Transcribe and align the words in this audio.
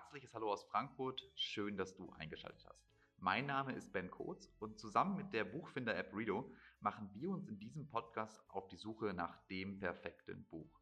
herzliches 0.00 0.32
Hallo 0.32 0.50
aus 0.50 0.64
Frankfurt. 0.64 1.22
Schön, 1.34 1.76
dass 1.76 1.94
du 1.94 2.10
eingeschaltet 2.12 2.64
hast. 2.66 2.88
Mein 3.18 3.44
Name 3.44 3.74
ist 3.74 3.92
Ben 3.92 4.10
Kotz 4.10 4.50
und 4.58 4.78
zusammen 4.78 5.14
mit 5.14 5.34
der 5.34 5.44
Buchfinder-App 5.44 6.16
Redo 6.16 6.50
machen 6.80 7.10
wir 7.12 7.28
uns 7.28 7.46
in 7.48 7.58
diesem 7.58 7.86
Podcast 7.86 8.42
auf 8.48 8.66
die 8.68 8.78
Suche 8.78 9.12
nach 9.12 9.36
dem 9.48 9.78
perfekten 9.78 10.46
Buch. 10.46 10.80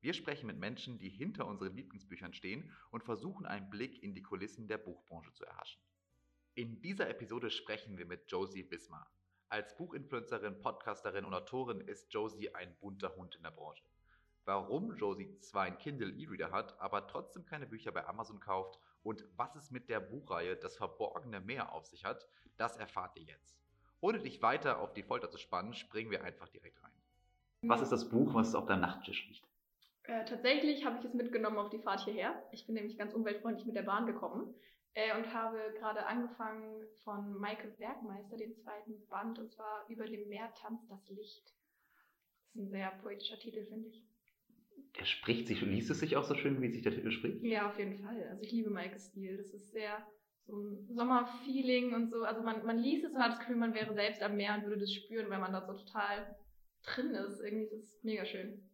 Wir 0.00 0.14
sprechen 0.14 0.46
mit 0.46 0.56
Menschen, 0.56 0.98
die 0.98 1.10
hinter 1.10 1.46
unseren 1.46 1.76
Lieblingsbüchern 1.76 2.32
stehen 2.32 2.72
und 2.90 3.04
versuchen 3.04 3.44
einen 3.44 3.68
Blick 3.68 4.02
in 4.02 4.14
die 4.14 4.22
Kulissen 4.22 4.66
der 4.66 4.78
Buchbranche 4.78 5.34
zu 5.34 5.44
erhaschen. 5.44 5.82
In 6.54 6.80
dieser 6.80 7.10
Episode 7.10 7.50
sprechen 7.50 7.98
wir 7.98 8.06
mit 8.06 8.30
Josie 8.32 8.70
Wismar. 8.70 9.12
Als 9.50 9.76
Buchinfluencerin, 9.76 10.62
Podcasterin 10.62 11.26
und 11.26 11.34
Autorin 11.34 11.82
ist 11.82 12.14
Josie 12.14 12.54
ein 12.54 12.74
bunter 12.80 13.14
Hund 13.14 13.34
in 13.34 13.42
der 13.42 13.50
Branche. 13.50 13.84
Warum 14.46 14.94
Josie 14.96 15.38
zwar 15.40 15.62
ein 15.62 15.78
Kindle 15.78 16.10
E-Reader 16.10 16.52
hat, 16.52 16.78
aber 16.78 17.06
trotzdem 17.06 17.46
keine 17.46 17.66
Bücher 17.66 17.92
bei 17.92 18.06
Amazon 18.06 18.40
kauft 18.40 18.78
und 19.02 19.24
was 19.36 19.56
es 19.56 19.70
mit 19.70 19.88
der 19.88 20.00
Buchreihe 20.00 20.56
Das 20.56 20.76
verborgene 20.76 21.40
Meer 21.40 21.72
auf 21.72 21.86
sich 21.86 22.04
hat, 22.04 22.28
das 22.58 22.76
erfahrt 22.76 23.16
ihr 23.16 23.22
jetzt. 23.22 23.58
Ohne 24.00 24.18
dich 24.18 24.42
weiter 24.42 24.80
auf 24.80 24.92
die 24.92 25.02
Folter 25.02 25.30
zu 25.30 25.38
spannen, 25.38 25.72
springen 25.72 26.10
wir 26.10 26.24
einfach 26.24 26.48
direkt 26.48 26.82
rein. 26.82 26.92
Was 27.62 27.80
ist 27.80 27.92
das 27.92 28.10
Buch, 28.10 28.34
was 28.34 28.54
auf 28.54 28.66
deinem 28.66 28.82
Nachttisch 28.82 29.26
liegt? 29.28 29.48
Äh, 30.02 30.26
tatsächlich 30.26 30.84
habe 30.84 30.98
ich 30.98 31.04
es 31.06 31.14
mitgenommen 31.14 31.56
auf 31.56 31.70
die 31.70 31.78
Fahrt 31.78 32.04
hierher. 32.04 32.42
Ich 32.52 32.66
bin 32.66 32.74
nämlich 32.74 32.98
ganz 32.98 33.14
umweltfreundlich 33.14 33.64
mit 33.64 33.76
der 33.76 33.84
Bahn 33.84 34.04
gekommen 34.04 34.54
äh, 34.92 35.16
und 35.16 35.32
habe 35.32 35.58
gerade 35.78 36.04
angefangen 36.04 36.86
von 37.02 37.40
Michael 37.40 37.70
Bergmeister 37.78 38.36
den 38.36 38.54
zweiten 38.56 39.06
Band 39.08 39.38
und 39.38 39.50
zwar 39.50 39.86
Über 39.88 40.04
dem 40.04 40.28
Meer 40.28 40.52
tanzt 40.52 40.90
das 40.90 41.08
Licht. 41.08 41.46
Das 41.46 42.56
ist 42.56 42.60
ein 42.60 42.68
sehr 42.68 42.90
poetischer 43.02 43.38
Titel, 43.38 43.64
finde 43.64 43.88
ich 43.88 44.04
der 44.98 45.04
spricht 45.04 45.48
sich, 45.48 45.60
liest 45.60 45.90
es 45.90 46.00
sich 46.00 46.16
auch 46.16 46.24
so 46.24 46.34
schön, 46.34 46.60
wie 46.60 46.70
sich 46.70 46.82
der 46.82 46.92
Titel 46.92 47.10
spricht? 47.10 47.42
Ja, 47.42 47.68
auf 47.68 47.78
jeden 47.78 47.96
Fall. 47.96 48.22
Also 48.30 48.42
ich 48.42 48.52
liebe 48.52 48.70
Maikes 48.70 49.06
Stil. 49.06 49.36
Das 49.36 49.52
ist 49.52 49.72
sehr 49.72 50.06
so 50.46 50.56
ein 50.56 50.86
Sommerfeeling 50.94 51.94
und 51.94 52.10
so. 52.10 52.22
Also 52.22 52.42
man, 52.42 52.64
man 52.66 52.78
liest 52.78 53.04
es 53.04 53.12
und 53.12 53.20
hat 53.20 53.32
das 53.32 53.38
Gefühl, 53.40 53.56
man 53.56 53.74
wäre 53.74 53.94
selbst 53.94 54.22
am 54.22 54.36
Meer 54.36 54.54
und 54.56 54.64
würde 54.64 54.80
das 54.80 54.92
spüren, 54.92 55.30
weil 55.30 55.40
man 55.40 55.52
da 55.52 55.62
so 55.62 55.72
total 55.72 56.36
drin 56.84 57.10
ist. 57.10 57.40
Irgendwie 57.40 57.64
ist 57.64 57.96
es 57.96 58.04
mega 58.04 58.24
schön. 58.24 58.70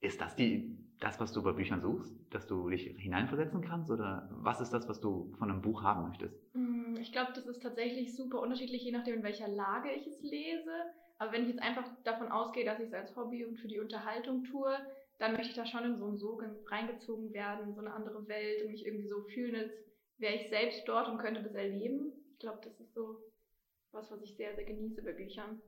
Ist 0.00 0.20
das 0.20 0.36
die, 0.36 0.76
das, 1.00 1.18
was 1.20 1.32
du 1.32 1.42
bei 1.42 1.52
Büchern 1.52 1.80
suchst? 1.80 2.14
Dass 2.30 2.46
du 2.46 2.68
dich 2.68 2.82
hineinversetzen 2.98 3.62
kannst? 3.62 3.90
Oder 3.90 4.28
was 4.30 4.60
ist 4.60 4.70
das, 4.70 4.88
was 4.88 5.00
du 5.00 5.32
von 5.38 5.50
einem 5.50 5.62
Buch 5.62 5.82
haben 5.82 6.08
möchtest? 6.08 6.38
Mm, 6.54 6.96
ich 7.00 7.12
glaube, 7.12 7.32
das 7.34 7.46
ist 7.46 7.62
tatsächlich 7.62 8.14
super 8.14 8.40
unterschiedlich, 8.40 8.84
je 8.84 8.92
nachdem, 8.92 9.16
in 9.16 9.22
welcher 9.22 9.48
Lage 9.48 9.90
ich 9.92 10.06
es 10.06 10.22
lese. 10.22 10.70
Aber 11.18 11.32
wenn 11.32 11.42
ich 11.42 11.48
jetzt 11.48 11.62
einfach 11.62 11.84
davon 12.04 12.30
ausgehe, 12.30 12.64
dass 12.64 12.80
ich 12.80 12.88
es 12.88 12.94
als 12.94 13.16
Hobby 13.16 13.44
und 13.44 13.58
für 13.58 13.68
die 13.68 13.80
Unterhaltung 13.80 14.44
tue, 14.44 14.76
dann 15.18 15.32
möchte 15.32 15.48
ich 15.48 15.56
da 15.56 15.64
schon 15.64 15.84
in 15.84 15.98
so 15.98 16.06
einen 16.06 16.18
Sog 16.18 16.44
reingezogen 16.70 17.32
werden, 17.32 17.74
so 17.74 17.80
eine 17.80 17.94
andere 17.94 18.28
Welt 18.28 18.62
und 18.62 18.72
mich 18.72 18.84
irgendwie 18.84 19.08
so 19.08 19.22
fühlen, 19.22 19.56
als 19.56 19.72
wäre 20.18 20.34
ich 20.34 20.48
selbst 20.48 20.86
dort 20.86 21.08
und 21.08 21.18
könnte 21.18 21.42
das 21.42 21.54
erleben. 21.54 22.12
Ich 22.32 22.38
glaube, 22.38 22.60
das 22.62 22.78
ist 22.80 22.92
so 22.92 23.22
was, 23.92 24.10
was 24.10 24.20
ich 24.22 24.36
sehr, 24.36 24.54
sehr 24.54 24.64
genieße 24.64 25.02
bei 25.02 25.12
Büchern. 25.12 25.60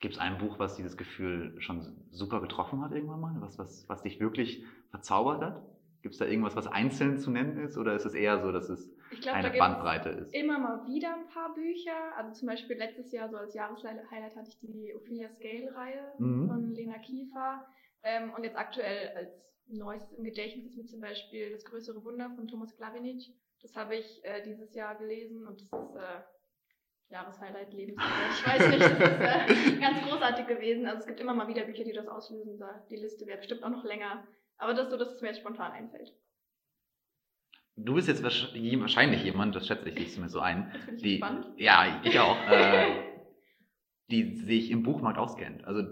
Gibt 0.00 0.14
es 0.14 0.20
ein 0.20 0.36
Buch, 0.36 0.58
was 0.58 0.76
dieses 0.76 0.98
Gefühl 0.98 1.58
schon 1.62 2.06
super 2.10 2.42
getroffen 2.42 2.82
hat 2.82 2.92
irgendwann 2.92 3.20
mal? 3.20 3.40
Was, 3.40 3.58
was, 3.58 3.88
was 3.88 4.02
dich 4.02 4.20
wirklich 4.20 4.62
verzaubert 4.90 5.42
hat? 5.42 5.62
Gibt 6.04 6.16
es 6.16 6.18
da 6.18 6.26
irgendwas, 6.26 6.54
was 6.54 6.66
einzeln 6.66 7.16
zu 7.16 7.30
nennen 7.30 7.56
ist? 7.56 7.78
Oder 7.78 7.94
ist 7.96 8.04
es 8.04 8.12
eher 8.12 8.38
so, 8.38 8.52
dass 8.52 8.68
es 8.68 8.94
glaub, 9.22 9.36
eine 9.36 9.50
Bandbreite 9.50 10.10
ist? 10.10 10.34
Immer 10.34 10.58
mal 10.58 10.86
wieder 10.86 11.14
ein 11.14 11.26
paar 11.28 11.54
Bücher. 11.54 12.14
Also 12.14 12.30
zum 12.32 12.48
Beispiel 12.48 12.76
letztes 12.76 13.10
Jahr, 13.10 13.30
so 13.30 13.38
als 13.38 13.54
Jahreshighlight, 13.54 14.36
hatte 14.36 14.50
ich 14.50 14.58
die 14.60 14.94
Ophelia 14.94 15.30
Scale-Reihe 15.30 16.12
mhm. 16.18 16.46
von 16.46 16.74
Lena 16.74 16.98
Kiefer. 16.98 17.66
Ähm, 18.02 18.34
und 18.36 18.44
jetzt 18.44 18.58
aktuell 18.58 19.16
als 19.16 19.30
neuestes 19.66 20.12
im 20.18 20.24
Gedächtnis 20.24 20.66
ist 20.66 20.76
mir 20.76 20.84
zum 20.84 21.00
Beispiel 21.00 21.50
Das 21.52 21.64
größere 21.64 22.04
Wunder 22.04 22.30
von 22.36 22.48
Thomas 22.48 22.76
Klavinic. 22.76 23.22
Das 23.62 23.74
habe 23.74 23.96
ich 23.96 24.22
äh, 24.24 24.42
dieses 24.42 24.74
Jahr 24.74 24.96
gelesen 24.96 25.46
und 25.46 25.62
das 25.62 25.68
ist 25.72 25.96
äh, 25.96 26.20
Jahreshighlight, 27.08 27.72
Lebenshighlight. 27.72 28.30
Ich 28.30 28.46
weiß 28.46 28.68
nicht, 28.68 28.82
das 28.82 28.92
ist 28.92 29.72
äh, 29.72 29.76
ganz 29.80 30.02
großartig 30.02 30.46
gewesen. 30.48 30.84
Also 30.84 30.98
es 30.98 31.06
gibt 31.06 31.20
immer 31.20 31.32
mal 31.32 31.48
wieder 31.48 31.64
Bücher, 31.64 31.84
die 31.84 31.94
das 31.94 32.08
auslösen. 32.08 32.62
Die 32.90 32.96
Liste 32.96 33.26
wäre 33.26 33.38
bestimmt 33.38 33.64
auch 33.64 33.70
noch 33.70 33.84
länger. 33.84 34.22
Aber 34.58 34.74
das 34.74 34.86
ist 34.86 34.90
so, 34.92 34.96
dass 34.96 35.14
es 35.14 35.20
mir 35.20 35.28
jetzt 35.28 35.40
spontan 35.40 35.72
einfällt. 35.72 36.12
Du 37.76 37.94
bist 37.94 38.06
jetzt 38.06 38.22
wahrscheinlich 38.22 39.24
jemand, 39.24 39.56
das 39.56 39.66
schätze 39.66 39.88
ich 39.88 39.96
nicht 39.96 40.18
mir 40.18 40.28
so 40.28 40.38
ein, 40.38 40.70
das 40.72 40.82
finde 40.82 40.96
ich 40.96 41.02
die, 41.02 41.16
spannend. 41.16 41.46
ja, 41.56 42.00
ich 42.04 42.20
auch, 42.20 42.36
äh, 42.48 42.86
die 44.10 44.36
sich 44.36 44.70
im 44.70 44.84
Buchmarkt 44.84 45.18
auskennt. 45.18 45.64
Also 45.64 45.82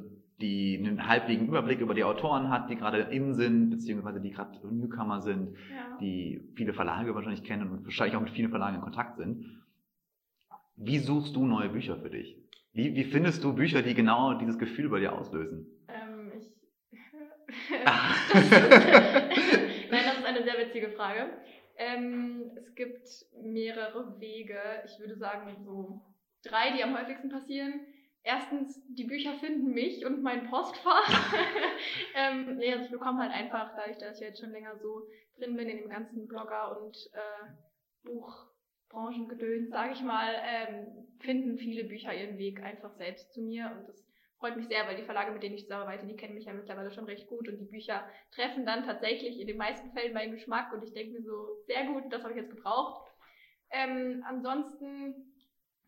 die 0.41 0.77
einen 0.79 1.07
halbwegen 1.09 1.49
Überblick 1.49 1.81
über 1.81 1.95
die 1.95 2.05
Autoren 2.05 2.51
hat, 2.51 2.71
die 2.71 2.77
gerade 2.77 2.99
in 2.99 3.35
sind, 3.35 3.71
beziehungsweise 3.71 4.21
die 4.21 4.31
gerade 4.31 4.59
Newcomer 4.67 5.21
sind, 5.21 5.57
ja. 5.71 5.99
die 6.01 6.53
viele 6.55 6.73
Verlage 6.73 7.15
wahrscheinlich 7.15 7.45
kennen 7.45 7.71
und 7.71 7.85
wahrscheinlich 7.85 8.17
auch 8.17 8.21
mit 8.21 8.31
vielen 8.31 8.51
Verlagen 8.51 8.77
in 8.77 8.83
Kontakt 8.83 9.17
sind. 9.17 9.63
Wie 10.77 10.99
suchst 10.99 11.37
du 11.37 11.47
neue 11.47 11.69
Bücher 11.69 11.97
für 11.97 12.11
dich? 12.11 12.37
Wie, 12.73 12.95
wie 12.95 13.05
findest 13.05 13.45
du 13.45 13.55
Bücher, 13.55 13.83
die 13.83 13.95
genau 13.95 14.35
dieses 14.35 14.59
Gefühl 14.59 14.89
bei 14.89 15.01
dir 15.01 15.13
auslösen? 15.13 15.67
das 15.87 16.02
Nein, 19.91 20.05
das 20.05 20.19
ist 20.19 20.25
eine 20.25 20.43
sehr 20.43 20.59
witzige 20.59 20.91
Frage. 20.91 21.31
Ähm, 21.77 22.53
es 22.57 22.75
gibt 22.75 23.09
mehrere 23.43 24.21
Wege. 24.21 24.61
Ich 24.87 24.99
würde 24.99 25.17
sagen, 25.17 25.57
so 25.65 26.03
drei, 26.45 26.73
die 26.77 26.83
am 26.83 26.99
häufigsten 26.99 27.29
passieren. 27.29 27.87
Erstens, 28.25 28.81
die 28.87 29.05
Bücher 29.05 29.35
finden 29.35 29.73
mich 29.73 30.07
und 30.07 30.23
mein 30.23 30.49
Postfach. 30.49 31.35
ähm, 32.15 32.57
nee, 32.57 32.73
also 32.73 32.85
ich 32.85 32.91
bekomme 32.91 33.21
halt 33.21 33.33
einfach, 33.33 33.75
dadurch, 33.77 33.99
dass 33.99 34.21
ich 34.21 34.27
jetzt 34.27 34.41
schon 34.41 34.53
länger 34.53 34.77
so 34.79 35.09
drin 35.39 35.57
bin 35.57 35.69
in 35.69 35.79
dem 35.79 35.91
ganzen 35.91 36.29
Blogger- 36.29 36.81
und 36.81 36.97
äh, 37.15 37.51
Buchbranchengedöns, 38.05 39.71
sage 39.71 39.95
ich 39.95 40.03
mal, 40.03 40.35
ähm, 40.45 41.09
finden 41.19 41.59
viele 41.59 41.85
Bücher 41.85 42.15
ihren 42.15 42.39
Weg 42.39 42.63
einfach 42.63 42.95
selbst 42.95 43.33
zu 43.33 43.43
mir 43.43 43.77
und 43.77 43.89
das 43.89 44.05
freut 44.43 44.57
mich 44.57 44.67
sehr, 44.67 44.85
weil 44.89 44.97
die 44.97 45.05
Verlage, 45.05 45.31
mit 45.31 45.45
denen 45.45 45.55
ich 45.55 45.63
zusammenarbeite, 45.63 46.05
die 46.05 46.17
kennen 46.17 46.35
mich 46.35 46.47
ja 46.47 46.53
mittlerweile 46.53 46.91
schon 46.91 47.05
recht 47.05 47.29
gut 47.29 47.47
und 47.49 47.59
die 47.59 47.65
Bücher 47.65 48.05
treffen 48.33 48.67
dann 48.67 48.83
tatsächlich 48.83 49.39
in 49.39 49.47
den 49.47 49.57
meisten 49.57 49.93
Fällen 49.93 50.13
meinen 50.13 50.33
Geschmack 50.33 50.73
und 50.73 50.83
ich 50.83 50.93
denke 50.93 51.13
mir 51.13 51.23
so, 51.23 51.63
sehr 51.69 51.87
gut, 51.87 52.13
das 52.13 52.25
habe 52.25 52.33
ich 52.33 52.41
jetzt 52.41 52.51
gebraucht. 52.51 53.09
Ähm, 53.71 54.25
ansonsten 54.27 55.15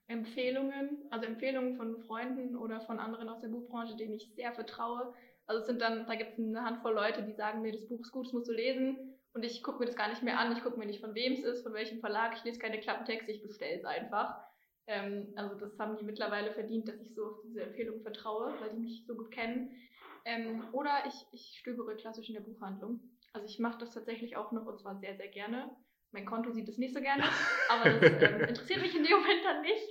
Empfehlungen, 0.07 1.03
also 1.11 1.27
Empfehlungen 1.27 1.77
von 1.77 2.01
Freunden 2.05 2.55
oder 2.55 2.81
von 2.83 3.01
anderen 3.01 3.29
aus 3.29 3.41
der 3.41 3.49
Buchbranche, 3.49 3.97
denen 3.97 4.15
ich 4.15 4.33
sehr 4.37 4.53
vertraue. 4.53 5.13
Also 5.47 5.63
es 5.63 5.67
sind 5.67 5.83
dann, 5.83 6.07
da 6.07 6.15
gibt 6.15 6.35
es 6.35 6.39
eine 6.39 6.65
Handvoll 6.65 6.95
Leute, 6.95 7.25
die 7.25 7.33
sagen 7.33 7.61
mir, 7.61 7.73
das 7.73 7.89
Buch 7.89 8.01
ist 8.01 8.13
gut, 8.13 8.27
das 8.27 8.33
musst 8.33 8.49
du 8.49 8.53
lesen. 8.53 9.19
Und 9.33 9.45
ich 9.45 9.65
gucke 9.65 9.81
mir 9.81 9.87
das 9.87 9.97
gar 9.97 10.11
nicht 10.11 10.23
mehr 10.23 10.39
an, 10.39 10.53
ich 10.53 10.63
gucke 10.63 10.79
mir 10.79 10.87
nicht, 10.87 11.01
von 11.01 11.17
wem 11.17 11.33
es 11.33 11.43
ist, 11.43 11.65
von 11.65 11.73
welchem 11.73 11.99
Verlag, 11.99 12.37
ich 12.37 12.45
lese 12.45 12.61
keine 12.61 12.79
Klappentexte, 12.79 13.33
ich 13.33 13.43
bestelle 13.43 13.75
es 13.75 13.85
einfach. 13.85 14.41
Ähm, 14.87 15.33
also 15.37 15.55
das 15.55 15.79
haben 15.79 15.97
die 15.97 16.05
mittlerweile 16.05 16.53
verdient, 16.53 16.89
dass 16.89 17.01
ich 17.01 17.15
so 17.15 17.25
auf 17.25 17.41
diese 17.45 17.63
Empfehlung 17.63 18.03
vertraue, 18.03 18.55
weil 18.61 18.71
die 18.71 18.81
mich 18.81 19.05
so 19.07 19.15
gut 19.15 19.31
kennen. 19.31 19.75
Ähm, 20.25 20.65
oder 20.73 21.05
ich, 21.07 21.27
ich 21.33 21.59
stöbere 21.59 21.97
klassisch 21.97 22.29
in 22.29 22.35
der 22.35 22.43
Buchhandlung. 22.43 23.01
Also 23.33 23.47
ich 23.47 23.59
mache 23.59 23.79
das 23.79 23.93
tatsächlich 23.93 24.37
auch 24.37 24.53
noch 24.53 24.67
und 24.67 24.79
zwar 24.79 24.97
sehr, 24.97 25.17
sehr 25.17 25.29
gerne. 25.29 25.75
Mein 26.13 26.27
Konto 26.27 26.53
sieht 26.53 26.69
es 26.69 26.79
nicht 26.79 26.95
so 26.95 27.01
gerne, 27.01 27.25
aber 27.69 27.91
das 27.91 28.23
ähm, 28.23 28.41
interessiert 28.49 28.81
mich 28.81 28.95
in 28.95 29.03
dem 29.03 29.19
Moment 29.19 29.45
dann 29.45 29.63
nicht. 29.63 29.91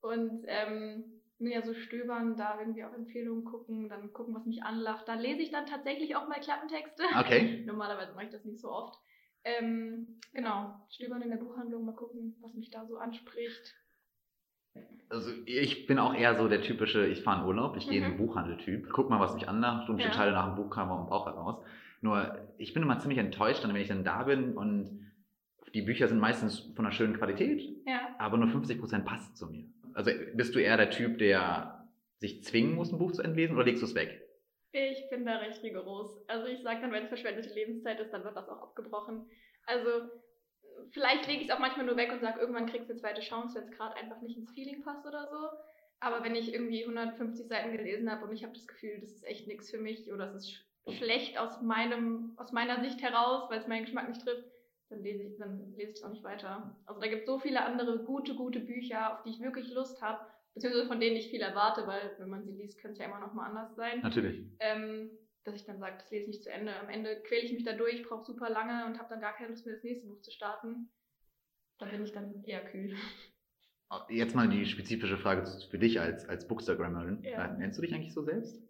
Und 0.00 0.44
ähm, 0.46 1.20
ja, 1.38 1.62
so 1.62 1.74
stöbern, 1.74 2.36
da 2.36 2.58
irgendwie 2.60 2.84
auf 2.84 2.94
Empfehlungen 2.94 3.44
gucken, 3.44 3.88
dann 3.88 4.12
gucken, 4.12 4.34
was 4.34 4.46
mich 4.46 4.62
anlacht. 4.62 5.08
Da 5.08 5.14
lese 5.14 5.42
ich 5.42 5.50
dann 5.50 5.66
tatsächlich 5.66 6.14
auch 6.16 6.28
mal 6.28 6.40
Klappentexte. 6.40 7.02
Okay. 7.18 7.62
Normalerweise 7.66 8.12
mache 8.12 8.26
ich 8.26 8.30
das 8.30 8.44
nicht 8.44 8.60
so 8.60 8.70
oft. 8.70 8.94
Ähm, 9.42 10.20
genau, 10.32 10.86
stöbern 10.90 11.22
in 11.22 11.30
der 11.30 11.36
Buchhandlung, 11.36 11.84
mal 11.84 11.94
gucken, 11.94 12.36
was 12.40 12.54
mich 12.54 12.70
da 12.70 12.86
so 12.86 12.96
anspricht. 12.96 13.74
Also 15.08 15.30
ich 15.46 15.86
bin 15.86 15.98
auch 15.98 16.14
eher 16.14 16.36
so 16.36 16.48
der 16.48 16.62
typische, 16.62 17.06
ich 17.06 17.22
fahre 17.22 17.42
in 17.42 17.46
Urlaub, 17.46 17.76
ich 17.76 17.86
mhm. 17.86 17.90
gehe 17.90 17.98
in 17.98 18.04
den 18.04 18.12
mhm. 18.14 18.26
Buchhandel-Typ, 18.26 18.88
guck 18.90 19.10
mal, 19.10 19.20
was 19.20 19.34
mich 19.34 19.48
anmacht 19.48 19.88
und 19.88 19.96
ich 19.96 20.02
ja. 20.02 20.06
entscheide 20.06 20.32
nach 20.32 20.46
dem 20.46 20.56
Buchkammer 20.56 20.98
und 20.98 21.08
Bauch 21.08 21.26
heraus. 21.26 21.62
Nur 22.00 22.36
ich 22.58 22.74
bin 22.74 22.82
immer 22.82 22.98
ziemlich 22.98 23.18
enttäuscht, 23.18 23.66
wenn 23.66 23.76
ich 23.76 23.88
dann 23.88 24.04
da 24.04 24.24
bin 24.24 24.56
und 24.56 25.04
die 25.72 25.82
Bücher 25.82 26.08
sind 26.08 26.18
meistens 26.18 26.60
von 26.74 26.84
einer 26.84 26.92
schönen 26.92 27.16
Qualität, 27.16 27.62
ja. 27.86 28.14
aber 28.18 28.36
nur 28.36 28.48
50% 28.48 29.04
passt 29.04 29.36
zu 29.36 29.46
mir. 29.46 29.66
Also 29.92 30.10
bist 30.34 30.54
du 30.54 30.60
eher 30.60 30.76
der 30.76 30.90
Typ, 30.90 31.18
der 31.18 31.88
sich 32.18 32.42
zwingen 32.44 32.74
muss, 32.74 32.92
ein 32.92 32.98
Buch 32.98 33.12
zu 33.12 33.22
entlesen 33.22 33.54
oder 33.54 33.64
legst 33.64 33.82
du 33.82 33.86
es 33.86 33.94
weg? 33.94 34.20
Ich 34.72 35.08
bin 35.08 35.24
da 35.24 35.36
recht 35.36 35.62
rigoros. 35.62 36.28
Also 36.28 36.46
ich 36.46 36.62
sage 36.62 36.80
dann, 36.80 36.90
wenn 36.90 37.04
es 37.04 37.08
verschwendete 37.08 37.54
Lebenszeit 37.54 38.00
ist, 38.00 38.10
dann 38.10 38.24
wird 38.24 38.36
das 38.36 38.48
auch 38.48 38.62
abgebrochen. 38.62 39.26
Also 39.66 40.10
vielleicht 40.90 41.26
lege 41.26 41.42
ich 41.42 41.48
es 41.48 41.54
auch 41.54 41.58
manchmal 41.58 41.86
nur 41.86 41.96
weg 41.96 42.12
und 42.12 42.20
sage, 42.20 42.40
irgendwann 42.40 42.66
kriegst 42.66 42.88
du 42.88 42.92
eine 42.92 43.00
zweite 43.00 43.20
Chance, 43.20 43.56
wenn 43.56 43.64
es 43.64 43.70
gerade 43.70 43.96
einfach 43.96 44.20
nicht 44.20 44.36
ins 44.36 44.52
Feeling 44.52 44.82
passt 44.82 45.06
oder 45.06 45.28
so. 45.28 45.58
Aber 46.00 46.22
wenn 46.22 46.34
ich 46.34 46.52
irgendwie 46.52 46.82
150 46.82 47.48
Seiten 47.48 47.72
gelesen 47.72 48.10
habe 48.10 48.24
und 48.26 48.32
ich 48.32 48.42
habe 48.42 48.52
das 48.52 48.66
Gefühl, 48.66 48.98
das 49.00 49.10
ist 49.10 49.24
echt 49.24 49.46
nichts 49.46 49.70
für 49.70 49.78
mich 49.78 50.12
oder 50.12 50.26
es 50.26 50.34
ist 50.34 50.50
sch 50.50 50.64
schlecht 50.98 51.38
aus, 51.38 51.62
meinem, 51.62 52.34
aus 52.36 52.52
meiner 52.52 52.82
Sicht 52.82 53.00
heraus, 53.00 53.48
weil 53.48 53.58
es 53.58 53.66
meinen 53.66 53.84
Geschmack 53.84 54.06
nicht 54.06 54.20
trifft, 54.20 54.44
dann 54.90 55.02
lese 55.02 55.22
ich 55.22 55.38
dann 55.38 55.72
lese 55.76 55.92
ich 55.92 55.96
es 55.96 56.04
auch 56.04 56.10
nicht 56.10 56.24
weiter. 56.24 56.78
Also 56.84 57.00
da 57.00 57.06
gibt 57.06 57.22
es 57.22 57.26
so 57.26 57.38
viele 57.38 57.64
andere 57.64 58.04
gute, 58.04 58.34
gute 58.34 58.60
Bücher, 58.60 59.14
auf 59.14 59.22
die 59.22 59.30
ich 59.30 59.40
wirklich 59.40 59.72
Lust 59.72 60.02
habe, 60.02 60.26
beziehungsweise 60.52 60.86
von 60.86 61.00
denen 61.00 61.16
ich 61.16 61.30
viel 61.30 61.40
erwarte, 61.40 61.86
weil 61.86 62.14
wenn 62.18 62.28
man 62.28 62.44
sie 62.44 62.52
liest, 62.52 62.78
könnte 62.80 62.92
es 62.92 62.98
ja 62.98 63.06
immer 63.06 63.20
noch 63.20 63.32
mal 63.32 63.46
anders 63.46 63.74
sein. 63.76 64.00
Natürlich. 64.02 64.46
Ähm, 64.60 65.10
dass 65.44 65.54
ich 65.54 65.64
dann 65.64 65.78
sage, 65.78 65.96
das 65.98 66.10
lese 66.10 66.22
ich 66.22 66.28
nicht 66.28 66.42
zu 66.42 66.50
Ende. 66.50 66.74
Am 66.76 66.88
Ende 66.88 67.20
quäle 67.22 67.42
ich 67.42 67.52
mich 67.52 67.64
da 67.64 67.72
durch, 67.72 68.02
brauche 68.06 68.24
super 68.24 68.50
lange 68.50 68.86
und 68.86 68.98
habe 68.98 69.08
dann 69.10 69.20
gar 69.20 69.34
keine 69.34 69.50
Lust 69.50 69.66
mehr, 69.66 69.74
das 69.74 69.84
nächste 69.84 70.06
Buch 70.06 70.20
zu 70.20 70.30
starten. 70.30 70.90
Da 71.78 71.86
bin 71.86 72.04
ich 72.04 72.12
dann 72.12 72.42
eher 72.44 72.64
kühl. 72.64 72.96
Jetzt 74.08 74.34
mal 74.34 74.48
die 74.48 74.66
spezifische 74.66 75.18
Frage 75.18 75.46
für 75.70 75.78
dich 75.78 76.00
als, 76.00 76.28
als 76.28 76.48
Bookstagrammerin. 76.48 77.22
Ja. 77.22 77.44
Äh, 77.44 77.58
Nennst 77.58 77.78
du 77.78 77.82
dich 77.82 77.94
eigentlich 77.94 78.14
so 78.14 78.22
selbst? 78.22 78.60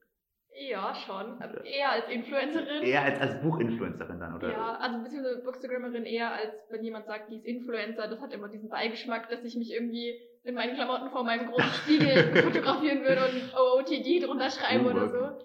Ja, 0.56 0.94
schon. 0.94 1.40
Also 1.40 1.58
eher 1.60 1.90
als 1.90 2.08
Influencerin. 2.08 2.82
Eher 2.82 3.02
als, 3.02 3.18
als 3.18 3.40
Buchinfluencerin 3.40 4.20
dann, 4.20 4.36
oder? 4.36 4.52
Ja, 4.52 4.76
also 4.76 5.02
beziehungsweise 5.02 5.42
Bookstagrammerin 5.42 6.04
eher 6.04 6.32
als 6.32 6.54
wenn 6.70 6.84
jemand 6.84 7.06
sagt, 7.06 7.30
die 7.30 7.36
ist 7.36 7.44
Influencer. 7.44 8.06
Das 8.06 8.20
hat 8.20 8.32
immer 8.32 8.48
diesen 8.48 8.68
Beigeschmack, 8.68 9.28
dass 9.30 9.44
ich 9.44 9.56
mich 9.56 9.72
irgendwie 9.72 10.14
in 10.44 10.54
meinen 10.54 10.74
Klamotten 10.74 11.10
vor 11.10 11.24
meinem 11.24 11.50
großen 11.50 11.72
Spiegel 11.72 12.36
fotografieren 12.42 13.02
würde 13.02 13.22
und 13.24 13.54
OOTD 13.54 14.24
drunter 14.24 14.50
schreiben 14.50 14.86
oder 14.86 15.08
so. 15.08 15.38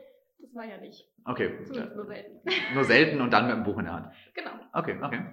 Das 0.50 0.56
war 0.56 0.66
ja 0.66 0.78
nicht. 0.78 1.08
Okay. 1.26 1.64
Zumindest 1.64 1.96
nur 1.96 2.06
selten. 2.06 2.40
Nur 2.74 2.84
selten 2.84 3.22
und 3.22 3.32
dann 3.32 3.48
mit 3.48 3.56
dem 3.56 3.64
Buch 3.64 3.78
in 3.78 3.86
der 3.86 3.94
Hand. 3.94 4.08
Genau. 4.34 4.52
Okay, 4.74 4.98
okay. 5.02 5.26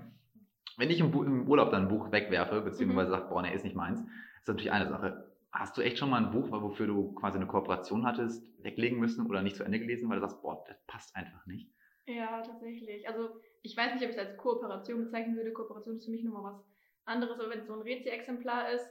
Wenn 0.76 0.90
ich 0.90 1.00
im, 1.00 1.10
im 1.12 1.48
Urlaub 1.48 1.70
dann 1.70 1.82
ein 1.84 1.88
Buch 1.88 2.12
wegwerfe, 2.12 2.60
Mhm. 2.60 2.64
beziehungsweise 2.64 3.10
sage, 3.10 3.28
boah, 3.28 3.40
ne, 3.42 3.54
ist 3.54 3.64
nicht 3.64 3.76
meins, 3.76 4.00
ist 4.00 4.48
natürlich 4.48 4.72
eine 4.72 4.88
Sache. 4.88 5.32
Hast 5.52 5.76
du 5.78 5.80
echt 5.80 5.96
schon 5.96 6.10
mal 6.10 6.22
ein 6.22 6.32
Buch, 6.32 6.50
wofür 6.50 6.86
du 6.86 7.14
quasi 7.14 7.38
eine 7.38 7.46
Kooperation 7.46 8.04
hattest, 8.04 8.44
weglegen 8.62 8.98
müssen 9.00 9.24
oder 9.26 9.40
nicht 9.42 9.56
zu 9.56 9.64
Ende 9.64 9.78
gelesen, 9.78 10.10
weil 10.10 10.16
du 10.20 10.26
sagst, 10.26 10.42
boah, 10.42 10.62
das 10.68 10.76
passt 10.86 11.16
einfach 11.16 11.46
nicht? 11.46 11.70
Ja, 12.04 12.42
tatsächlich. 12.42 13.08
Also 13.08 13.40
ich 13.62 13.74
weiß 13.74 13.94
nicht, 13.94 14.04
ob 14.04 14.10
ich 14.10 14.16
es 14.16 14.22
als 14.22 14.36
Kooperation 14.36 14.98
bezeichnen 15.04 15.34
würde. 15.34 15.52
Kooperation 15.52 15.96
ist 15.96 16.04
für 16.04 16.10
mich 16.10 16.22
nochmal 16.24 16.52
was 16.52 16.62
anderes, 17.06 17.40
aber 17.40 17.48
wenn 17.50 17.60
es 17.60 17.66
so 17.66 17.72
ein 17.72 17.80
Rezi-Exemplar 17.80 18.70
ist, 18.72 18.86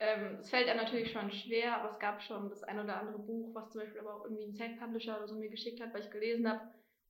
ähm, 0.00 0.38
es 0.40 0.48
fällt 0.48 0.68
einem 0.68 0.82
natürlich 0.82 1.12
schon 1.12 1.30
schwer, 1.30 1.76
aber 1.76 1.92
es 1.92 1.98
gab 1.98 2.22
schon 2.22 2.48
das 2.48 2.62
ein 2.62 2.80
oder 2.80 2.98
andere 2.98 3.18
Buch, 3.18 3.54
was 3.54 3.70
zum 3.70 3.82
Beispiel 3.82 4.00
aber 4.00 4.16
auch 4.16 4.24
irgendwie 4.24 4.44
ein 4.44 4.54
Self-Publisher 4.54 5.18
oder 5.18 5.28
so 5.28 5.34
mir 5.36 5.50
geschickt 5.50 5.80
hat, 5.80 5.92
weil 5.92 6.00
ich 6.00 6.10
gelesen 6.10 6.48
habe, 6.48 6.60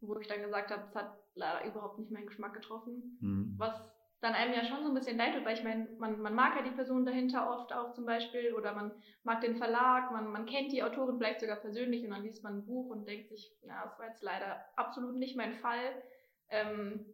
wo 0.01 0.19
ich 0.19 0.27
dann 0.27 0.43
gesagt 0.43 0.71
habe, 0.71 0.83
es 0.89 0.95
hat 0.95 1.17
leider 1.35 1.65
überhaupt 1.67 1.99
nicht 2.01 2.11
meinen 2.11 2.27
Geschmack 2.27 2.53
getroffen. 2.53 3.19
Hm. 3.21 3.55
Was 3.59 3.81
dann 4.21 4.35
einem 4.35 4.53
ja 4.53 4.65
schon 4.65 4.83
so 4.83 4.89
ein 4.89 4.95
bisschen 4.95 5.17
leid 5.17 5.35
tut, 5.35 5.45
weil 5.45 5.57
ich 5.57 5.63
meine, 5.63 5.89
man, 5.99 6.21
man 6.21 6.35
mag 6.35 6.57
ja 6.57 6.63
die 6.63 6.75
Person 6.75 7.07
dahinter 7.07 7.49
oft 7.49 7.73
auch 7.73 7.93
zum 7.95 8.05
Beispiel 8.05 8.53
oder 8.55 8.75
man 8.75 8.93
mag 9.23 9.41
den 9.41 9.57
Verlag, 9.57 10.11
man, 10.11 10.27
man 10.27 10.45
kennt 10.47 10.73
die 10.73 10.83
Autorin 10.83 11.17
vielleicht 11.17 11.41
sogar 11.41 11.57
persönlich 11.57 12.05
und 12.05 12.11
dann 12.11 12.25
liest 12.25 12.43
man 12.43 12.59
ein 12.59 12.67
Buch 12.67 12.91
und 12.91 13.09
denkt 13.09 13.31
sich, 13.31 13.51
na, 13.63 13.85
das 13.85 13.99
war 13.99 14.09
jetzt 14.09 14.23
leider 14.23 14.65
absolut 14.77 15.17
nicht 15.17 15.37
mein 15.37 15.55
Fall. 15.55 16.03
Ähm, 16.51 17.07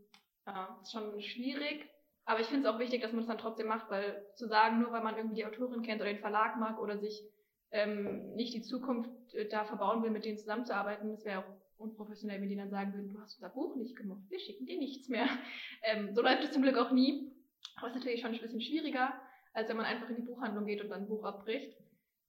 ja, 0.46 0.78
ist 0.82 0.92
schon 0.92 1.20
schwierig. 1.20 1.88
Aber 2.26 2.40
ich 2.40 2.48
finde 2.48 2.68
es 2.68 2.74
auch 2.74 2.80
wichtig, 2.80 3.00
dass 3.02 3.12
man 3.12 3.22
es 3.22 3.28
dann 3.28 3.38
trotzdem 3.38 3.68
macht, 3.68 3.88
weil 3.88 4.26
zu 4.34 4.46
sagen, 4.48 4.80
nur 4.80 4.92
weil 4.92 5.02
man 5.02 5.16
irgendwie 5.16 5.36
die 5.36 5.46
Autorin 5.46 5.82
kennt 5.82 6.00
oder 6.00 6.10
den 6.10 6.20
Verlag 6.20 6.58
mag 6.58 6.80
oder 6.80 6.98
sich 6.98 7.22
ähm, 7.70 8.34
nicht 8.34 8.52
die 8.52 8.62
Zukunft 8.62 9.34
äh, 9.34 9.48
da 9.48 9.64
verbauen 9.64 10.02
will, 10.02 10.10
mit 10.10 10.24
denen 10.24 10.36
zusammenzuarbeiten, 10.36 11.10
das 11.10 11.24
wäre 11.24 11.40
auch 11.40 11.78
unprofessionell, 11.78 12.40
wenn 12.40 12.48
die 12.48 12.56
dann 12.56 12.70
sagen 12.70 12.94
würden, 12.94 13.12
du 13.12 13.20
hast 13.20 13.36
unser 13.36 13.50
Buch 13.50 13.76
nicht 13.76 13.96
gemacht, 13.96 14.22
wir 14.28 14.40
schicken 14.40 14.66
dir 14.66 14.78
nichts 14.78 15.08
mehr. 15.08 15.28
Ähm, 15.82 16.12
so 16.14 16.22
läuft 16.22 16.42
es 16.42 16.50
zum 16.50 16.62
Glück 16.62 16.78
auch 16.78 16.90
nie. 16.90 17.30
Aber 17.76 17.86
es 17.86 17.92
ist 17.92 18.00
natürlich 18.00 18.20
schon 18.20 18.34
ein 18.34 18.40
bisschen 18.40 18.60
schwieriger, 18.60 19.12
als 19.52 19.68
wenn 19.68 19.76
man 19.76 19.86
einfach 19.86 20.08
in 20.10 20.16
die 20.16 20.22
Buchhandlung 20.22 20.66
geht 20.66 20.82
und 20.82 20.88
dann 20.88 21.02
ein 21.02 21.08
Buch 21.08 21.22
abbricht. 21.22 21.76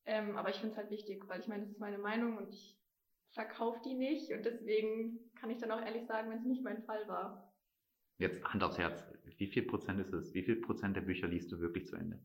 Ähm, 0.05 0.37
aber 0.37 0.49
ich 0.49 0.57
finde 0.57 0.73
es 0.73 0.77
halt 0.77 0.91
wichtig, 0.91 1.27
weil 1.27 1.39
ich 1.39 1.47
meine, 1.47 1.63
das 1.63 1.71
ist 1.71 1.79
meine 1.79 1.97
Meinung 1.97 2.37
und 2.37 2.49
ich 2.49 2.77
verkaufe 3.31 3.79
die 3.83 3.95
nicht 3.95 4.31
und 4.31 4.45
deswegen 4.45 5.31
kann 5.39 5.49
ich 5.49 5.57
dann 5.57 5.71
auch 5.71 5.81
ehrlich 5.81 6.05
sagen, 6.05 6.29
wenn 6.29 6.39
es 6.39 6.45
nicht 6.45 6.63
mein 6.63 6.83
Fall 6.83 7.07
war. 7.07 7.46
Jetzt 8.17 8.43
Hand 8.43 8.63
aufs 8.63 8.77
Herz. 8.77 9.03
Wie 9.37 9.47
viel 9.47 9.63
Prozent 9.63 9.99
ist 9.99 10.13
es? 10.13 10.33
Wie 10.33 10.41
viel 10.41 10.55
Prozent 10.55 10.95
der 10.95 11.01
Bücher 11.01 11.27
liest 11.27 11.51
du 11.51 11.59
wirklich 11.59 11.87
zu 11.87 11.95
Ende? 11.95 12.19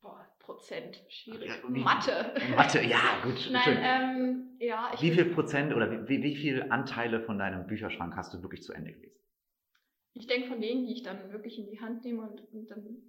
Boah, 0.00 0.26
Prozent, 0.38 1.02
schwierig. 1.08 1.48
Ja, 1.48 1.68
Mathe. 1.68 2.34
Mathe, 2.56 2.82
ja, 2.82 3.20
gut. 3.22 3.48
Nein, 3.52 3.78
ähm, 3.80 4.56
ja, 4.58 4.92
ich 4.94 5.02
wie 5.02 5.10
viel 5.12 5.26
Prozent 5.26 5.74
oder 5.74 6.08
wie, 6.08 6.22
wie 6.22 6.36
viel 6.36 6.62
Anteile 6.70 7.20
von 7.20 7.38
deinem 7.38 7.66
Bücherschrank 7.66 8.14
hast 8.16 8.34
du 8.34 8.42
wirklich 8.42 8.62
zu 8.62 8.72
Ende 8.72 8.92
gelesen? 8.92 9.18
Ich 10.14 10.26
denke 10.26 10.48
von 10.48 10.60
denen, 10.60 10.86
die 10.86 10.92
ich 10.92 11.02
dann 11.02 11.32
wirklich 11.32 11.58
in 11.58 11.66
die 11.66 11.80
Hand 11.80 12.04
nehme 12.04 12.22
und, 12.22 12.52
und 12.52 12.70
dann 12.70 13.02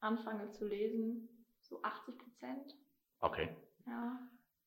anfange 0.00 0.50
zu 0.50 0.66
lesen, 0.68 1.28
so 1.62 1.82
80 1.82 2.18
Prozent. 2.18 2.76
Okay. 3.20 3.48
Ja. 3.86 4.19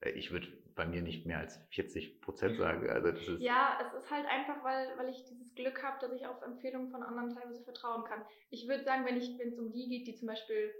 Äh, 0.04 0.12
Ich 0.12 0.32
würde 0.32 0.48
bei 0.76 0.86
mir 0.86 1.02
nicht 1.02 1.26
mehr 1.26 1.40
als 1.40 1.60
40 1.72 2.22
Prozent 2.22 2.58
sagen. 2.58 2.90
Also 2.90 3.12
das 3.12 3.28
ist 3.28 3.42
ja, 3.42 3.78
es 3.82 3.94
ist 4.04 4.10
halt 4.12 4.26
einfach, 4.26 4.64
weil, 4.64 4.88
weil 4.98 5.10
ich 5.10 5.24
dieses 5.26 5.54
Glück 5.56 5.84
habe, 5.84 5.98
dass 6.02 6.12
ich 6.14 6.26
auf 6.28 6.42
Empfehlungen 6.42 6.90
von 6.92 7.04
anderen 7.04 7.34
teilweise 7.34 7.64
vertrauen 7.64 8.04
kann. 8.04 8.24
Ich 8.50 8.68
würde 8.68 8.84
sagen, 8.84 9.06
wenn 9.06 9.18
es 9.18 9.60
um 9.60 9.72
die 9.72 9.88
geht, 9.90 10.08
die 10.08 10.16
zum 10.16 10.28
Beispiel 10.28 10.74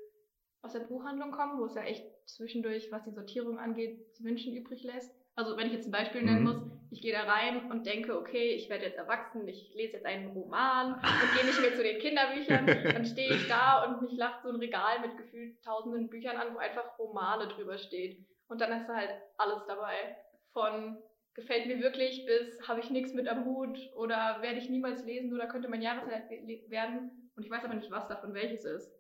aus 0.62 0.74
der 0.74 0.80
Buchhandlung 0.82 1.32
kommen, 1.32 1.60
wo 1.60 1.66
es 1.66 1.76
ja 1.76 1.84
echt 1.84 2.06
zwischendurch, 2.26 2.90
was 2.92 3.04
die 3.04 3.12
Sortierung 3.12 3.60
angeht, 3.60 4.16
zu 4.16 4.24
wünschen 4.24 4.56
übrig 4.56 4.84
lässt. 4.84 5.14
Also 5.36 5.58
wenn 5.58 5.68
ich 5.68 5.74
jetzt 5.74 5.88
ein 5.88 5.92
Beispiel 5.92 6.22
nennen 6.22 6.40
Mhm. 6.40 6.44
muss, 6.44 6.62
ich 6.92 7.02
gehe 7.02 7.12
da 7.12 7.24
rein 7.24 7.70
und 7.72 7.86
denke, 7.88 8.18
okay, 8.18 8.52
ich 8.54 8.70
werde 8.70 8.86
jetzt 8.86 8.98
erwachsen, 8.98 9.48
ich 9.48 9.74
lese 9.74 9.94
jetzt 9.94 10.06
einen 10.06 10.28
Roman 10.32 10.94
und 10.94 11.34
gehe 11.36 11.46
nicht 11.46 11.60
mehr 11.60 11.76
zu 11.76 11.82
den 11.84 12.00
Kinderbüchern, 12.00 12.68
dann 12.68 13.06
stehe 13.06 13.34
ich 13.34 13.48
da 13.48 13.84
und 13.84 14.02
mich 14.04 14.16
lacht 14.16 14.44
so 14.44 14.50
ein 14.50 14.58
Regal 14.58 15.02
mit 15.02 15.18
gefühlt 15.18 15.62
tausenden 15.64 16.08
Büchern 16.10 16.38
an, 16.38 16.54
wo 16.54 16.60
einfach 16.60 16.98
Romane 17.00 17.48
drüber 17.48 17.78
steht. 17.80 18.24
Und 18.48 18.62
dann 18.62 18.72
ist 18.80 18.88
da 18.88 18.96
halt 18.96 19.10
alles 19.38 19.66
dabei. 19.68 20.16
Von 20.52 20.98
gefällt 21.34 21.66
mir 21.68 21.80
wirklich 21.80 22.26
bis 22.28 22.68
habe 22.68 22.80
ich 22.80 22.90
nichts 22.92 23.14
mit 23.14 23.28
am 23.28 23.46
Hut 23.46 23.78
oder 23.96 24.38
werde 24.42 24.58
ich 24.60 24.70
niemals 24.70 25.04
lesen 25.04 25.34
oder 25.34 25.48
könnte 25.48 25.68
mein 25.68 25.82
Jahreszeit 25.82 26.30
werden. 26.70 27.32
Und 27.36 27.44
ich 27.44 27.50
weiß 27.52 27.64
aber 27.66 27.74
nicht, 27.74 27.90
was 27.90 28.08
davon 28.08 28.34
welches 28.36 28.66
ist. 28.66 28.92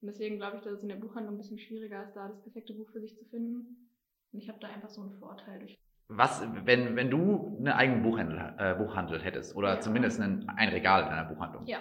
Und 0.00 0.08
deswegen 0.08 0.36
glaube 0.38 0.56
ich, 0.56 0.62
dass 0.62 0.72
es 0.74 0.82
in 0.82 0.88
der 0.88 0.96
Buchhandlung 0.96 1.34
ein 1.36 1.38
bisschen 1.38 1.58
schwieriger 1.58 2.02
ist, 2.02 2.14
da 2.14 2.28
das 2.28 2.42
perfekte 2.42 2.74
Buch 2.74 2.90
für 2.90 3.00
sich 3.00 3.16
zu 3.16 3.24
finden. 3.26 3.88
Und 4.32 4.40
ich 4.40 4.48
habe 4.48 4.58
da 4.60 4.68
einfach 4.68 4.88
so 4.90 5.00
einen 5.02 5.12
Vorteil 5.12 5.60
durch. 5.60 5.78
Was, 6.08 6.42
wenn, 6.64 6.94
wenn 6.96 7.10
du 7.10 7.56
einen 7.58 7.68
eigenen 7.68 8.02
Buchhandel, 8.02 8.54
äh, 8.58 8.74
Buchhandel 8.74 9.20
hättest 9.22 9.56
oder 9.56 9.74
Ja. 9.74 9.80
zumindest 9.80 10.20
ein, 10.20 10.48
ein 10.56 10.68
Regal 10.68 11.02
in 11.02 11.08
einer 11.08 11.24
Buchhandlung 11.28 11.66
Ja. 11.66 11.78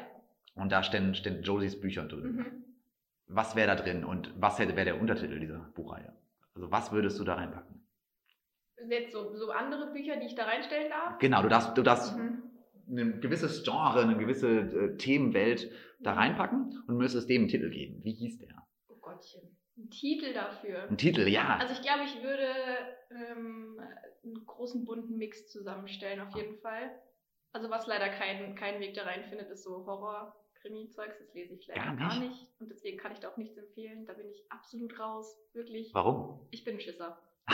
und 0.56 0.72
da 0.72 0.82
stehen, 0.84 1.14
stehen 1.16 1.42
Josies 1.44 1.80
Bücher 1.80 2.06
drin, 2.06 2.36
Mhm. 2.36 2.64
was 3.28 3.56
wäre 3.56 3.68
da 3.68 3.76
drin 3.76 4.04
und 4.06 4.32
was 4.40 4.58
wäre 4.60 4.72
der 4.74 5.00
Untertitel 5.00 5.40
dieser 5.40 5.60
Buchreihe? 5.76 6.14
Also 6.56 6.72
was 6.72 6.92
würdest 6.92 7.19
du 7.19 7.24
da 7.24 7.36
reinpacken? 7.36 7.86
Jetzt 8.90 9.12
so, 9.13 9.36
so 9.36 9.52
andere 9.52 9.92
Bücher, 9.92 10.16
die 10.18 10.28
ich 10.28 10.36
da 10.36 10.46
reinstellen 10.46 10.90
darf. 10.90 11.18
Genau, 11.19 11.42
du 11.42 11.50
darfst, 11.50 11.78
du 11.78 11.81
darfst 11.81 12.16
Mhm. 12.18 12.52
ein 12.88 13.22
gewisses 13.22 13.63
Genre, 13.63 14.02
eine 14.02 14.18
gewisse 14.18 14.60
äh, 14.60 14.98
Themenwelt 14.98 15.72
da 16.00 16.13
reinpacken 16.13 16.84
und 16.88 16.98
müsstest 16.98 17.30
dem 17.30 17.44
einen 17.44 17.48
Titel 17.50 17.69
geben. 17.69 18.04
Wie 18.04 18.13
hieß 18.13 18.38
der? 18.40 18.68
Oh 18.90 18.96
Gottchen. 18.98 19.57
Ein 19.78 19.90
Titel 19.90 20.34
dafür. 20.34 20.83
Ein 20.90 20.97
Titel, 20.97 21.28
ja. 21.28 21.57
Also 21.57 21.74
ich 21.74 21.81
glaube, 21.81 22.04
ich 22.06 22.24
würde 22.24 22.47
ähm, 23.12 23.81
einen 24.24 24.45
großen 24.45 24.85
bunten 24.85 25.18
Mix 25.18 25.47
zusammenstellen, 25.50 26.21
auf 26.21 26.33
jeden 26.35 26.57
Fall. 26.59 26.92
Also 27.52 27.69
was 27.69 27.88
leider 27.88 28.09
keinen 28.09 28.56
keinen 28.56 28.80
Weg 28.81 28.94
da 28.94 29.04
reinfindet, 29.04 29.50
ist 29.50 29.64
so 29.64 29.85
Horror, 29.85 30.35
Krimi-Zeugs, 30.66 31.19
das 31.19 31.34
lese 31.34 31.54
ich 31.54 31.68
leider 31.68 31.81
Gar 31.84 31.95
gar 31.95 32.19
nicht? 32.19 32.30
nicht. 32.31 32.48
Und 32.60 32.69
deswegen 32.72 32.98
kann 32.98 33.12
ich 33.12 33.19
da 33.19 33.30
auch 33.30 33.38
nichts 33.38 33.57
empfehlen. 33.57 34.06
Da 34.06 34.14
bin 34.14 34.28
ich 34.30 34.44
absolut 34.50 34.98
raus. 35.00 35.38
Wirklich. 35.54 35.94
Warum? 35.94 36.40
Ich 36.52 36.64
bin 36.64 36.76
ein 36.76 36.80
Schisser. 36.81 37.18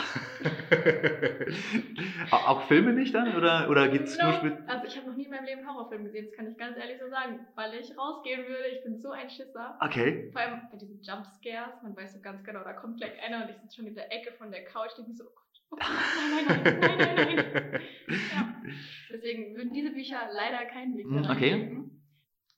auch, 2.30 2.62
Filme 2.62 2.94
nicht 2.94 3.14
dann? 3.14 3.36
Oder, 3.36 3.68
oder 3.68 3.88
geht 3.88 4.04
es 4.04 4.16
nur 4.18 4.32
No. 4.32 4.42
mit. 4.42 4.56
Also 4.66 4.86
ich 4.86 4.96
habe 4.96 5.08
noch 5.10 5.16
nie 5.16 5.24
in 5.24 5.30
meinem 5.30 5.44
Leben 5.44 5.68
Horrorfilm 5.68 6.04
gesehen, 6.04 6.24
das 6.26 6.34
kann 6.34 6.50
ich 6.50 6.56
ganz 6.56 6.78
ehrlich 6.78 6.98
so 6.98 7.10
sagen. 7.10 7.46
Weil 7.56 7.74
ich 7.74 7.94
rausgehen 7.98 8.46
würde, 8.46 8.68
ich 8.68 8.82
bin 8.84 8.98
so 8.98 9.10
ein 9.10 9.28
Schisser. 9.28 9.76
Okay. 9.82 10.30
Vor 10.32 10.40
allem 10.40 10.62
bei 10.70 10.78
diesen 10.78 11.02
Jumpscares, 11.02 11.82
man 11.82 11.94
weiß 11.94 12.14
so 12.14 12.20
ganz 12.20 12.42
genau, 12.42 12.64
da 12.64 12.72
kommt 12.72 12.96
gleich 12.98 13.22
einer 13.22 13.42
und 13.44 13.50
ich 13.50 13.56
sitze 13.58 13.76
schon 13.76 13.86
in 13.86 13.94
der 13.94 14.10
Ecke 14.10 14.32
von 14.32 14.50
der 14.50 14.64
Couch, 14.64 14.96
denke 14.96 15.10
mir 15.10 15.16
so, 15.16 15.24
oh 15.24 15.34
Gott, 15.34 15.60
oh 15.72 15.76
Gott, 15.76 15.86
nein, 16.16 16.46
nein, 16.48 16.62
nein, 16.80 16.98
nein, 16.98 17.14
nein, 17.36 17.36
nein. 17.36 17.80
Ja. 18.32 18.62
Deswegen 19.12 19.54
würden 19.56 19.72
diese 19.74 19.90
Bücher 19.90 20.26
leider 20.32 20.64
keinen 20.66 20.96
Weg 20.96 21.04
Hm, 21.04 21.22
da 21.22 21.32
okay. 21.32 21.50
reinfinden. 21.52 21.91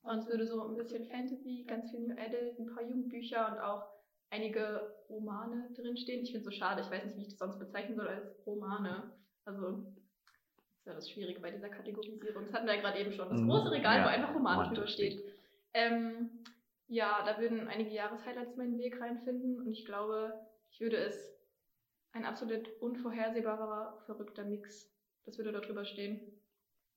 Und 0.04 0.18
es 0.18 0.28
würde 0.28 0.46
so 0.46 0.62
ein 0.68 0.76
bisschen 0.76 1.06
Fantasy, 1.06 1.64
ganz 1.66 1.90
viel 1.90 2.00
New 2.00 2.14
Adult, 2.18 2.58
ein 2.58 2.74
paar 2.74 2.82
Jugendbücher 2.84 3.50
und 3.52 3.58
auch 3.58 3.88
einige 4.30 4.94
Romane 5.08 5.70
drinstehen. 5.74 6.22
Ich 6.22 6.32
finde 6.32 6.38
es 6.40 6.44
so 6.44 6.50
schade, 6.50 6.82
ich 6.82 6.90
weiß 6.90 7.04
nicht, 7.06 7.16
wie 7.16 7.22
ich 7.22 7.28
das 7.28 7.38
sonst 7.38 7.58
bezeichnen 7.58 7.96
soll 7.96 8.08
als 8.08 8.46
Romane. 8.46 9.12
Also, 9.46 9.70
das 9.72 10.78
ist 10.80 10.86
ja 10.86 10.94
das 10.94 11.10
Schwierige 11.10 11.40
bei 11.40 11.50
dieser 11.50 11.70
Kategorisierung. 11.70 12.44
Das 12.44 12.52
hatten 12.52 12.66
wir 12.66 12.74
ja 12.74 12.80
gerade 12.80 13.00
eben 13.00 13.12
schon. 13.12 13.28
Das 13.30 13.40
Mhm. 13.40 13.48
große 13.48 13.70
Regal, 13.70 13.98
Ja, 13.98 14.04
wo 14.04 14.08
einfach 14.08 14.34
Romane 14.34 14.56
Roman 14.58 14.74
drüber 14.74 14.86
steht. 14.88 15.24
Ähm, 15.72 16.44
ja, 16.88 17.24
da 17.24 17.40
würden 17.40 17.66
einige 17.68 17.90
Jahreshighlights 17.90 18.56
meinen 18.56 18.78
Weg 18.78 19.00
reinfinden 19.00 19.58
und 19.58 19.72
ich 19.72 19.86
glaube, 19.86 20.34
ich 20.70 20.80
würde 20.80 20.96
es 20.96 21.34
ein 22.12 22.26
absolut 22.26 22.68
unvorhersehbarer, 22.80 24.02
verrückter 24.06 24.44
Mix. 24.44 24.92
Das 25.24 25.38
würde 25.38 25.52
da 25.52 25.60
drüber 25.60 25.84
stehen. 25.86 26.20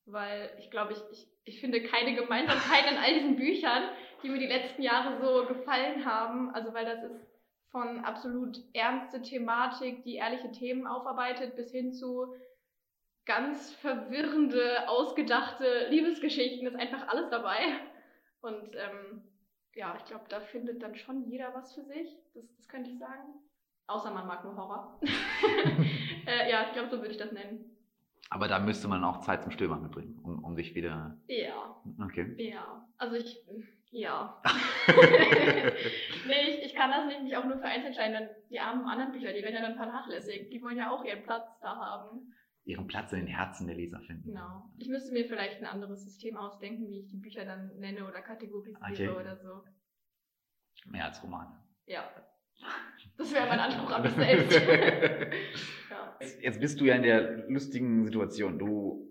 Weil 0.08 0.50
ich 0.58 0.72
glaube, 0.72 0.94
ich, 0.94 1.00
ich, 1.12 1.28
ich 1.44 1.60
finde 1.60 1.84
keine 1.84 2.16
Gemeinsamkeit 2.16 2.90
in 2.90 2.98
all 2.98 3.14
diesen 3.14 3.36
Büchern, 3.36 3.90
die 4.24 4.30
mir 4.30 4.40
die 4.40 4.48
letzten 4.48 4.82
Jahre 4.82 5.20
so 5.22 5.46
gefallen 5.46 6.06
haben. 6.06 6.50
Also 6.56 6.74
weil 6.74 6.86
das 6.86 7.04
ist 7.04 7.28
von 7.72 8.04
absolut 8.06 8.58
ernste 8.74 9.22
Thematik, 9.22 10.04
die 10.04 10.16
ehrliche 10.16 10.52
Themen 10.52 10.88
aufarbeitet, 10.88 11.56
bis 11.58 11.72
hin 11.72 11.92
zu 11.94 12.34
ganz 13.26 13.74
verwirrende, 13.76 14.88
ausgedachte 14.88 15.88
Liebesgeschichten. 15.90 16.66
Ist 16.68 16.76
einfach 16.76 17.10
alles 17.10 17.30
dabei. 17.30 17.60
Und 18.40 18.76
ähm, 18.76 19.22
ja, 19.76 19.96
ich 19.98 20.06
glaube, 20.06 20.26
da 20.30 20.40
findet 20.40 20.82
dann 20.82 20.96
schon 20.96 21.30
jeder 21.30 21.54
was 21.54 21.74
für 21.76 21.84
sich. 21.84 22.18
Das, 22.34 22.46
das 22.56 22.68
könnte 22.70 22.90
ich 22.90 22.98
sagen. 22.98 23.34
Außer 23.88 24.12
man 24.12 24.28
mag 24.28 24.44
nur 24.44 24.56
Horror. 24.56 25.00
äh, 26.26 26.50
ja, 26.50 26.64
ich 26.64 26.74
glaube, 26.74 26.90
so 26.90 26.98
würde 26.98 27.12
ich 27.12 27.18
das 27.18 27.32
nennen. 27.32 27.77
Aber 28.30 28.48
da 28.48 28.60
müsste 28.60 28.88
man 28.88 29.04
auch 29.04 29.22
Zeit 29.22 29.44
zum 29.44 29.52
Stöbern 29.52 29.82
mitbringen, 29.82 30.20
um, 30.24 30.44
um 30.44 30.56
sich 30.56 30.76
wieder. 30.76 31.18
Ja. 31.28 31.82
Okay. 32.04 32.36
Ja. 32.38 32.88
Also 32.98 33.16
ich. 33.16 33.38
Ja. 33.90 34.42
nee, 36.28 36.50
ich, 36.50 36.66
ich 36.66 36.76
kann 36.76 36.92
das 36.92 37.08
nicht, 37.08 37.24
mich 37.24 37.38
auch 37.38 37.46
nur 37.46 37.58
für 37.58 37.66
eins 37.66 37.86
entscheiden. 37.86 38.14
Dann 38.14 38.30
die 38.50 38.60
armen 38.60 38.86
anderen 38.86 39.14
Bücher, 39.14 39.32
die 39.32 39.42
werden 39.42 39.56
ja 39.56 39.62
dann 39.62 39.76
vernachlässigt. 39.78 40.52
Die 40.52 40.62
wollen 40.62 40.78
ja 40.78 40.92
auch 40.92 41.06
ihren 41.06 41.24
Platz 41.24 41.48
da 41.62 41.78
haben. 41.78 42.34
Ihren 42.66 42.88
Platz 42.88 43.14
in 43.14 43.20
den 43.20 43.28
Herzen 43.28 43.66
der 43.66 43.78
Leser 43.78 44.02
finden. 44.02 44.26
Genau. 44.28 44.70
Ich 44.78 44.90
müsste 44.90 45.14
mir 45.14 45.26
vielleicht 45.26 45.60
ein 45.62 45.66
anderes 45.66 46.04
System 46.04 46.36
ausdenken, 46.36 46.90
wie 46.90 47.00
ich 47.00 47.08
die 47.08 47.16
Bücher 47.16 47.46
dann 47.46 47.74
nenne 47.80 48.06
oder 48.06 48.22
kategorisiere 48.22 48.82
Okay. 48.92 49.10
oder 49.10 49.38
so. 49.38 49.64
Mehr 50.86 51.06
als 51.06 51.24
Romane. 51.24 51.58
Ja. 51.86 52.04
Das 53.18 53.34
wäre 53.34 53.48
mein 53.48 53.60
Anspruch 53.60 53.92
an 53.92 54.02
mich 54.04 54.12
selbst. 54.16 54.62
ja. 55.90 56.28
Jetzt 56.42 56.60
bist 56.60 56.80
du 56.80 56.86
ja 56.86 56.96
in 56.96 57.04
der 57.04 57.48
lustigen 57.50 58.06
Situation. 58.06 58.60
Du 58.60 59.04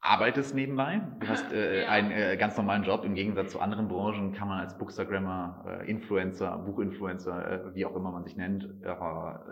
arbeitest 0.00 0.54
nebenbei, 0.54 1.00
du 1.18 1.26
hast 1.26 1.52
äh, 1.52 1.82
Ja. 1.82 1.88
einen 1.88 2.12
äh, 2.12 2.36
ganz 2.36 2.56
normalen 2.56 2.84
Job. 2.84 3.04
Im 3.04 3.14
Gegensatz 3.16 3.50
zu 3.50 3.60
anderen 3.60 3.88
Branchen 3.88 4.32
kann 4.32 4.46
man 4.46 4.60
als 4.60 4.78
Bookstagrammer, 4.78 5.80
äh, 5.82 5.90
Influencer, 5.90 6.58
Buchinfluencer, 6.58 7.66
äh, 7.70 7.74
wie 7.74 7.84
auch 7.86 7.96
immer 7.96 8.12
man 8.12 8.22
sich 8.22 8.36
nennt, 8.36 8.64
äh, 8.84 8.94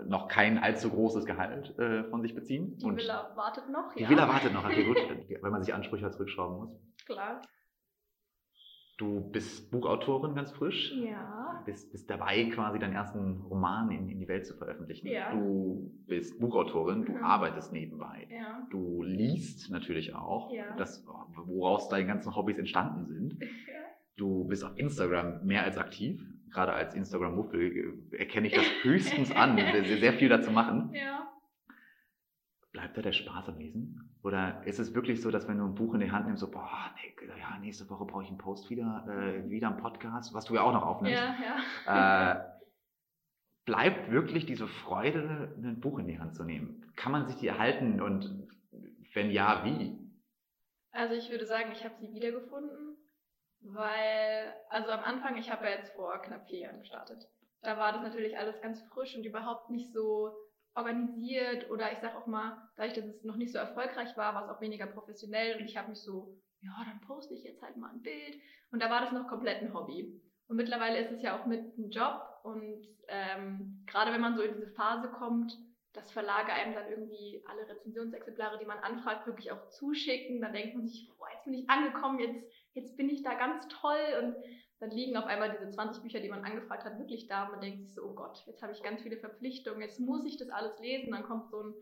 noch 0.06 0.28
kein 0.28 0.58
allzu 0.58 0.90
großes 0.90 1.24
Gehalt 1.26 1.76
äh, 1.80 2.04
von 2.04 2.22
sich 2.22 2.36
beziehen. 2.36 2.76
Die 2.76 2.84
Villa 2.96 3.32
wartet 3.34 3.68
noch, 3.68 3.94
die 3.94 4.02
ja. 4.04 4.08
Villa 4.08 4.28
wartet 4.28 4.52
noch, 4.52 4.64
okay, 4.64 4.84
gut, 5.28 5.42
weil 5.42 5.50
man 5.50 5.64
sich 5.64 5.74
Ansprüche 5.74 6.08
zurückschrauben 6.12 6.56
muss. 6.58 6.80
Klar. 7.06 7.42
Du 8.96 9.20
bist 9.32 9.70
Buchautorin 9.72 10.34
ganz 10.36 10.52
frisch. 10.52 10.92
Ja. 10.92 11.62
bist, 11.66 11.90
bist 11.92 12.08
dabei, 12.10 12.44
quasi 12.50 12.78
deinen 12.78 12.92
ersten 12.94 13.40
Roman 13.42 13.90
in, 13.90 14.08
in 14.08 14.20
die 14.20 14.28
Welt 14.28 14.46
zu 14.46 14.54
veröffentlichen. 14.54 15.06
Ja. 15.08 15.32
Du 15.34 15.90
bist 16.06 16.38
Buchautorin, 16.38 17.04
du 17.06 17.12
Mhm. 17.12 17.24
arbeitest 17.24 17.72
nebenbei. 17.72 18.28
Ja. 18.30 18.66
Du 18.70 19.02
liest 19.02 19.70
natürlich 19.70 20.14
auch, 20.14 20.52
Ja. 20.52 20.76
das, 20.76 21.04
woraus 21.34 21.88
deine 21.88 22.06
ganzen 22.06 22.36
Hobbys 22.36 22.58
entstanden 22.58 23.06
sind. 23.06 23.38
Du 24.16 24.44
bist 24.44 24.62
auf 24.64 24.78
Instagram 24.78 25.44
mehr 25.44 25.64
als 25.64 25.76
aktiv. 25.76 26.22
Gerade 26.52 26.72
als 26.72 26.94
Instagram-Muffel 26.94 28.04
äh, 28.12 28.16
erkenne 28.18 28.46
ich 28.46 28.52
das 28.54 28.64
höchstens 28.84 29.32
an, 29.34 29.56
sehr, 29.56 29.98
sehr 29.98 30.12
viel 30.12 30.28
dazu 30.28 30.52
machen. 30.52 30.90
Ja. 30.94 31.26
Bleibt 32.70 32.96
da 32.96 33.02
der 33.02 33.10
Spaß 33.10 33.48
am 33.48 33.58
Lesen? 33.58 34.13
Oder 34.24 34.62
ist 34.64 34.78
es 34.78 34.94
wirklich 34.94 35.20
so, 35.20 35.30
dass 35.30 35.46
wenn 35.48 35.58
du 35.58 35.64
ein 35.66 35.74
Buch 35.74 35.92
in 35.92 36.00
die 36.00 36.10
Hand 36.10 36.26
nimmst, 36.26 36.40
so, 36.40 36.50
boah, 36.50 36.90
nee, 36.96 37.14
ja, 37.38 37.58
nächste 37.58 37.88
Woche 37.90 38.06
brauche 38.06 38.22
ich 38.22 38.30
einen 38.30 38.38
Post 38.38 38.70
wieder, 38.70 39.04
äh, 39.06 39.50
wieder 39.50 39.68
einen 39.68 39.76
Podcast, 39.76 40.32
was 40.32 40.46
du 40.46 40.54
ja 40.54 40.62
auch 40.62 40.72
noch 40.72 40.86
aufnimmst. 40.86 41.20
Ja, 41.20 41.36
ja. 41.86 42.32
äh, 42.32 42.44
bleibt 43.66 44.10
wirklich 44.10 44.46
diese 44.46 44.66
Freude, 44.66 45.54
ein 45.62 45.78
Buch 45.78 45.98
in 45.98 46.06
die 46.06 46.18
Hand 46.18 46.34
zu 46.34 46.42
nehmen? 46.42 46.90
Kann 46.96 47.12
man 47.12 47.26
sich 47.26 47.36
die 47.36 47.48
erhalten 47.48 48.00
und 48.00 48.48
wenn 49.12 49.30
ja, 49.30 49.62
wie? 49.64 49.98
Also 50.92 51.14
ich 51.14 51.30
würde 51.30 51.44
sagen, 51.44 51.70
ich 51.72 51.84
habe 51.84 51.96
sie 52.00 52.10
wiedergefunden, 52.14 52.96
weil, 53.60 54.54
also 54.70 54.90
am 54.90 55.04
Anfang, 55.04 55.36
ich 55.36 55.52
habe 55.52 55.66
ja 55.66 55.72
jetzt 55.72 55.94
vor 55.96 56.22
knapp 56.22 56.46
vier 56.46 56.60
Jahren 56.60 56.80
gestartet. 56.80 57.28
Da 57.60 57.76
war 57.76 57.92
das 57.92 58.00
natürlich 58.00 58.38
alles 58.38 58.58
ganz 58.62 58.80
frisch 58.94 59.14
und 59.16 59.26
überhaupt 59.26 59.68
nicht 59.68 59.92
so 59.92 60.32
organisiert 60.74 61.70
oder 61.70 61.92
ich 61.92 61.98
sag 61.98 62.16
auch 62.16 62.26
mal, 62.26 62.68
dadurch, 62.76 62.94
dass 62.94 63.04
es 63.04 63.24
noch 63.24 63.36
nicht 63.36 63.52
so 63.52 63.58
erfolgreich 63.58 64.16
war, 64.16 64.34
war 64.34 64.44
es 64.44 64.50
auch 64.50 64.60
weniger 64.60 64.86
professionell 64.86 65.60
und 65.60 65.64
ich 65.64 65.76
habe 65.76 65.90
mich 65.90 66.00
so, 66.00 66.36
ja, 66.60 66.72
dann 66.84 67.00
poste 67.02 67.34
ich 67.34 67.44
jetzt 67.44 67.62
halt 67.62 67.76
mal 67.76 67.90
ein 67.90 68.02
Bild 68.02 68.40
und 68.70 68.82
da 68.82 68.90
war 68.90 69.00
das 69.00 69.12
noch 69.12 69.28
komplett 69.28 69.62
ein 69.62 69.74
Hobby. 69.74 70.20
Und 70.46 70.56
mittlerweile 70.56 70.98
ist 70.98 71.10
es 71.10 71.22
ja 71.22 71.38
auch 71.38 71.46
mit 71.46 71.60
einem 71.60 71.90
Job 71.90 72.22
und 72.42 72.86
ähm, 73.08 73.82
gerade 73.86 74.12
wenn 74.12 74.20
man 74.20 74.36
so 74.36 74.42
in 74.42 74.54
diese 74.54 74.70
Phase 74.72 75.08
kommt, 75.08 75.56
dass 75.94 76.10
Verlage 76.10 76.52
einem 76.52 76.74
dann 76.74 76.90
irgendwie 76.90 77.42
alle 77.46 77.68
Rezensionsexemplare, 77.68 78.58
die 78.58 78.66
man 78.66 78.78
anfragt, 78.78 79.26
wirklich 79.26 79.52
auch 79.52 79.68
zuschicken. 79.68 80.40
Dann 80.40 80.52
denkt 80.52 80.74
man 80.74 80.86
sich, 80.86 81.08
boah, 81.16 81.28
jetzt 81.32 81.44
bin 81.44 81.54
ich 81.54 81.70
angekommen, 81.70 82.18
jetzt, 82.18 82.44
jetzt 82.74 82.96
bin 82.96 83.08
ich 83.08 83.22
da 83.22 83.34
ganz 83.34 83.66
toll. 83.68 84.22
Und 84.22 84.36
dann 84.80 84.90
liegen 84.90 85.16
auf 85.16 85.26
einmal 85.26 85.50
diese 85.50 85.70
20 85.70 86.02
Bücher, 86.02 86.20
die 86.20 86.28
man 86.28 86.44
angefragt 86.44 86.84
hat, 86.84 86.98
wirklich 86.98 87.26
da. 87.26 87.44
Und 87.44 87.52
man 87.52 87.60
denkt 87.60 87.80
sich 87.80 87.94
so, 87.94 88.02
oh 88.02 88.14
Gott, 88.14 88.42
jetzt 88.46 88.62
habe 88.62 88.72
ich 88.72 88.82
ganz 88.82 89.02
viele 89.02 89.16
Verpflichtungen, 89.16 89.80
jetzt 89.80 90.00
muss 90.00 90.24
ich 90.24 90.36
das 90.36 90.50
alles 90.50 90.78
lesen. 90.80 91.12
Dann 91.12 91.22
kommt 91.22 91.48
so 91.48 91.62
ein 91.62 91.74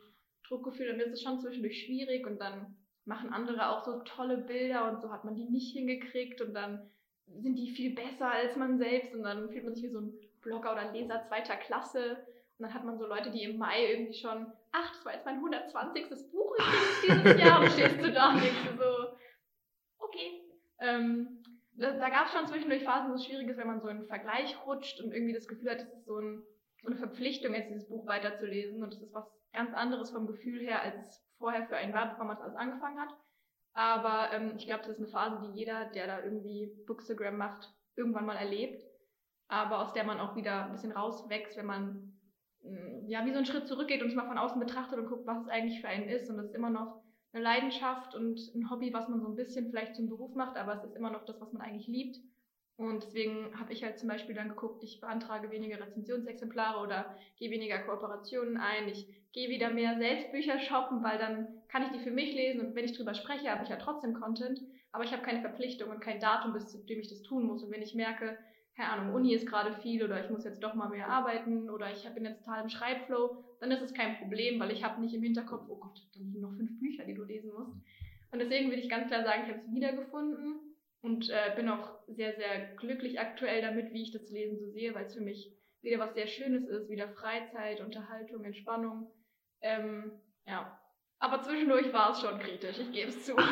Druckgefühl 0.47 0.91
und 0.93 0.99
das 0.99 1.09
ist 1.09 1.23
schon 1.23 1.41
zwischendurch 1.41 1.85
schwierig. 1.85 2.27
Und 2.27 2.41
dann 2.41 2.77
machen 3.05 3.33
andere 3.33 3.69
auch 3.69 3.85
so 3.85 4.01
tolle 4.01 4.39
Bilder 4.39 4.91
und 4.91 5.01
so 5.01 5.11
hat 5.11 5.25
man 5.25 5.35
die 5.35 5.49
nicht 5.49 5.73
hingekriegt. 5.73 6.41
Und 6.41 6.55
dann 6.55 6.91
sind 7.27 7.57
die 7.57 7.71
viel 7.71 7.95
besser 7.95 8.31
als 8.31 8.57
man 8.57 8.79
selbst. 8.79 9.15
Und 9.15 9.23
dann 9.23 9.51
fühlt 9.51 9.65
man 9.65 9.75
sich 9.75 9.85
wie 9.85 9.91
so 9.91 10.01
ein 10.01 10.13
Blogger 10.43 10.73
oder 10.73 10.93
Leser 10.93 11.23
zweiter 11.23 11.57
Klasse. 11.57 12.19
Und 12.59 12.67
dann 12.67 12.75
hat 12.75 12.85
man 12.85 12.99
so 12.99 13.07
Leute, 13.07 13.31
die 13.31 13.43
im 13.43 13.57
Mai 13.57 13.91
irgendwie 13.91 14.15
schon, 14.15 14.47
ach, 14.73 14.93
das 14.93 15.05
war 15.05 15.15
jetzt 15.15 15.25
mein 15.25 15.37
120. 15.37 16.31
Buch 16.31 16.55
übrigens 16.55 17.25
dieses 17.25 17.41
Jahr. 17.41 17.61
Und 17.61 17.71
stehst 17.71 18.01
du 18.01 18.13
da 18.13 18.35
und 18.35 18.43
denkst 18.43 18.77
so. 18.79 19.17
Ähm, 20.83 21.43
da 21.75 21.93
da 21.93 22.09
gab 22.11 22.27
es 22.27 22.33
schon 22.33 22.47
zwischendurch 22.47 22.85
Phasen, 22.85 23.11
wo 23.11 23.15
es 23.15 23.25
schwierig 23.25 23.49
ist, 23.49 23.57
wenn 23.57 23.67
man 23.67 23.81
so 23.81 23.89
in 23.89 23.99
einen 23.99 24.07
Vergleich 24.07 24.57
rutscht 24.67 25.01
und 25.01 25.13
irgendwie 25.13 25.33
das 25.33 25.49
Gefühl 25.49 25.71
hat, 25.71 25.79
es 25.79 25.93
ist 25.93 26.05
so, 26.05 26.19
ein, 26.19 26.43
so 26.83 26.89
eine 26.89 26.97
Verpflichtung, 26.97 27.55
jetzt 27.55 27.71
dieses 27.71 27.89
Buch 27.89 28.07
weiterzulesen. 28.07 28.83
Und 28.83 28.93
das 28.93 29.01
ist 29.01 29.15
was 29.15 29.27
ganz 29.53 29.73
anderes 29.75 30.11
vom 30.11 30.27
Gefühl 30.27 30.61
her, 30.61 30.83
als 30.83 30.97
es 30.97 31.25
vorher 31.39 31.67
für 31.67 31.77
ein 31.77 31.93
Werbeformat 31.93 32.41
alles 32.41 32.57
angefangen 32.57 33.01
hat. 33.01 33.15
Aber 33.75 34.33
ähm, 34.35 34.55
ich 34.57 34.67
glaube, 34.67 34.83
das 34.83 34.93
ist 34.93 34.99
eine 34.99 35.09
Phase, 35.09 35.41
die 35.47 35.59
jeder, 35.59 35.87
der 35.87 36.07
da 36.07 36.23
irgendwie 36.23 36.71
Bookstagram 36.87 37.37
macht, 37.37 37.73
irgendwann 37.97 38.27
mal 38.27 38.37
erlebt. 38.37 38.83
Aber 39.49 39.81
aus 39.81 39.93
der 39.93 40.05
man 40.05 40.21
auch 40.21 40.37
wieder 40.37 40.67
ein 40.67 40.73
bisschen 40.73 40.93
rauswächst, 40.93 41.57
wenn 41.57 41.67
man 41.67 42.19
mh, 42.63 43.07
ja 43.07 43.25
wie 43.25 43.31
so 43.31 43.37
einen 43.37 43.47
Schritt 43.47 43.67
zurückgeht 43.67 44.03
und 44.03 44.09
es 44.09 44.15
mal 44.15 44.27
von 44.27 44.39
außen 44.39 44.61
betrachtet 44.61 44.99
und 44.99 45.09
guckt, 45.09 45.27
was 45.27 45.43
es 45.43 45.49
eigentlich 45.49 45.81
für 45.81 45.89
einen 45.89 46.09
ist. 46.09 46.29
Und 46.29 46.37
das 46.37 46.47
ist 46.47 46.55
immer 46.55 46.71
noch 46.71 47.02
eine 47.33 47.43
Leidenschaft 47.43 48.15
und 48.15 48.39
ein 48.55 48.71
Hobby, 48.71 48.93
was 48.93 49.09
man 49.09 49.21
so 49.21 49.29
ein 49.29 49.37
bisschen 49.37 49.71
vielleicht 49.71 49.97
zum 49.97 50.09
Beruf 50.09 50.35
macht, 50.35 50.57
aber 50.57 50.75
es 50.75 50.85
ist 50.85 50.97
immer 50.97 51.11
noch 51.11 51.25
das, 51.25 51.41
was 51.41 51.53
man 51.53 51.63
eigentlich 51.63 51.87
liebt. 51.87 52.19
Und 52.77 53.05
deswegen 53.05 53.59
habe 53.59 53.73
ich 53.73 53.85
halt 53.85 53.99
zum 53.99 54.09
Beispiel 54.09 54.35
dann 54.35 54.49
geguckt, 54.49 54.83
ich 54.83 55.01
beantrage 55.01 55.51
weniger 55.51 55.81
Rezensionsexemplare 55.81 56.83
oder 56.83 57.17
gehe 57.37 57.51
weniger 57.51 57.79
Kooperationen 57.79 58.57
ein. 58.57 58.89
Ich 58.89 59.07
gehe 59.33 59.49
wieder 59.49 59.71
mehr 59.71 59.99
Selbstbücher 59.99 60.59
shoppen, 60.59 61.03
weil 61.03 61.19
dann 61.19 61.49
kann 61.69 61.83
ich 61.85 61.91
die 61.91 62.01
für 62.01 62.11
mich 62.11 62.35
lesen 62.35 62.67
und 62.67 62.75
wenn 62.75 62.85
ich 62.85 62.97
drüber 62.97 63.15
spreche, 63.15 63.51
habe 63.51 63.63
ich 63.63 63.71
ja 63.71 63.77
trotzdem 63.77 64.15
Content, 64.15 64.61
aber 64.91 65.05
ich 65.05 65.13
habe 65.13 65.23
keine 65.23 65.41
Verpflichtung 65.41 65.91
und 65.91 66.01
kein 66.01 66.21
Datum, 66.21 66.53
bis 66.53 66.69
zu 66.69 66.79
dem 66.85 67.01
ich 67.01 67.09
das 67.09 67.23
tun 67.23 67.45
muss. 67.45 67.63
Und 67.63 67.71
wenn 67.71 67.83
ich 67.83 67.95
merke, 67.95 68.37
keine 68.77 68.91
Ahnung, 68.91 69.15
Uni 69.15 69.35
ist 69.35 69.47
gerade 69.47 69.75
viel 69.75 70.03
oder 70.03 70.23
ich 70.23 70.31
muss 70.31 70.45
jetzt 70.45 70.63
doch 70.63 70.75
mal 70.75 70.89
mehr 70.89 71.09
arbeiten 71.09 71.71
oder 71.71 71.91
ich 71.91 72.09
bin 72.15 72.25
jetzt 72.25 72.45
total 72.45 72.63
im 72.63 72.69
Schreibflow, 72.69 73.45
dann 73.63 73.71
ist 73.71 73.83
es 73.83 73.95
kein 73.95 74.19
Problem, 74.19 74.59
weil 74.59 74.73
ich 74.73 74.83
habe 74.83 75.01
nicht 75.01 75.15
im 75.15 75.23
Hinterkopf, 75.23 75.67
oh 75.69 75.77
Gott, 75.77 76.01
dann 76.15 76.25
liegen 76.25 76.41
noch 76.41 76.53
fünf 76.53 76.81
Bücher, 76.81 77.05
die 77.05 77.15
du 77.15 77.23
lesen 77.23 77.53
musst. 77.53 77.73
Und 78.33 78.41
deswegen 78.41 78.71
würde 78.71 78.83
ich 78.83 78.91
ganz 78.91 79.07
klar 79.07 79.23
sagen, 79.23 79.45
ich 79.45 79.51
habe 79.51 79.61
es 79.61 79.73
wiedergefunden 79.73 80.75
und 81.01 81.31
äh, 81.31 81.53
bin 81.55 81.69
auch 81.69 82.01
sehr, 82.09 82.35
sehr 82.35 82.75
glücklich 82.75 83.21
aktuell 83.21 83.63
damit, 83.63 83.93
wie 83.93 84.03
ich 84.03 84.11
das 84.11 84.29
Lesen 84.31 84.59
so 84.59 84.69
sehe, 84.73 84.97
weil 84.97 85.05
es 85.05 85.15
für 85.15 85.21
mich 85.21 85.57
wieder 85.81 86.01
was 86.01 86.15
sehr 86.15 86.27
Schönes 86.27 86.67
ist, 86.67 86.91
wieder 86.91 87.09
Freizeit, 87.11 87.81
Unterhaltung, 87.81 88.43
Entspannung. 88.43 89.13
Ähm, 89.61 90.11
ja. 90.45 90.77
Aber 91.21 91.41
zwischendurch 91.43 91.93
war 91.93 92.11
es 92.11 92.21
schon 92.21 92.41
kritisch, 92.41 92.81
ich 92.81 92.91
gebe 92.91 93.11
es 93.11 93.25
zu. 93.25 93.37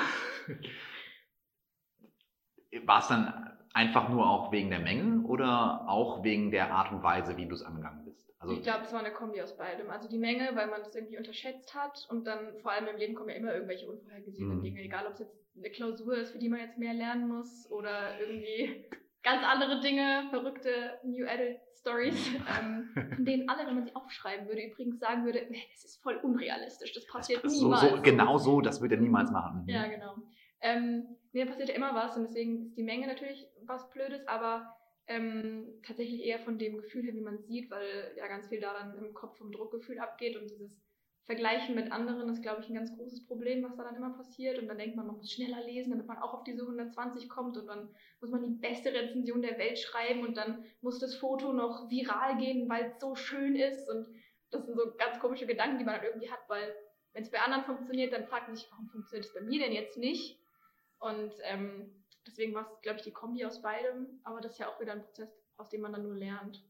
War 2.85 3.01
es 3.01 3.09
dann 3.09 3.59
einfach 3.75 4.09
nur 4.09 4.29
auch 4.29 4.53
wegen 4.53 4.71
der 4.71 4.79
Menge 4.81 5.27
oder 5.27 5.89
auch 5.89 6.23
wegen 6.25 6.51
der 6.51 6.73
Art 6.73 6.93
und 6.93 7.03
Weise, 7.03 7.37
wie 7.37 7.47
du 7.47 7.55
es 7.55 7.63
angegangen 7.63 8.05
bist? 8.05 8.30
Also, 8.41 8.55
ich 8.55 8.63
glaube, 8.63 8.85
es 8.85 8.93
war 8.93 9.01
eine 9.01 9.13
Kombi 9.13 9.41
aus 9.43 9.57
beidem. 9.57 9.91
Also 9.91 10.09
die 10.09 10.19
Menge, 10.19 10.51
weil 10.55 10.67
man 10.67 10.83
das 10.83 10.95
irgendwie 10.95 11.19
unterschätzt 11.19 11.75
hat 11.75 12.07
und 12.09 12.27
dann 12.27 12.59
vor 12.63 12.73
allem 12.73 12.87
im 12.89 12.97
Leben 12.97 13.15
kommen 13.15 13.29
ja 13.29 13.37
immer 13.37 13.53
irgendwelche 13.53 13.87
unvorhergesehenen 13.89 14.59
Mhm. 14.59 14.63
Dinge, 14.63 14.81
egal 14.81 15.07
ob 15.07 15.13
es 15.13 15.19
jetzt 15.21 15.37
eine 15.57 15.71
Klausur 15.71 16.17
ist, 16.17 16.33
für 16.33 16.39
die 16.39 16.49
man 16.49 16.61
jetzt 16.61 16.79
mehr 16.79 16.95
lernen 16.95 17.29
muss 17.29 17.71
oder 17.71 18.19
irgendwie 18.19 18.87
ganz 19.23 19.45
andere 19.45 19.81
Dinge, 19.81 20.27
verrückte 20.31 20.99
New 21.05 21.27
Adult 21.27 21.61
Stories, 21.79 22.31
ähm, 22.59 22.89
von 23.15 23.25
denen 23.27 23.49
alle, 23.49 23.67
wenn 23.67 23.75
man 23.75 23.85
sie 23.85 23.95
aufschreiben 23.95 24.47
würde, 24.49 24.63
übrigens 24.63 24.99
sagen 24.99 25.25
würde, 25.27 25.47
das 25.73 25.85
ist 25.85 26.03
voll 26.03 26.17
unrealistisch, 26.17 26.93
das 26.95 27.07
passiert 27.07 27.43
so, 27.43 27.65
niemals. 27.67 27.91
so, 27.91 28.03
genau 28.03 28.39
so, 28.39 28.61
das 28.63 28.81
wird 28.81 28.93
er 28.93 28.99
niemals 28.99 29.31
machen. 29.31 29.65
Ja, 29.67 29.87
genau. 29.87 30.15
Ähm, 30.63 31.17
mir 31.33 31.47
passiert 31.47 31.69
ja 31.69 31.75
immer 31.75 31.95
was 31.95 32.17
und 32.17 32.25
deswegen 32.25 32.67
ist 32.67 32.77
die 32.77 32.83
Menge 32.83 33.07
natürlich 33.07 33.47
was 33.65 33.89
Blödes, 33.91 34.27
aber 34.27 34.77
ähm, 35.11 35.67
tatsächlich 35.85 36.23
eher 36.25 36.39
von 36.39 36.57
dem 36.57 36.77
Gefühl 36.77 37.05
her, 37.05 37.15
wie 37.15 37.21
man 37.21 37.43
sieht, 37.43 37.69
weil 37.69 38.15
ja 38.17 38.29
ganz 38.29 38.47
viel 38.47 38.61
daran 38.61 38.97
im 38.97 39.13
Kopf 39.13 39.37
vom 39.39 39.51
Druckgefühl 39.51 39.99
abgeht 39.99 40.37
und 40.37 40.49
dieses 40.49 40.81
Vergleichen 41.27 41.75
mit 41.75 41.91
anderen 41.91 42.29
ist, 42.29 42.43
glaube 42.43 42.61
ich, 42.63 42.69
ein 42.69 42.77
ganz 42.77 42.97
großes 42.97 43.27
Problem, 43.27 43.65
was 43.65 43.77
da 43.77 43.83
dann 43.83 43.97
immer 43.97 44.11
passiert. 44.11 44.59
Und 44.59 44.69
dann 44.69 44.79
denkt 44.79 44.97
man, 44.97 45.09
man 45.09 45.17
muss 45.17 45.33
schneller 45.33 45.65
lesen, 45.65 45.91
damit 45.91 46.07
man 46.07 46.19
auch 46.19 46.33
auf 46.33 46.45
diese 46.45 46.63
120 46.63 47.29
kommt 47.29 47.57
und 47.57 47.67
dann 47.67 47.93
muss 48.21 48.31
man 48.31 48.43
die 48.43 48.61
beste 48.61 48.93
Rezension 48.93 49.43
der 49.43 49.59
Welt 49.59 49.79
schreiben 49.79 50.25
und 50.25 50.37
dann 50.37 50.65
muss 50.81 51.01
das 51.01 51.17
Foto 51.17 51.53
noch 51.53 51.91
viral 51.91 52.39
gehen, 52.39 52.69
weil 52.69 52.85
es 52.87 53.01
so 53.01 53.17
schön 53.17 53.57
ist. 53.57 53.89
Und 53.89 54.07
das 54.51 54.65
sind 54.65 54.77
so 54.77 54.95
ganz 54.97 55.19
komische 55.19 55.47
Gedanken, 55.47 55.79
die 55.79 55.85
man 55.85 55.97
dann 55.97 56.05
irgendwie 56.05 56.31
hat, 56.31 56.49
weil 56.49 56.73
wenn 57.13 57.25
es 57.25 57.31
bei 57.31 57.41
anderen 57.41 57.65
funktioniert, 57.65 58.13
dann 58.13 58.27
fragt 58.27 58.47
man 58.47 58.57
sich, 58.57 58.71
warum 58.71 58.89
funktioniert 58.89 59.27
es 59.27 59.35
bei 59.35 59.41
mir 59.41 59.59
denn 59.59 59.73
jetzt 59.73 59.99
nicht? 59.99 60.39
Und 61.01 61.33
ähm, 61.43 62.00
deswegen 62.31 62.55
war 62.55 62.63
es, 62.63 62.81
glaube 62.83 62.99
ich, 62.99 63.05
die 63.05 63.13
Kombi 63.13 63.45
aus 63.45 63.61
beidem. 63.63 64.21
Aber 64.25 64.41
das 64.41 64.53
ist 64.53 64.59
ja 64.59 64.69
auch 64.69 64.81
wieder 64.81 64.93
ein 64.93 65.03
Prozess, 65.03 65.31
aus 65.57 65.69
dem 65.69 65.81
man 65.83 65.93
dann 65.93 66.03
nur 66.05 66.15
lernt. 66.15 66.65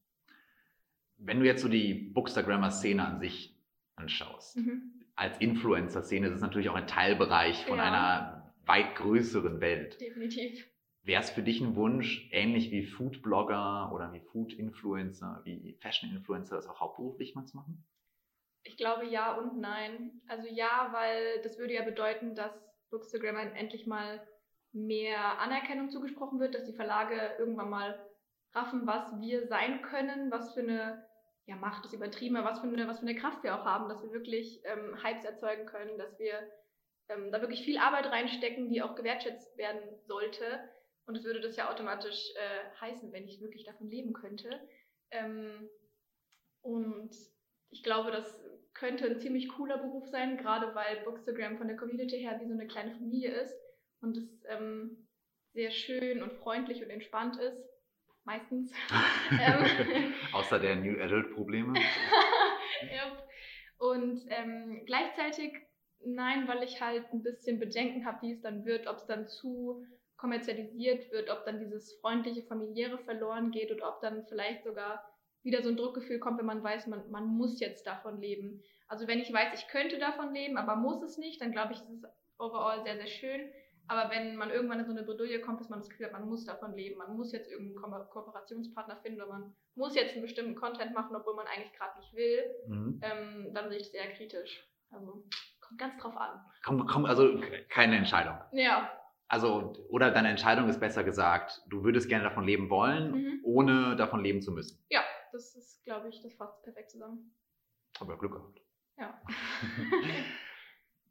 Wenn 1.17 1.41
du 1.41 1.47
jetzt 1.47 1.63
so 1.63 1.69
die 1.69 1.95
Bookstagrammer-Szene 1.95 3.07
an 3.07 3.21
sich 3.21 3.57
anschaust, 3.97 4.57
Mhm. 4.57 5.05
als 5.15 5.39
Influencer-Szene 5.39 6.29
ist 6.29 6.35
es 6.35 6.41
natürlich 6.41 6.71
auch 6.71 6.75
ein 6.75 6.87
Teilbereich 6.87 7.67
von 7.67 7.77
Ja. 7.77 7.85
einer 7.85 8.55
weit 8.65 8.95
größeren 8.97 9.61
Welt. 9.61 10.01
Definitiv. 10.01 10.67
Wäre 11.03 11.23
es 11.23 11.31
für 11.31 11.43
dich 11.43 11.61
ein 11.61 11.77
Wunsch, 11.77 12.29
ähnlich 12.33 12.71
wie 12.71 12.85
Food-Blogger 12.85 13.91
oder 13.93 14.13
wie 14.13 14.21
Food-Influencer, 14.21 15.41
wie 15.45 15.75
Fashion-Influencer, 15.81 16.57
das 16.57 16.67
auch 16.69 16.81
hauptberuflich 16.81 17.35
mal 17.35 17.47
zu 17.47 17.57
machen? 17.57 17.85
Ich 18.63 18.77
glaube 18.77 19.07
ja 19.07 19.35
und 19.37 19.59
nein. 19.59 20.21
Also 20.29 20.47
ja, 20.47 20.89
weil 20.93 21.41
das 21.43 21.59
würde 21.59 21.73
ja 21.75 21.83
bedeuten, 21.83 22.35
dass 22.35 22.53
Bookstagram 22.91 23.37
endlich 23.55 23.87
mal 23.87 24.27
mehr 24.73 25.39
Anerkennung 25.41 25.91
zugesprochen 25.91 26.41
wird, 26.41 26.55
dass 26.55 26.65
die 26.65 26.75
Verlage 26.75 27.35
irgendwann 27.39 27.71
mal 27.71 28.07
raffen, 28.53 28.87
was 28.87 29.21
wir 29.21 29.47
sein 29.47 29.83
können, 29.83 30.31
was 30.31 30.55
für 30.55 30.61
eine, 30.61 31.07
ja 31.47 31.57
Macht 31.57 31.85
ist 31.85 31.93
übertrieben, 31.93 32.37
aber 32.37 32.51
was 32.51 32.61
für 32.61 32.67
eine, 32.67 32.87
was 32.87 33.01
für 33.01 33.07
eine 33.07 33.17
Kraft 33.17 33.43
wir 33.43 33.55
auch 33.59 33.65
haben, 33.65 33.89
dass 33.89 34.03
wir 34.03 34.13
wirklich 34.13 34.63
ähm, 34.65 34.97
Hypes 35.03 35.25
erzeugen 35.25 35.67
können, 35.67 35.99
dass 35.99 36.19
wir 36.19 36.35
ähm, 37.09 37.33
da 37.33 37.41
wirklich 37.41 37.65
viel 37.65 37.79
Arbeit 37.79 38.07
reinstecken, 38.07 38.69
die 38.69 38.83
auch 38.83 38.95
gewertschätzt 38.95 39.57
werden 39.57 39.81
sollte. 40.07 40.45
Und 41.07 41.17
es 41.17 41.25
würde 41.25 41.41
das 41.41 41.57
ja 41.57 41.71
automatisch 41.71 42.33
äh, 42.37 42.81
heißen, 42.81 43.13
wenn 43.13 43.27
ich 43.27 43.41
wirklich 43.41 43.65
davon 43.65 43.89
leben 43.89 44.13
könnte. 44.13 44.61
Ähm, 45.11 45.69
und 46.63 47.11
ich 47.71 47.83
glaube, 47.83 48.13
das 48.13 48.39
könnte 48.75 49.07
ein 49.07 49.19
ziemlich 49.19 49.49
cooler 49.49 49.79
Beruf 49.79 50.07
sein, 50.07 50.37
gerade 50.37 50.73
weil 50.75 51.03
Bookstagram 51.05 51.59
von 51.59 51.67
der 51.67 51.77
Community 51.77 52.19
her 52.19 52.39
wie 52.41 52.47
so 52.47 52.53
eine 52.53 52.69
kleine 52.69 52.93
Familie 52.93 53.33
ist 53.33 53.55
und 54.01 54.17
es 54.17 54.45
ähm, 54.49 55.09
sehr 55.53 55.71
schön 55.71 56.23
und 56.23 56.33
freundlich 56.35 56.83
und 56.83 56.91
entspannt 56.91 57.37
ist. 57.39 57.59
Meistens. 58.25 58.71
ähm, 59.31 60.15
Außer 60.33 60.59
der 60.59 60.77
New 60.77 61.01
Adult-Probleme. 61.01 61.79
ja. 62.93 63.19
Und 63.79 64.21
ähm, 64.29 64.83
gleichzeitig 64.85 65.55
nein, 66.05 66.47
weil 66.47 66.63
ich 66.63 66.83
halt 66.83 67.11
ein 67.13 67.23
bisschen 67.23 67.59
Bedenken 67.59 68.05
habe, 68.05 68.21
wie 68.23 68.33
es 68.33 68.43
dann 68.43 68.67
wird, 68.67 68.87
ob 68.87 68.99
es 68.99 69.07
dann 69.07 69.27
zu 69.27 69.87
kommerzialisiert 70.19 71.11
wird, 71.13 71.31
ob 71.31 71.47
dann 71.47 71.61
dieses 71.61 71.99
freundliche, 72.01 72.43
familiäre 72.43 72.99
verloren 72.99 73.51
geht 73.51 73.73
oder 73.73 73.89
ob 73.89 74.03
dann 74.03 74.27
vielleicht 74.27 74.65
sogar 74.65 75.03
wieder 75.43 75.63
so 75.63 75.71
ein 75.71 75.77
Druckgefühl 75.77 76.19
kommt, 76.19 76.39
wenn 76.39 76.47
man 76.47 76.63
weiß, 76.63 76.87
man, 76.89 77.11
man 77.11 77.27
muss 77.27 77.59
jetzt 77.59 77.87
davon 77.87 78.21
leben. 78.21 78.63
Also 78.87 79.09
wenn 79.09 79.21
ich 79.21 79.33
weiß, 79.33 79.59
ich 79.59 79.69
könnte 79.69 79.99
davon 79.99 80.35
leben, 80.35 80.59
aber 80.59 80.77
muss 80.77 81.03
es 81.03 81.17
nicht, 81.17 81.41
dann 81.41 81.53
glaube 81.53 81.73
ich, 81.73 81.81
ist 81.81 81.89
es 81.89 82.05
overall 82.39 82.83
sehr, 82.83 82.97
sehr 82.97 83.07
schön. 83.07 83.51
Aber 83.91 84.09
wenn 84.09 84.37
man 84.37 84.51
irgendwann 84.51 84.79
in 84.79 84.85
so 84.87 84.93
eine 84.93 85.03
Bredouille 85.03 85.41
kommt, 85.41 85.59
dass 85.61 85.69
man 85.69 85.81
das 85.81 85.89
Gefühl 85.91 86.07
hat, 86.07 86.13
man 86.13 86.29
muss 86.29 86.45
davon 86.45 86.75
leben, 86.77 86.97
man 86.99 87.17
muss 87.17 87.33
jetzt 87.33 87.51
irgendeinen 87.51 87.83
Ko 87.83 88.05
Kooperationspartner 88.23 88.97
finden 88.99 89.21
oder 89.21 89.33
man 89.33 89.57
muss 89.75 89.97
jetzt 89.97 90.13
einen 90.13 90.23
bestimmten 90.23 90.55
Content 90.55 90.95
machen, 90.95 91.17
obwohl 91.17 91.35
man 91.35 91.49
eigentlich 91.49 91.73
gerade 91.73 91.99
nicht 91.99 92.15
will, 92.15 92.45
Mhm. 92.69 93.01
ähm, 93.03 93.51
dann 93.53 93.69
sehe 93.69 93.79
ich 93.79 93.87
es 93.87 93.91
sehr 93.91 94.13
kritisch. 94.13 94.65
Also 94.93 95.25
kommt 95.61 95.81
ganz 95.81 96.01
drauf 96.01 96.17
an. 96.17 96.41
Komm, 96.63 96.87
komm, 96.87 97.05
also 97.05 97.41
keine 97.69 97.97
Entscheidung. 97.97 98.39
Ja. 98.53 98.97
Also, 99.27 99.73
oder 99.89 100.13
deine 100.13 100.29
Entscheidung 100.29 100.69
ist 100.69 100.79
besser 100.79 101.03
gesagt, 101.03 101.61
du 101.69 101.83
würdest 101.83 102.09
gerne 102.09 102.23
davon 102.25 102.45
leben 102.45 102.71
wollen, 102.71 103.11
Mhm. 103.11 103.41
ohne 103.43 103.97
davon 103.97 104.23
leben 104.23 104.41
zu 104.41 104.53
müssen. 104.53 104.85
Ja, 104.89 105.03
das 105.33 105.57
ist, 105.57 105.83
glaube 105.83 106.11
ich, 106.11 106.23
das 106.23 106.33
fasst 106.35 106.63
perfekt 106.63 106.93
zusammen. 106.93 107.35
Aber 107.99 108.17
Glück 108.17 108.35
gehabt. 108.35 108.61
Ja. 108.99 109.21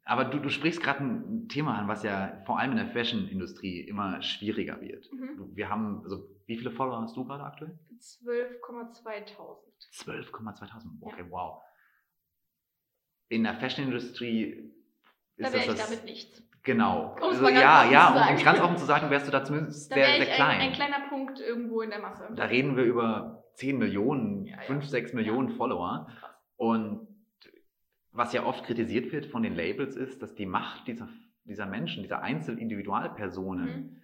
Aber 0.04 0.24
du, 0.24 0.38
du 0.38 0.48
sprichst 0.48 0.82
gerade 0.82 1.04
ein 1.04 1.48
Thema 1.48 1.78
an, 1.78 1.86
was 1.88 2.02
ja 2.02 2.42
vor 2.46 2.58
allem 2.58 2.72
in 2.72 2.78
der 2.78 2.88
Fashion-Industrie 2.88 3.80
immer 3.80 4.20
schwieriger 4.22 4.80
wird. 4.80 5.08
Mhm. 5.12 5.50
Wir 5.54 5.68
haben, 5.68 6.00
also 6.02 6.26
wie 6.46 6.56
viele 6.56 6.70
Follower 6.70 7.00
hast 7.02 7.16
du 7.16 7.24
gerade 7.24 7.44
aktuell? 7.44 7.78
12,2000. 8.00 9.58
12,2000. 9.92 10.86
Okay, 11.00 11.24
wow. 11.30 11.62
In 13.28 13.44
der 13.44 13.54
Fashion-Industrie 13.54 14.72
Da 15.36 15.46
ist 15.48 15.52
wäre 15.54 15.66
das 15.66 15.74
ich 15.74 15.80
das. 15.80 15.90
damit 15.90 16.04
nichts. 16.04 16.42
Genau. 16.62 17.14
Um 17.16 17.22
Also, 17.22 17.48
ja, 17.48 17.84
ja, 17.90 18.28
um 18.28 18.34
es 18.34 18.44
ganz 18.44 18.60
offen 18.60 18.76
zu 18.76 18.84
sagen, 18.84 19.08
wärst 19.10 19.26
du 19.26 19.30
da 19.30 19.44
zumindest 19.44 19.90
Da 19.90 19.94
sehr, 19.94 20.06
sehr 20.16 20.26
klein. 20.34 20.60
ein, 20.60 20.68
ein 20.68 20.72
kleiner 20.72 21.08
Punkt 21.08 21.40
irgendwo 21.40 21.80
in 21.80 21.90
der 21.90 22.00
Masse. 22.00 22.28
Da 22.34 22.44
reden 22.44 22.76
wir 22.76 22.84
über 22.84 23.44
10 23.54 23.78
Millionen, 23.78 24.44
Ja, 24.46 24.56
ja. 24.56 24.62
5, 24.62 24.84
6 24.86 25.12
Millionen 25.14 25.50
Follower. 25.50 26.08
Und 26.56 27.06
was 28.12 28.32
ja 28.32 28.44
oft 28.44 28.64
kritisiert 28.64 29.12
wird 29.12 29.26
von 29.26 29.42
den 29.42 29.54
Labels 29.54 29.96
ist, 29.96 30.22
dass 30.22 30.34
die 30.34 30.46
Macht 30.46 30.86
dieser, 30.88 31.08
dieser 31.44 31.66
Menschen, 31.66 32.02
dieser 32.02 32.22
Einzelindividualpersonen 32.22 33.66
Mhm. 33.66 33.96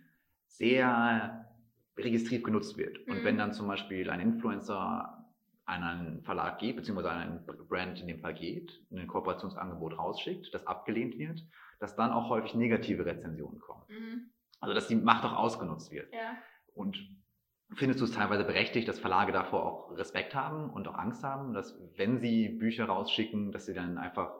sehr 0.47 1.47
registriert 1.97 2.45
genutzt 2.45 2.77
wird. 2.77 2.99
Und 3.09 3.19
Mhm. 3.21 3.25
wenn 3.25 3.39
dann 3.39 3.53
zum 3.53 3.67
Beispiel 3.67 4.11
ein 4.11 4.21
Influencer 4.21 5.25
an 5.65 5.83
einen 5.83 6.23
Verlag 6.23 6.59
geht, 6.61 6.77
beziehungsweise 6.77 7.11
an 7.11 7.21
einen 7.21 7.47
Brand 7.69 8.01
in 8.01 8.07
dem 8.07 8.21
Fall 8.21 8.35
geht, 8.35 8.81
ein 8.93 9.07
Kooperationsangebot 9.09 9.99
rausschickt, 9.99 10.55
das 10.55 10.67
abgelehnt 10.67 11.19
wird, 11.19 11.45
dass 11.81 11.97
dann 11.97 12.13
auch 12.13 12.29
häufig 12.29 12.55
negative 12.55 13.05
Rezensionen 13.05 13.59
kommen. 13.59 13.83
Mhm. 13.89 14.31
Also 14.61 14.75
dass 14.75 14.87
die 14.89 14.95
Macht 14.97 15.25
auch 15.25 15.37
ausgenutzt 15.37 15.91
wird. 15.91 16.13
Ja. 16.13 16.37
Und 16.75 16.97
findest 17.75 18.01
du 18.01 18.05
es 18.05 18.13
teilweise 18.13 18.45
berechtigt, 18.45 18.89
dass 18.89 18.99
Verlage 18.99 19.33
davor 19.33 19.65
auch 19.65 19.97
Respekt 19.97 20.35
haben 20.35 20.71
und 20.71 20.87
auch 20.89 20.95
Angst 20.95 21.25
haben, 21.25 21.53
dass 21.53 21.79
wenn 21.97 22.19
sie 22.19 22.49
Bücher 22.49 22.87
rausschicken, 22.87 23.53
dass 23.53 23.67
sie 23.67 23.75
dann 23.75 23.99
einfach 23.99 24.35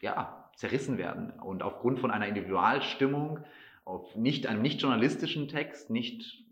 ja, 0.00 0.50
zerrissen 0.56 0.96
werden 0.98 1.30
und 1.40 1.62
aufgrund 1.62 1.98
von 1.98 2.10
einer 2.10 2.26
Individualstimmung, 2.26 3.40
auf 3.84 4.14
nicht 4.16 4.46
einem 4.46 4.62
nicht 4.62 4.80
journalistischen 4.80 5.48
Text, 5.48 5.90
nicht 5.90 6.44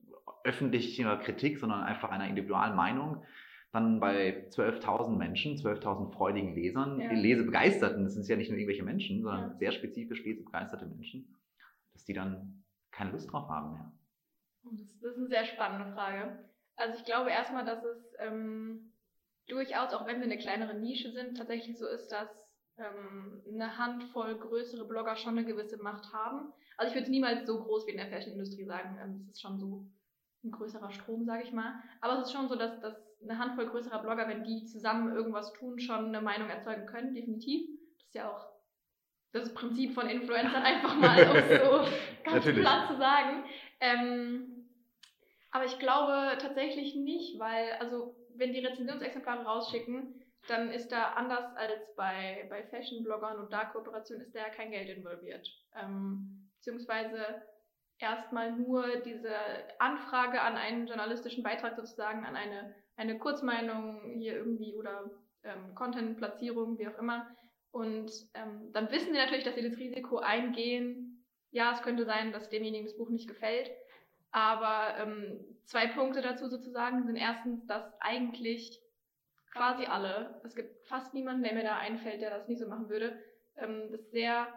öffentlicher 0.44 1.16
Kritik, 1.18 1.58
sondern 1.58 1.82
einfach 1.82 2.10
einer 2.10 2.26
Individualmeinung, 2.28 3.22
dann 3.70 4.00
bei 4.00 4.48
12.000 4.50 5.16
Menschen, 5.16 5.56
12.000 5.56 6.12
freudigen 6.12 6.54
Lesern, 6.54 7.00
Ja. 7.00 7.12
lesebegeisterten, 7.12 8.04
das 8.04 8.14
sind 8.14 8.26
ja 8.26 8.36
nicht 8.36 8.48
nur 8.48 8.58
irgendwelche 8.58 8.82
Menschen, 8.82 9.22
sondern 9.22 9.50
Ja. 9.50 9.56
sehr 9.56 9.72
spezifisch 9.72 10.24
lesebegeisterte 10.24 10.86
Menschen, 10.86 11.36
dass 11.92 12.04
die 12.04 12.14
dann 12.14 12.64
keine 12.90 13.12
Lust 13.12 13.30
drauf 13.30 13.48
haben 13.48 13.72
mehr. 13.72 13.92
Das, 14.72 15.00
das 15.00 15.12
ist 15.12 15.18
eine 15.18 15.28
sehr 15.28 15.44
spannende 15.44 15.92
Frage. 15.92 16.44
Also 16.76 16.98
ich 16.98 17.04
glaube 17.04 17.31
erstmal, 17.31 17.64
dass 17.64 17.85
es 17.85 18.14
ähm, 18.18 18.92
durchaus, 19.48 19.92
auch 19.92 20.07
wenn 20.07 20.18
wir 20.18 20.24
eine 20.24 20.38
kleinere 20.38 20.74
Nische 20.74 21.11
sind, 21.12 21.37
tatsächlich 21.37 21.78
so 21.78 21.87
ist, 21.87 22.09
dass 22.09 22.28
ähm, 22.78 23.42
eine 23.52 23.76
Handvoll 23.76 24.38
größere 24.38 24.87
Blogger 24.87 25.16
schon 25.16 25.37
eine 25.37 25.46
gewisse 25.46 25.78
Macht 25.83 26.12
haben. 26.12 26.52
Also 26.76 26.90
ich 26.90 26.94
würde 26.94 27.07
es 27.07 27.11
niemals 27.11 27.46
so 27.46 27.61
groß 27.61 27.87
wie 27.87 27.92
in 27.92 27.96
der 27.96 28.09
Fashion-Industrie 28.09 28.64
sagen. 28.64 28.98
Ähm, 29.02 29.20
es 29.24 29.35
ist 29.35 29.40
schon 29.40 29.59
so 29.59 29.87
ein 30.44 30.52
größerer 30.52 30.92
Strom, 30.92 31.24
sage 31.24 31.42
ich 31.42 31.52
mal. 31.52 31.83
Aber 32.00 32.18
es 32.18 32.28
ist 32.28 32.33
schon 32.33 32.48
so, 32.48 32.54
dass, 32.54 32.81
dass 32.81 32.94
eine 33.22 33.38
Handvoll 33.38 33.66
größerer 33.66 34.00
Blogger, 34.00 34.28
wenn 34.28 34.44
die 34.44 34.64
zusammen 34.66 35.12
irgendwas 35.12 35.52
tun, 35.54 35.81
schon 35.81 36.07
eine 36.07 36.20
Meinung 36.20 36.48
erzeugen 36.48 36.87
können, 36.87 37.14
definitiv. 37.14 37.68
Das 37.96 38.07
ist 38.07 38.14
ja 38.14 38.31
auch 38.31 38.46
das 39.33 39.52
Prinzip 39.52 39.94
von 39.94 40.09
Influencern, 40.09 40.62
einfach 40.62 40.96
mal 40.96 41.22
um 41.24 41.37
so 41.37 41.90
ganz 42.24 42.46
Natürlich. 42.46 42.61
platt 42.61 42.88
zu 42.88 42.96
sagen. 42.96 43.44
Ähm, 43.81 44.57
aber 45.50 45.64
ich 45.64 45.78
glaube 45.78 46.38
tatsächlich 46.40 46.94
nicht, 46.94 47.38
weil, 47.38 47.72
also, 47.80 48.14
wenn 48.34 48.52
die 48.52 48.64
Rezensionsexemplare 48.64 49.44
rausschicken, 49.44 50.22
dann 50.46 50.70
ist 50.70 50.92
da 50.92 51.12
anders 51.12 51.54
als 51.56 51.94
bei, 51.96 52.46
bei 52.48 52.62
Fashion-Bloggern 52.64 53.38
und 53.38 53.52
da 53.52 53.64
Kooperationen 53.66 54.24
ist 54.24 54.34
da 54.34 54.40
ja 54.40 54.48
kein 54.50 54.70
Geld 54.70 54.88
involviert. 54.88 55.46
Ähm, 55.74 56.50
beziehungsweise 56.56 57.42
erstmal 57.98 58.52
nur 58.52 59.00
diese 59.04 59.34
Anfrage 59.78 60.40
an 60.40 60.56
einen 60.56 60.87
journalistischen 60.87 61.42
Beitrag 61.42 61.76
sozusagen, 61.76 62.24
an 62.24 62.37
eine, 62.37 62.74
eine 62.96 63.18
Kurzmeinung 63.18 64.18
hier 64.18 64.37
irgendwie 64.37 64.74
oder 64.74 65.11
ähm, 65.44 65.74
Content-Platzierung, 65.74 66.78
wie 66.78 66.88
auch 66.88 66.98
immer. 66.98 67.28
Und 67.70 68.11
ähm, 68.34 68.70
dann 68.72 68.90
wissen 68.90 69.12
sie 69.12 69.18
natürlich, 69.18 69.44
dass 69.44 69.54
sie 69.54 69.68
das 69.68 69.78
Risiko 69.78 70.18
eingehen. 70.18 71.24
Ja, 71.50 71.72
es 71.72 71.82
könnte 71.82 72.04
sein, 72.04 72.32
dass 72.32 72.48
demjenigen 72.48 72.87
das 72.87 72.96
Buch 72.96 73.11
nicht 73.11 73.28
gefällt. 73.28 73.70
Aber 74.30 74.94
ähm, 74.98 75.40
zwei 75.64 75.86
Punkte 75.86 76.20
dazu 76.20 76.48
sozusagen 76.48 77.04
sind 77.04 77.16
erstens, 77.16 77.66
dass 77.66 77.92
eigentlich 78.00 78.80
quasi 79.52 79.86
alle, 79.86 80.40
es 80.44 80.54
gibt 80.54 80.86
fast 80.86 81.14
niemanden, 81.14 81.42
der 81.42 81.54
mir 81.54 81.62
da 81.62 81.78
einfällt, 81.78 82.20
der 82.20 82.30
das 82.30 82.48
nicht 82.48 82.60
so 82.60 82.68
machen 82.68 82.88
würde, 82.88 83.18
ähm, 83.56 83.88
das 83.90 84.10
sehr 84.10 84.48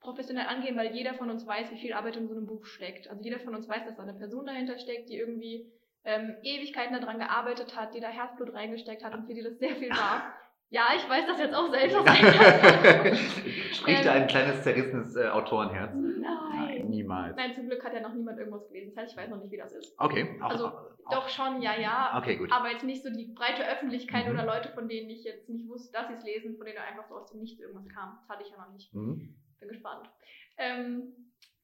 professionell 0.00 0.46
angehen, 0.46 0.76
weil 0.76 0.94
jeder 0.94 1.14
von 1.14 1.30
uns 1.30 1.46
weiß, 1.46 1.70
wie 1.72 1.78
viel 1.78 1.92
Arbeit 1.92 2.16
in 2.16 2.28
so 2.28 2.34
einem 2.34 2.46
Buch 2.46 2.64
steckt. 2.64 3.08
Also 3.08 3.22
jeder 3.22 3.40
von 3.40 3.54
uns 3.54 3.68
weiß, 3.68 3.84
dass 3.84 3.96
da 3.96 4.02
eine 4.02 4.14
Person 4.14 4.46
dahinter 4.46 4.78
steckt, 4.78 5.08
die 5.08 5.16
irgendwie 5.16 5.72
ähm, 6.04 6.36
Ewigkeiten 6.42 6.98
daran 6.98 7.18
gearbeitet 7.18 7.76
hat, 7.76 7.94
die 7.94 8.00
da 8.00 8.08
Herzblut 8.08 8.54
reingesteckt 8.54 9.04
hat 9.04 9.14
und 9.14 9.26
für 9.26 9.34
die 9.34 9.42
das 9.42 9.58
sehr 9.58 9.76
viel 9.76 9.90
war. 9.90 10.34
Ja, 10.70 10.88
ich 10.94 11.08
weiß 11.08 11.26
das 11.26 11.38
jetzt 11.40 11.54
auch 11.54 11.70
selbst 11.70 11.96
Spricht 13.74 14.04
da 14.04 14.14
Ähm, 14.16 14.22
ein 14.22 14.26
kleines 14.28 14.62
zerrissenes 14.62 15.16
äh, 15.16 15.28
Autorenherz? 15.28 15.92
Nein. 15.94 16.88
niemals. 16.90 17.36
Nein, 17.36 17.54
zum 17.54 17.66
Glück 17.68 17.82
hat 17.84 17.94
ja 17.94 18.00
noch 18.00 18.12
niemand 18.12 18.38
irgendwas 18.38 18.68
gelesen. 18.68 18.92
Das 18.94 19.02
heißt, 19.04 19.12
ich 19.12 19.18
weiß 19.18 19.30
noch 19.30 19.40
nicht, 19.40 19.50
wie 19.50 19.56
das 19.56 19.72
ist. 19.72 19.94
Okay, 19.98 20.38
auch, 20.42 20.50
Also, 20.50 20.66
auch, 20.68 20.90
Doch 21.10 21.28
schon, 21.30 21.62
ja, 21.62 21.74
ja. 21.78 22.18
Okay, 22.18 22.36
gut. 22.36 22.52
Aber 22.52 22.70
jetzt 22.70 22.84
nicht 22.84 23.02
so 23.02 23.08
die 23.10 23.32
breite 23.34 23.66
Öffentlichkeit 23.66 24.26
Mhm. 24.26 24.32
oder 24.32 24.44
Leute, 24.44 24.68
von 24.70 24.88
denen 24.88 25.08
ich 25.08 25.24
jetzt 25.24 25.48
nicht 25.48 25.66
wusste, 25.68 25.90
dass 25.92 26.08
sie 26.08 26.14
es 26.14 26.24
lesen, 26.24 26.56
von 26.56 26.66
denen 26.66 26.78
einfach 26.78 27.06
so 27.08 27.14
aus 27.14 27.30
dem 27.30 27.40
Nichts 27.40 27.60
irgendwas 27.60 27.88
kam. 27.88 28.18
Das 28.20 28.28
hatte 28.28 28.42
ich 28.44 28.50
ja 28.50 28.58
noch 28.58 28.72
nicht. 28.72 28.92
Mhm. 28.94 29.34
Bin 29.60 29.68
gespannt. 29.70 30.10
Ähm, 30.58 31.14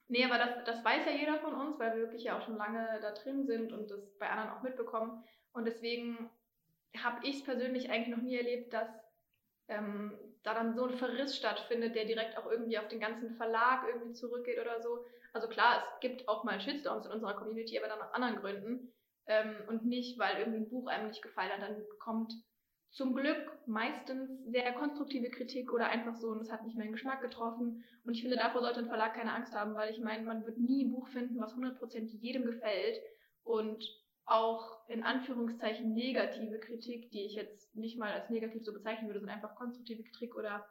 nee, 0.09 0.25
aber 0.25 0.39
das, 0.39 0.65
das 0.65 0.83
weiß 0.85 1.05
ja 1.05 1.13
jeder 1.13 1.39
von 1.41 1.53
uns, 1.55 1.79
weil 1.79 1.93
wir 1.95 2.03
wirklich 2.05 2.25
ja 2.25 2.39
auch 2.39 2.43
schon 2.43 2.57
lange 2.57 3.01
da 3.03 3.11
drin 3.13 3.45
sind 3.47 3.71
und 3.73 3.91
das 3.91 4.17
bei 4.19 4.31
anderen 4.31 4.51
auch 4.51 4.63
mitbekommen. 4.63 5.23
Und 5.53 5.67
deswegen 5.67 6.31
habe 7.03 7.27
ich 7.27 7.45
persönlich 7.45 7.91
eigentlich 7.91 8.15
noch 8.17 8.23
nie 8.23 8.37
erlebt, 8.37 8.73
dass 8.73 8.89
ähm, 9.69 10.19
da 10.43 10.55
dann 10.55 10.75
so 10.75 10.85
ein 10.85 10.97
Verriss 10.97 11.37
stattfindet, 11.37 11.95
der 11.95 12.05
direkt 12.05 12.37
auch 12.37 12.51
irgendwie 12.51 12.79
auf 12.79 12.89
den 12.89 13.01
ganzen 13.01 13.35
Verlag 13.37 13.87
irgendwie 13.89 14.13
zurückgeht 14.13 14.61
oder 14.61 14.81
so. 14.83 15.05
Also 15.33 15.49
klar, 15.49 15.83
es 15.83 16.01
gibt 16.01 16.29
auch 16.29 16.45
mal 16.45 16.61
Shitstorms 16.61 17.07
in 17.07 17.13
unserer 17.13 17.35
Community, 17.35 17.79
aber 17.79 17.89
dann 17.89 18.01
aus 18.01 18.13
anderen 18.13 18.37
Gründen. 18.37 18.93
Ähm, 19.27 19.57
und 19.69 19.87
nicht, 19.87 20.19
weil 20.19 20.39
irgendwie 20.39 20.59
ein 20.59 20.69
Buch 20.69 20.87
einem 20.87 21.09
nicht 21.09 21.23
gefallen 21.23 21.51
hat. 21.51 21.63
Dann 21.63 21.83
kommt 21.99 22.35
zum 22.91 23.15
Glück 23.15 23.59
meistens 23.67 24.31
sehr 24.45 24.73
konstruktive 24.75 25.31
Kritik 25.31 25.73
oder 25.73 25.89
einfach 25.89 26.15
so, 26.15 26.29
und 26.29 26.41
es 26.41 26.53
hat 26.53 26.65
nicht 26.65 26.77
meinen 26.77 26.93
Geschmack 26.93 27.23
getroffen. 27.23 27.85
Und 28.05 28.15
ich 28.15 28.21
finde, 28.21 28.37
davor 28.37 28.61
sollte 28.61 28.81
ein 28.81 28.89
Verlag 28.89 29.15
keine 29.15 29.33
Angst 29.33 29.55
haben, 29.55 29.75
weil 29.75 29.91
ich 29.91 29.99
meine, 29.99 30.25
man 30.25 30.45
wird 30.45 30.59
nie 30.59 30.85
ein 30.85 30.93
Buch 30.93 31.09
finden, 31.09 31.41
was 31.41 31.55
100% 31.55 32.21
jedem 32.21 32.45
gefällt. 32.45 33.01
Und 33.43 33.85
auch 34.27 34.89
in 34.89 35.03
Anführungszeichen 35.03 35.93
negative 35.93 36.59
Kritik, 36.59 37.11
die 37.11 37.27
ich 37.27 37.35
jetzt 37.35 37.75
nicht 37.77 37.99
mal 37.99 38.13
als 38.13 38.31
negativ 38.31 38.65
so 38.65 38.73
bezeichnen 38.73 39.09
würde, 39.09 39.21
sondern 39.21 39.37
einfach 39.37 39.57
konstruktive 39.57 40.03
Kritik 40.03 40.35
oder 40.35 40.67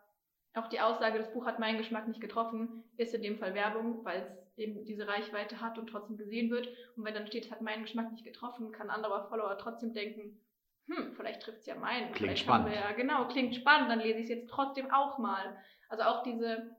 auch 0.56 0.68
die 0.68 0.80
Aussage, 0.80 1.18
das 1.18 1.34
Buch 1.34 1.46
hat 1.46 1.60
meinen 1.60 1.80
Geschmack 1.80 2.08
nicht 2.08 2.22
getroffen, 2.22 2.84
ist 2.98 3.14
in 3.14 3.24
dem 3.24 3.40
Fall 3.40 3.56
Werbung, 3.56 4.06
weil 4.06 4.22
es 4.22 4.58
eben 4.58 4.86
diese 4.86 5.08
Reichweite 5.08 5.62
hat 5.62 5.80
und 5.80 5.88
trotzdem 5.88 6.18
gesehen 6.18 6.52
wird. 6.52 6.68
Und 6.96 7.06
wenn 7.06 7.14
dann 7.16 7.26
steht, 7.28 7.46
es 7.46 7.52
hat 7.52 7.62
meinen 7.62 7.84
Geschmack 7.84 8.12
nicht 8.12 8.24
getroffen, 8.24 8.72
kann 8.72 8.90
ein 8.90 8.96
anderer 8.96 9.28
Follower 9.30 9.58
trotzdem 9.58 9.94
denken, 9.94 10.40
hm, 10.88 11.14
vielleicht 11.16 11.42
trifft 11.42 11.60
es 11.60 11.66
ja 11.66 11.76
meinen. 11.76 12.12
Klingt 12.12 12.18
vielleicht 12.18 12.44
spannend. 12.44 12.74
ja, 12.74 12.92
genau, 12.92 13.28
klingt 13.28 13.56
spannend, 13.56 13.90
dann 13.90 14.00
lese 14.00 14.20
ich 14.20 14.26
es 14.26 14.30
jetzt 14.30 14.50
trotzdem 14.50 14.92
auch 14.92 15.18
mal. 15.18 15.58
Also 15.90 16.04
auch 16.04 16.24
diese 16.24 16.76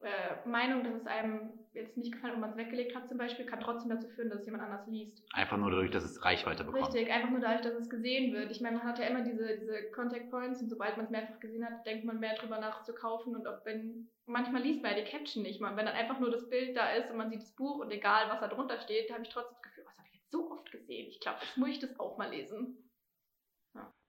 äh, 0.00 0.48
Meinung, 0.48 0.84
dass 0.84 0.94
es 0.94 1.06
einem 1.06 1.50
jetzt 1.74 1.96
nicht 1.96 2.12
gefallen, 2.12 2.34
wenn 2.34 2.40
man 2.40 2.50
es 2.50 2.56
weggelegt 2.56 2.94
hat 2.94 3.08
zum 3.08 3.18
Beispiel, 3.18 3.46
kann 3.46 3.60
trotzdem 3.60 3.90
dazu 3.90 4.08
führen, 4.08 4.28
dass 4.30 4.40
es 4.40 4.46
jemand 4.46 4.64
anders 4.64 4.86
liest. 4.86 5.22
Einfach 5.32 5.56
nur 5.56 5.70
dadurch, 5.70 5.90
dass 5.90 6.04
es 6.04 6.24
Reichweite 6.24 6.64
bekommt. 6.64 6.94
Richtig, 6.94 7.10
einfach 7.10 7.30
nur 7.30 7.40
dadurch, 7.40 7.62
dass 7.62 7.74
es 7.74 7.88
gesehen 7.88 8.32
wird. 8.32 8.50
Ich 8.50 8.60
meine, 8.60 8.78
man 8.78 8.86
hat 8.86 8.98
ja 8.98 9.06
immer 9.06 9.22
diese, 9.22 9.58
diese 9.58 9.90
Contact 9.90 10.30
Points 10.30 10.60
und 10.60 10.68
sobald 10.68 10.96
man 10.96 11.06
es 11.06 11.10
mehrfach 11.10 11.40
gesehen 11.40 11.64
hat, 11.64 11.86
denkt 11.86 12.04
man 12.04 12.20
mehr 12.20 12.34
drüber 12.36 12.58
nach 12.60 12.82
zu 12.82 12.94
kaufen 12.94 13.34
und 13.34 13.46
auch 13.46 13.64
wenn, 13.64 14.10
manchmal 14.26 14.62
liest 14.62 14.82
man 14.82 14.96
ja 14.96 15.02
die 15.02 15.10
Caption 15.10 15.42
nicht 15.42 15.60
mal. 15.60 15.76
Wenn 15.76 15.86
dann 15.86 15.94
einfach 15.94 16.20
nur 16.20 16.30
das 16.30 16.48
Bild 16.48 16.76
da 16.76 16.92
ist 16.92 17.10
und 17.10 17.16
man 17.16 17.30
sieht 17.30 17.42
das 17.42 17.54
Buch 17.54 17.78
und 17.78 17.90
egal, 17.90 18.28
was 18.28 18.40
da 18.40 18.48
drunter 18.48 18.80
steht, 18.80 19.08
da 19.08 19.14
habe 19.14 19.24
ich 19.24 19.30
trotzdem 19.30 19.54
das 19.54 19.62
Gefühl, 19.62 19.84
was 19.86 19.96
habe 19.96 20.08
ich 20.08 20.14
jetzt 20.14 20.30
so 20.30 20.50
oft 20.50 20.70
gesehen? 20.70 21.08
Ich 21.08 21.20
glaube, 21.20 21.38
jetzt 21.42 21.56
muss 21.56 21.70
ich 21.70 21.78
das 21.78 21.98
auch 21.98 22.18
mal 22.18 22.30
lesen. 22.30 22.78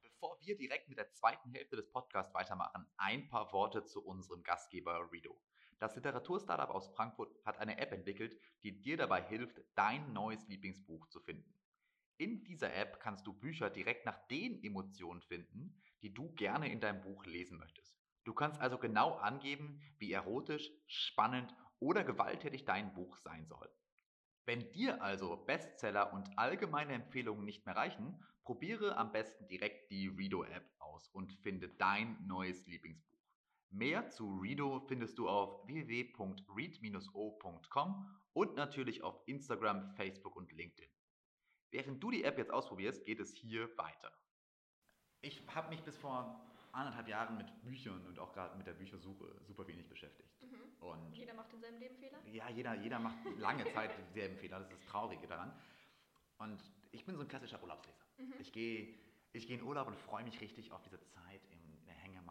Bevor 0.02 0.38
wir 0.41 0.58
direkt 0.58 0.88
mit 0.89 0.97
der 0.97 1.12
zweiten 1.12 1.52
Hälfte 1.52 1.76
des 1.76 1.91
Podcasts 1.91 2.34
weitermachen, 2.34 2.86
ein 2.97 3.28
paar 3.28 3.52
Worte 3.52 3.84
zu 3.84 4.02
unserem 4.06 4.43
Gastgeber 4.43 5.10
Redo. 5.12 5.38
Das 5.84 5.98
Literaturstartup 5.98 6.69
aus 6.69 6.88
Frankfurt 6.96 7.36
hat 7.43 7.58
eine 7.58 7.78
App 7.78 7.91
entwickelt, 7.91 8.39
die 8.63 8.80
dir 8.80 8.96
dabei 8.96 9.22
hilft, 9.22 9.60
dein 9.76 10.13
neues 10.13 10.48
Lieblingsbuch 10.48 11.10
zu 11.10 11.19
finden. 11.19 11.54
In 12.15 12.46
dieser 12.46 12.74
App 12.74 13.02
kannst 13.02 13.28
du 13.28 13.34
Bücher 13.34 13.69
direkt 13.69 14.06
nach 14.06 14.26
den 14.28 14.63
Emotionen 14.63 15.22
finden, 15.22 15.78
die 16.02 16.13
du 16.13 16.32
gerne 16.36 16.72
in 16.72 16.80
deinem 16.80 17.02
Buch 17.02 17.26
lesen 17.26 17.58
möchtest. 17.58 18.00
Du 18.24 18.34
kannst 18.34 18.62
also 18.62 18.78
genau 18.78 19.15
angeben, 19.15 19.82
wie 19.98 20.13
erotisch, 20.13 20.72
spannend 20.88 21.54
oder 21.80 22.06
gewalttätig 22.06 22.63
dein 22.63 22.93
Buch 22.93 23.17
sein 23.17 23.46
soll. 23.46 23.69
Wenn 24.46 24.72
dir 24.72 25.04
also 25.04 25.36
Bestseller 25.36 26.13
und 26.13 26.30
allgemeine 26.39 26.93
Empfehlungen 26.93 27.43
nicht 27.43 27.65
mehr 27.65 27.76
reichen, 27.76 28.24
probiere 28.46 28.96
am 28.96 29.12
besten 29.12 29.50
direkt 29.50 29.91
die 29.91 30.08
Redo-App 30.08 30.63
aus 30.80 31.10
und 31.10 31.34
finde 31.41 31.67
dein 31.67 32.26
neues 32.26 32.65
Lieblingsbuch. 32.67 33.12
Mehr 33.74 34.08
zu 34.10 34.38
Redo 34.38 34.80
findest 34.82 35.18
du 35.18 35.28
auf 35.28 35.66
www.read-o.com 35.66 36.16
und 38.34 38.56
natürlich 38.56 39.02
auf 39.02 39.20
Instagram, 39.26 39.90
Facebook 39.96 40.36
und 40.36 40.52
LinkedIn. 40.52 40.92
Während 41.72 42.04
du 42.04 42.12
die 42.12 42.24
App 42.24 42.38
jetzt 42.38 42.52
ausprobierst, 42.52 43.04
geht 43.04 43.20
es 43.20 43.34
hier 43.34 43.76
weiter. 43.76 44.12
Ich 45.22 45.42
habe 45.56 45.70
mich 45.70 45.82
bis 45.82 45.98
vor 45.98 46.40
anderthalb 46.72 47.08
Jahren 47.08 47.36
mit 47.36 47.64
Büchern 47.64 48.06
und 48.06 48.20
auch 48.20 48.32
gerade 48.32 48.56
mit 48.58 48.68
der 48.68 48.74
Büchersuche 48.74 49.42
super 49.42 49.66
wenig 49.66 49.90
beschäftigt. 49.90 50.30
Und 50.80 51.12
Jeder 51.16 51.34
macht 51.34 51.52
in 51.54 51.62
seinem 51.62 51.80
Leben 51.80 51.96
Fehler? 51.96 52.20
ja, 52.28 52.50
jeder, 52.50 52.76
jeder 52.76 53.00
macht 53.00 53.18
lange 53.38 53.66
Zeit 53.74 53.90
dieselben 54.10 54.38
Fehler, 54.38 54.60
das 54.60 54.70
ist 54.70 54.78
das 54.78 54.86
Traurige 54.86 55.26
daran. 55.26 55.52
Und 56.38 56.62
ich 56.92 57.06
bin 57.06 57.16
so 57.16 57.22
ein 57.22 57.28
klassischer 57.28 57.60
Urlaubsleser. 57.64 58.06
Mhm. 58.20 58.36
Ich 58.38 58.52
gehe 58.52 58.94
ich 59.36 59.48
gehe 59.48 59.58
in 59.58 59.64
Urlaub 59.64 59.88
und 59.88 59.98
freue 59.98 60.24
mich 60.24 60.40
richtig 60.42 60.72
auf 60.72 60.84
diese 60.84 61.00
Zeit 61.00 61.42
der 61.50 61.58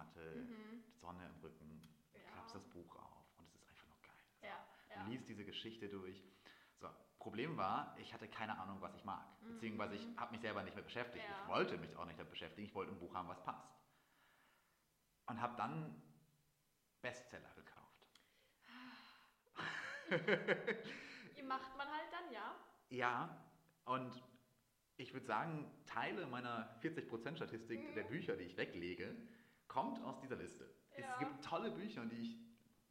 Hängematte, 0.02 0.34
Mhm. 0.36 0.82
Sonne 1.00 1.24
im 1.26 1.36
Rücken, 1.42 1.88
Ja. 2.14 2.20
klappst 2.32 2.54
das 2.54 2.64
Buch 2.70 2.96
auf 2.96 3.38
und 3.38 3.46
es 3.48 3.54
ist 3.54 3.68
einfach 3.68 3.86
nur 3.88 4.00
geil. 4.02 4.16
Ja, 4.42 4.66
Du 4.94 5.10
liest 5.10 5.28
diese 5.28 5.44
Geschichte 5.44 5.88
durch. 5.88 6.22
So, 6.80 6.88
Problem 7.18 7.56
war, 7.56 7.96
ich 7.98 8.12
hatte 8.12 8.28
keine 8.28 8.58
Ahnung, 8.58 8.80
was 8.80 8.94
ich 8.94 9.04
mag. 9.04 9.24
Beziehungsweise 9.48 9.94
ich 9.94 10.06
Mhm. 10.06 10.18
habe 10.20 10.32
mich 10.32 10.40
selber 10.40 10.62
nicht 10.62 10.74
mehr 10.74 10.84
beschäftigt. 10.84 11.24
Ja. 11.28 11.42
Ich 11.42 11.48
wollte 11.48 11.76
mich 11.78 11.96
auch 11.96 12.04
nicht 12.04 12.18
damit 12.18 12.30
beschäftigen. 12.30 12.66
Ich 12.66 12.74
wollte 12.74 12.92
ein 12.92 12.98
Buch 12.98 13.14
haben, 13.14 13.28
was 13.28 13.42
passt. 13.44 13.68
Und 15.26 15.40
habe 15.40 15.56
dann 15.56 16.02
Bestseller 17.00 17.54
gekauft. 17.54 17.80
Die 21.36 21.42
macht 21.42 21.76
man 21.76 21.88
halt 21.88 22.12
dann, 22.12 22.32
ja. 22.32 22.54
Ja, 22.90 23.44
und 23.84 24.22
ich 24.96 25.12
würde 25.14 25.26
sagen, 25.26 25.70
Teile 25.86 26.26
meiner 26.26 26.78
40% 26.82 27.36
Statistik 27.36 27.80
Mhm. 27.90 27.94
der 27.94 28.02
Bücher, 28.04 28.36
die 28.36 28.44
ich 28.44 28.56
weglege, 28.56 29.16
kommt 29.72 30.02
aus 30.04 30.18
dieser 30.20 30.36
Liste. 30.36 30.68
Ja. 30.96 31.14
Es 31.14 31.18
gibt 31.18 31.42
tolle 31.42 31.70
Bücher, 31.70 32.04
die, 32.04 32.20
ich, 32.20 32.38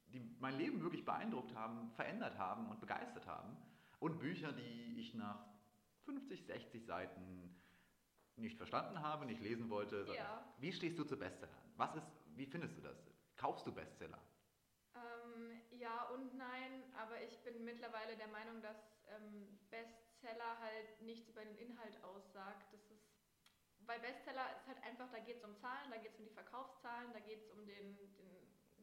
die 0.07 0.19
mein 0.39 0.57
Leben 0.57 0.81
wirklich 0.81 1.05
beeindruckt 1.05 1.53
haben, 1.55 1.91
verändert 1.91 2.37
haben 2.37 2.67
und 2.69 2.79
begeistert 2.79 3.27
haben. 3.27 3.55
Und 3.99 4.19
Bücher, 4.19 4.51
die 4.51 4.99
ich 4.99 5.13
nach 5.13 5.45
50, 6.05 6.45
60 6.45 6.85
Seiten 6.85 7.55
nicht 8.35 8.57
verstanden 8.57 8.99
habe, 9.01 9.25
nicht 9.25 9.41
lesen 9.41 9.69
wollte. 9.69 10.07
Ja. 10.15 10.43
Wie 10.57 10.73
stehst 10.73 10.97
du 10.97 11.03
zu 11.03 11.17
Bestsellern? 11.17 11.55
Was 11.77 11.95
ist, 11.95 12.07
wie 12.35 12.47
findest 12.47 12.75
du 12.77 12.81
das? 12.81 12.97
Kaufst 13.35 13.67
du 13.67 13.71
Bestseller? 13.71 14.19
Ähm, 14.95 15.61
ja 15.69 16.09
und 16.09 16.35
nein, 16.35 16.83
aber 16.97 17.21
ich 17.21 17.37
bin 17.43 17.63
mittlerweile 17.63 18.17
der 18.17 18.27
Meinung, 18.29 18.61
dass 18.61 18.77
ähm, 19.15 19.59
Bestseller 19.69 20.59
halt 20.59 21.01
nichts 21.01 21.29
über 21.29 21.43
den 21.43 21.55
Inhalt 21.57 22.03
aussagt. 22.03 22.73
Das 22.73 22.90
bei 23.87 23.99
Bestseller 23.99 24.45
ist 24.55 24.67
halt 24.67 24.81
einfach, 24.83 25.09
da 25.11 25.19
geht 25.19 25.37
es 25.37 25.43
um 25.43 25.55
Zahlen, 25.57 25.89
da 25.89 25.97
geht 25.97 26.13
es 26.13 26.19
um 26.19 26.25
die 26.25 26.33
Verkaufszahlen, 26.33 27.11
da 27.13 27.19
geht 27.19 27.41
es 27.41 27.49
um 27.49 27.65
den, 27.65 27.97
den 27.97 28.31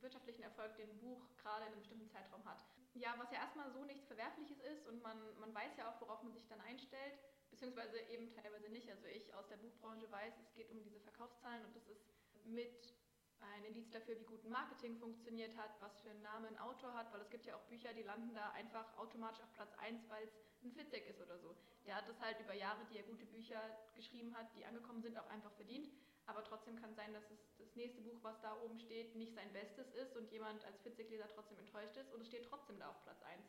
wirtschaftlichen 0.00 0.42
Erfolg, 0.42 0.76
den 0.76 0.90
ein 0.90 0.98
Buch 0.98 1.22
gerade 1.36 1.66
in 1.66 1.72
einem 1.72 1.80
bestimmten 1.80 2.08
Zeitraum 2.08 2.44
hat. 2.44 2.64
Ja, 2.94 3.14
was 3.18 3.30
ja 3.30 3.38
erstmal 3.38 3.70
so 3.70 3.84
nichts 3.84 4.06
Verwerfliches 4.06 4.58
ist 4.60 4.86
und 4.86 5.02
man, 5.02 5.18
man 5.38 5.54
weiß 5.54 5.76
ja 5.76 5.90
auch, 5.90 6.00
worauf 6.00 6.22
man 6.22 6.32
sich 6.32 6.46
dann 6.48 6.60
einstellt, 6.60 7.18
beziehungsweise 7.50 7.98
eben 8.10 8.30
teilweise 8.30 8.68
nicht. 8.70 8.90
Also 8.90 9.06
ich 9.06 9.34
aus 9.34 9.48
der 9.48 9.56
Buchbranche 9.56 10.10
weiß, 10.10 10.34
es 10.40 10.52
geht 10.54 10.70
um 10.70 10.82
diese 10.82 11.00
Verkaufszahlen 11.00 11.64
und 11.66 11.76
das 11.76 11.86
ist 11.86 12.04
mit 12.44 12.94
ein 13.40 13.64
Indiz 13.64 13.90
dafür, 13.90 14.18
wie 14.18 14.24
gut 14.24 14.44
Marketing 14.48 14.96
funktioniert 14.96 15.56
hat, 15.56 15.70
was 15.80 16.00
für 16.00 16.10
einen 16.10 16.22
Namen 16.22 16.46
ein 16.46 16.58
Autor 16.58 16.94
hat, 16.94 17.12
weil 17.12 17.20
es 17.20 17.30
gibt 17.30 17.46
ja 17.46 17.56
auch 17.56 17.64
Bücher, 17.68 17.92
die 17.92 18.02
landen 18.02 18.34
da 18.34 18.50
einfach 18.52 18.96
automatisch 18.98 19.42
auf 19.42 19.52
Platz 19.52 19.72
1, 19.78 20.08
weil 20.08 20.24
es 20.24 20.64
ein 20.64 20.72
Fitzek 20.72 21.06
ist 21.06 21.20
oder 21.20 21.38
so. 21.38 21.56
Der 21.86 21.96
hat 21.96 22.08
das 22.08 22.20
halt 22.20 22.40
über 22.40 22.54
Jahre, 22.54 22.84
die 22.90 22.96
er 22.96 23.04
gute 23.04 23.26
Bücher 23.26 23.60
geschrieben 23.94 24.36
hat, 24.36 24.54
die 24.56 24.64
angekommen 24.64 25.02
sind, 25.02 25.18
auch 25.18 25.28
einfach 25.28 25.52
verdient. 25.52 25.88
Aber 26.26 26.44
trotzdem 26.44 26.76
kann 26.76 26.94
sein, 26.94 27.12
dass 27.14 27.30
es 27.30 27.56
das 27.56 27.74
nächste 27.74 28.02
Buch, 28.02 28.18
was 28.22 28.38
da 28.42 28.54
oben 28.60 28.78
steht, 28.78 29.16
nicht 29.16 29.34
sein 29.34 29.50
Bestes 29.52 29.90
ist 29.94 30.14
und 30.16 30.30
jemand 30.30 30.64
als 30.66 30.78
Fitzek-Leser 30.82 31.28
trotzdem 31.28 31.58
enttäuscht 31.58 31.96
ist 31.96 32.12
und 32.12 32.20
es 32.20 32.28
steht 32.28 32.44
trotzdem 32.44 32.78
da 32.78 32.90
auf 32.90 33.02
Platz 33.02 33.22
1. 33.22 33.42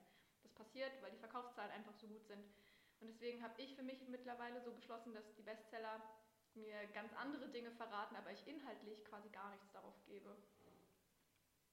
Das 0.44 0.54
passiert, 0.54 0.92
weil 1.02 1.12
die 1.12 1.18
Verkaufszahlen 1.18 1.72
einfach 1.72 1.94
so 1.96 2.08
gut 2.08 2.26
sind. 2.26 2.46
Und 3.02 3.08
deswegen 3.08 3.44
habe 3.44 3.62
ich 3.62 3.76
für 3.76 3.84
mich 3.84 4.08
mittlerweile 4.08 4.62
so 4.62 4.72
beschlossen, 4.72 5.14
dass 5.14 5.34
die 5.36 5.42
Bestseller 5.42 6.02
mir 6.60 6.86
ganz 6.94 7.14
andere 7.14 7.50
Dinge 7.50 7.72
verraten, 7.72 8.16
aber 8.16 8.32
ich 8.32 8.48
inhaltlich 8.48 9.04
quasi 9.06 9.30
gar 9.30 9.50
nichts 9.52 9.72
darauf 9.72 9.96
gebe. 10.06 10.36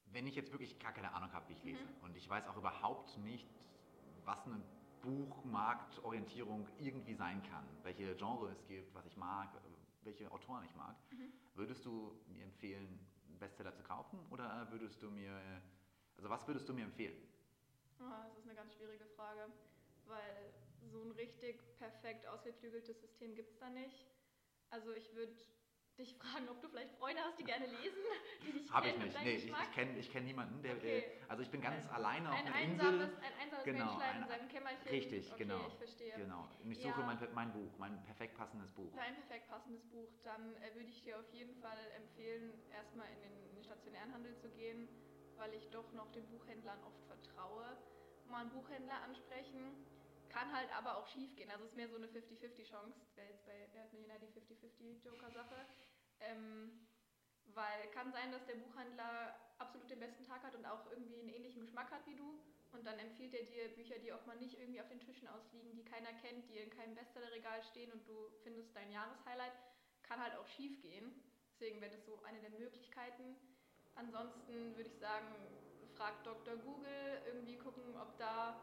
Wenn 0.07 0.27
ich 0.27 0.35
jetzt 0.35 0.53
wirklich 0.53 0.79
gar 0.79 0.92
keine 0.92 1.12
Ahnung 1.12 1.33
habe, 1.33 1.49
wie 1.49 1.53
ich 1.55 1.62
Mhm. 1.62 1.77
lese 1.77 1.88
und 2.03 2.16
ich 2.16 2.29
weiß 2.29 2.46
auch 2.49 2.57
überhaupt 2.57 3.16
nicht, 3.18 3.49
was 4.25 4.46
eine 4.46 4.62
Buchmarktorientierung 5.03 6.68
irgendwie 6.79 7.14
sein 7.14 7.42
kann, 7.42 7.64
welche 7.83 8.14
Genre 8.16 8.51
es 8.51 8.64
gibt, 8.66 8.94
was 8.94 9.05
ich 9.07 9.16
mag, 9.16 9.55
äh, 9.55 9.59
welche 10.03 10.31
Autoren 10.33 10.64
ich 10.64 10.75
mag, 10.75 10.96
Mhm. 11.11 11.33
würdest 11.55 11.85
du 11.85 12.18
mir 12.27 12.44
empfehlen, 12.44 12.99
einen 13.29 13.38
Bestseller 13.38 13.75
zu 13.75 13.83
kaufen 13.83 14.25
oder 14.31 14.70
würdest 14.70 15.03
du 15.03 15.11
mir, 15.11 15.62
also 16.16 16.31
was 16.31 16.46
würdest 16.46 16.68
du 16.68 16.75
mir 16.75 16.85
empfehlen? 16.85 17.16
Ah, 17.99 18.25
das 18.29 18.38
ist 18.38 18.44
eine 18.44 18.55
ganz 18.55 18.75
schwierige 18.75 19.07
Frage, 19.07 19.53
weil 20.05 20.53
so 20.90 21.03
ein 21.03 21.11
richtig 21.12 21.59
perfekt 21.77 22.27
ausgeklügeltes 22.27 23.01
System 23.01 23.35
gibt 23.35 23.51
es 23.51 23.59
da 23.59 23.70
nicht. 23.70 24.07
Also 24.77 24.93
ich 24.93 25.11
würde 25.15 25.33
dich 25.99 26.15
fragen, 26.19 26.47
ob 26.51 26.61
du 26.61 26.69
vielleicht 26.69 26.93
Freunde 26.99 27.23
hast, 27.25 27.39
die 27.39 27.45
gerne 27.45 27.65
lesen, 27.65 27.97
die 28.43 28.53
dich 28.53 28.71
Habe 28.71 28.89
ich 28.89 28.99
nicht. 28.99 29.17
Nee, 29.25 29.37
ich, 29.37 29.43
Geschmack. 29.45 29.62
ich 29.71 29.75
kenne 29.75 29.99
ich 29.99 30.12
kenn 30.12 30.25
niemanden, 30.27 30.62
der, 30.62 30.77
Okay. 30.77 30.99
äh, 30.99 31.05
also 31.29 31.43
ich 31.43 31.51
bin 31.51 31.62
ganz 31.62 31.87
Ein- 31.87 31.95
alleine 31.95 32.29
auf 32.31 32.37
ein 32.37 32.47
einer 32.47 32.55
einsames, 32.55 33.09
Insel. 33.09 33.25
ein 33.25 33.33
einsames 33.41 33.65
Genau, 33.65 33.85
Menschlein 33.87 34.17
in 34.19 34.23
ein- 34.25 34.29
seinem 34.29 34.49
Kämmerchen. 34.51 34.89
Richtig, 34.91 35.33
okay, 35.33 35.45
genau. 35.45 35.67
ich 35.67 35.75
verstehe. 35.77 36.15
Genau. 36.19 36.49
Und 36.62 36.71
ich 36.71 36.83
suche 36.83 37.01
Ja. 37.01 37.07
mein, 37.07 37.19
mein 37.33 37.53
Buch, 37.55 37.73
mein 37.79 38.03
perfekt 38.05 38.37
passendes 38.37 38.71
Buch. 38.73 38.93
Für 38.93 39.01
ein 39.01 39.15
perfekt 39.15 39.49
passendes 39.49 39.83
Buch, 39.89 40.11
dann 40.23 40.55
äh, 40.57 40.75
würde 40.75 40.91
ich 40.91 41.03
dir 41.03 41.19
auf 41.19 41.33
jeden 41.33 41.55
Fall 41.62 41.79
empfehlen, 41.97 42.53
erstmal 42.71 43.07
in 43.15 43.23
den, 43.23 43.33
in 43.49 43.55
den 43.55 43.65
stationären 43.65 44.12
Handel 44.12 44.37
zu 44.37 44.51
gehen, 44.51 44.87
weil 45.37 45.55
ich 45.55 45.71
doch 45.71 45.91
noch 45.93 46.12
den 46.12 46.27
Buchhändlern 46.27 46.79
oft 46.85 47.03
vertraue. 47.07 47.65
Mal 48.29 48.43
einen 48.43 48.51
Buchhändler 48.51 49.01
ansprechen, 49.01 49.87
kann 50.37 50.53
halt 50.53 50.70
aber 50.77 50.99
auch 50.99 51.07
schief 51.07 51.35
gehen. 51.35 51.51
Also 51.51 51.64
es 51.64 51.70
ist 51.70 51.77
mehr 51.77 51.88
so 51.88 51.96
eine 51.96 52.09
50-50 52.09 52.68
Chance, 52.68 53.01
wäre 53.14 53.31
jetzt 53.31 53.46
bei 53.46 53.68
Wer 53.72 53.85
hat 53.85 53.92
Millionär 53.92 54.18
die 54.18 54.29
50-50 54.29 55.03
Joker-Sache. 55.03 55.64
Ähm, 56.20 56.87
Weil 57.55 57.88
kann 57.94 58.12
sein, 58.12 58.33
dass 58.33 58.44
der 58.44 58.57
Buchhändler 58.57 59.35
absolut 59.59 59.88
den 59.88 60.01
besten 60.01 60.25
Tag 60.25 60.42
hat 60.42 60.55
und 60.55 60.66
auch 60.66 60.90
irgendwie 60.90 61.20
einen 61.20 61.31
ähnlichen 61.31 61.62
Geschmack 61.62 61.90
hat 61.90 62.07
wie 62.07 62.16
du. 62.16 62.38
Und 62.72 62.85
dann 62.85 62.99
empfiehlt 62.99 63.33
er 63.33 63.44
dir 63.44 63.75
Bücher, 63.75 63.99
die 63.99 64.12
auch 64.12 64.27
mal 64.27 64.37
nicht 64.37 64.59
irgendwie 64.59 64.81
auf 64.81 64.88
den 64.88 65.01
Tischen 65.01 65.29
ausliegen, 65.29 65.75
die 65.75 65.85
keiner 65.85 66.12
kennt, 66.20 66.51
die 66.51 66.59
in 66.59 66.68
keinem 66.68 66.94
Bestsellerregal 66.94 67.62
stehen 67.62 67.90
und 67.92 68.07
du 68.07 68.29
findest 68.42 68.77
dein 68.77 68.92
Jahreshighlight. 68.92 69.57
Kann 70.03 70.20
halt 70.20 70.37
auch 70.37 70.46
schief 70.46 70.83
gehen. 70.83 71.14
Deswegen 71.53 71.81
wäre 71.81 71.92
das 71.92 72.05
so 72.05 72.20
eine 72.25 72.40
der 72.40 72.51
Möglichkeiten. 72.51 73.37
Ansonsten 73.94 74.77
würde 74.77 74.90
ich 74.90 74.99
sagen, 74.99 75.35
frag 75.94 76.22
Dr. 76.25 76.57
Google, 76.57 77.22
irgendwie 77.25 77.57
gucken, 77.57 77.96
ob 77.96 78.18
da 78.18 78.61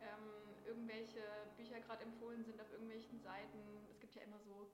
ähm, 0.00 0.54
irgendwelche 0.64 1.22
Bücher 1.56 1.80
gerade 1.80 2.04
empfohlen 2.04 2.44
sind 2.44 2.60
auf 2.60 2.70
irgendwelchen 2.72 3.20
Seiten. 3.20 3.86
Es 3.90 3.98
gibt 4.00 4.14
ja 4.14 4.22
immer 4.22 4.38
so 4.40 4.70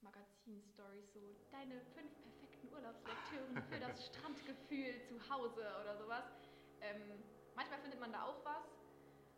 Magazin-Stories, 0.00 1.12
so 1.12 1.20
deine 1.50 1.80
fünf 1.94 2.12
perfekten 2.22 2.68
Urlaubslektüren 2.72 3.62
für 3.70 3.78
das 3.78 4.06
Strandgefühl 4.08 5.02
zu 5.06 5.18
Hause 5.30 5.62
oder 5.80 5.96
sowas. 5.96 6.24
Ähm, 6.80 7.22
manchmal 7.54 7.80
findet 7.80 8.00
man 8.00 8.12
da 8.12 8.24
auch 8.24 8.44
was, 8.44 8.66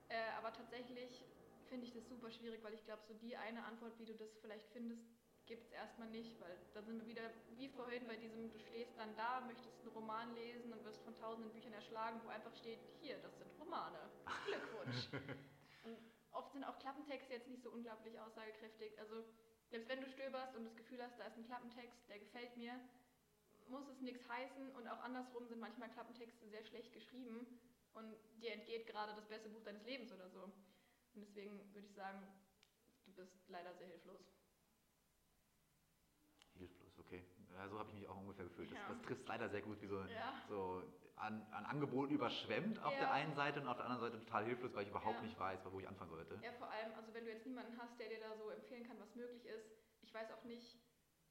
äh, 0.09 0.31
aber 0.39 0.53
tatsächlich 0.53 1.25
finde 1.69 1.87
ich 1.87 1.93
das 1.93 2.09
super 2.09 2.31
schwierig, 2.31 2.63
weil 2.63 2.75
ich 2.75 2.85
glaube, 2.85 3.03
so 3.07 3.15
die 3.15 3.37
eine 3.37 3.65
Antwort, 3.65 3.99
wie 3.99 4.05
du 4.07 4.15
das 4.15 4.37
vielleicht 4.41 4.69
findest, 4.71 5.14
gibt 5.47 5.65
es 5.65 5.73
erstmal 5.73 6.09
nicht, 6.09 6.41
weil 6.41 6.57
da 6.73 6.83
sind 6.83 7.01
wir 7.01 7.07
wieder 7.07 7.31
wie 7.57 7.69
vorhin 7.69 8.07
bei 8.07 8.17
diesem, 8.17 8.51
du 8.51 8.59
stehst 8.59 8.97
dann 8.99 9.15
da, 9.17 9.41
möchtest 9.43 9.81
einen 9.81 9.91
Roman 9.91 10.35
lesen 10.35 10.73
und 10.73 10.85
wirst 10.85 11.03
von 11.03 11.15
tausenden 11.15 11.53
Büchern 11.53 11.73
erschlagen, 11.73 12.21
wo 12.25 12.29
einfach 12.29 12.55
steht, 12.57 12.79
hier, 13.01 13.19
das 13.19 13.37
sind 13.39 13.51
Romane. 13.61 13.99
Glückwunsch. 14.47 15.09
und 15.85 15.99
oft 16.33 16.53
sind 16.53 16.65
auch 16.65 16.79
Klappentexte 16.79 17.35
jetzt 17.35 17.49
nicht 17.49 17.63
so 17.63 17.71
unglaublich 17.71 18.19
aussagekräftig. 18.19 18.99
Also 18.99 19.25
selbst 19.71 19.89
wenn 19.89 20.01
du 20.01 20.09
stöberst 20.09 20.57
und 20.57 20.65
das 20.65 20.77
Gefühl 20.77 21.03
hast, 21.03 21.19
da 21.19 21.25
ist 21.25 21.37
ein 21.37 21.45
Klappentext, 21.45 22.09
der 22.09 22.19
gefällt 22.19 22.57
mir, 22.57 22.81
muss 23.69 23.89
es 23.89 24.01
nichts 24.01 24.29
heißen 24.29 24.71
und 24.73 24.89
auch 24.89 25.01
andersrum 25.01 25.47
sind 25.47 25.61
manchmal 25.61 25.91
Klappentexte 25.91 26.47
sehr 26.49 26.65
schlecht 26.65 26.93
geschrieben 26.93 27.47
und 27.95 28.15
dir 28.41 28.53
entgeht 28.53 28.87
gerade 28.87 29.15
das 29.15 29.27
beste 29.27 29.49
Buch 29.49 29.63
deines 29.63 29.85
Lebens 29.85 30.13
oder 30.13 30.29
so. 30.29 30.43
Und 31.15 31.23
deswegen 31.23 31.59
würde 31.73 31.87
ich 31.87 31.95
sagen, 31.95 32.27
du 33.07 33.13
bist 33.13 33.33
leider 33.49 33.73
sehr. 33.75 33.85
Hilflos, 36.57 36.99
okay. 36.99 37.25
Ja, 37.57 37.69
so 37.69 37.79
habe 37.79 37.89
ich 37.91 37.95
mich 37.97 38.09
auch 38.09 38.17
ungefähr 38.17 38.45
gefühlt. 38.45 38.71
Das, 38.71 38.79
Ja. 38.79 38.89
das 38.89 39.03
trifft 39.03 39.27
leider 39.29 39.49
sehr 39.49 39.63
gut, 39.63 39.81
wie 39.81 39.87
so, 39.87 40.01
Ja. 40.01 40.35
so 40.49 40.83
an, 41.17 41.47
an 41.53 41.65
Angeboten 41.67 42.13
überschwemmt 42.13 42.83
auf 42.83 42.95
der 42.99 43.13
einen 43.13 43.35
Seite 43.35 43.61
und 43.61 43.69
auf 43.69 43.77
der 43.77 43.87
anderen 43.87 44.11
Seite 44.11 44.25
total 44.25 44.45
hilflos, 44.45 44.75
weil 44.75 44.83
ich 44.85 44.91
überhaupt 44.91 45.23
nicht 45.23 45.39
weiß, 45.39 45.61
wo 45.71 45.79
ich 45.81 45.87
anfangen 45.89 46.11
sollte. 46.11 46.39
Ja, 46.43 46.53
vor 46.59 46.69
allem, 46.71 46.93
also 46.95 47.15
wenn 47.15 47.25
du 47.25 47.31
jetzt 47.31 47.47
niemanden 47.47 47.79
hast, 47.79 47.99
der 48.01 48.09
dir 48.09 48.21
da 48.21 48.37
so 48.37 48.51
empfehlen 48.51 48.85
kann, 48.87 48.99
was 48.99 49.15
möglich 49.15 49.45
ist, 49.47 49.71
ich 50.03 50.13
weiß 50.13 50.31
auch 50.33 50.45
nicht, 50.45 50.77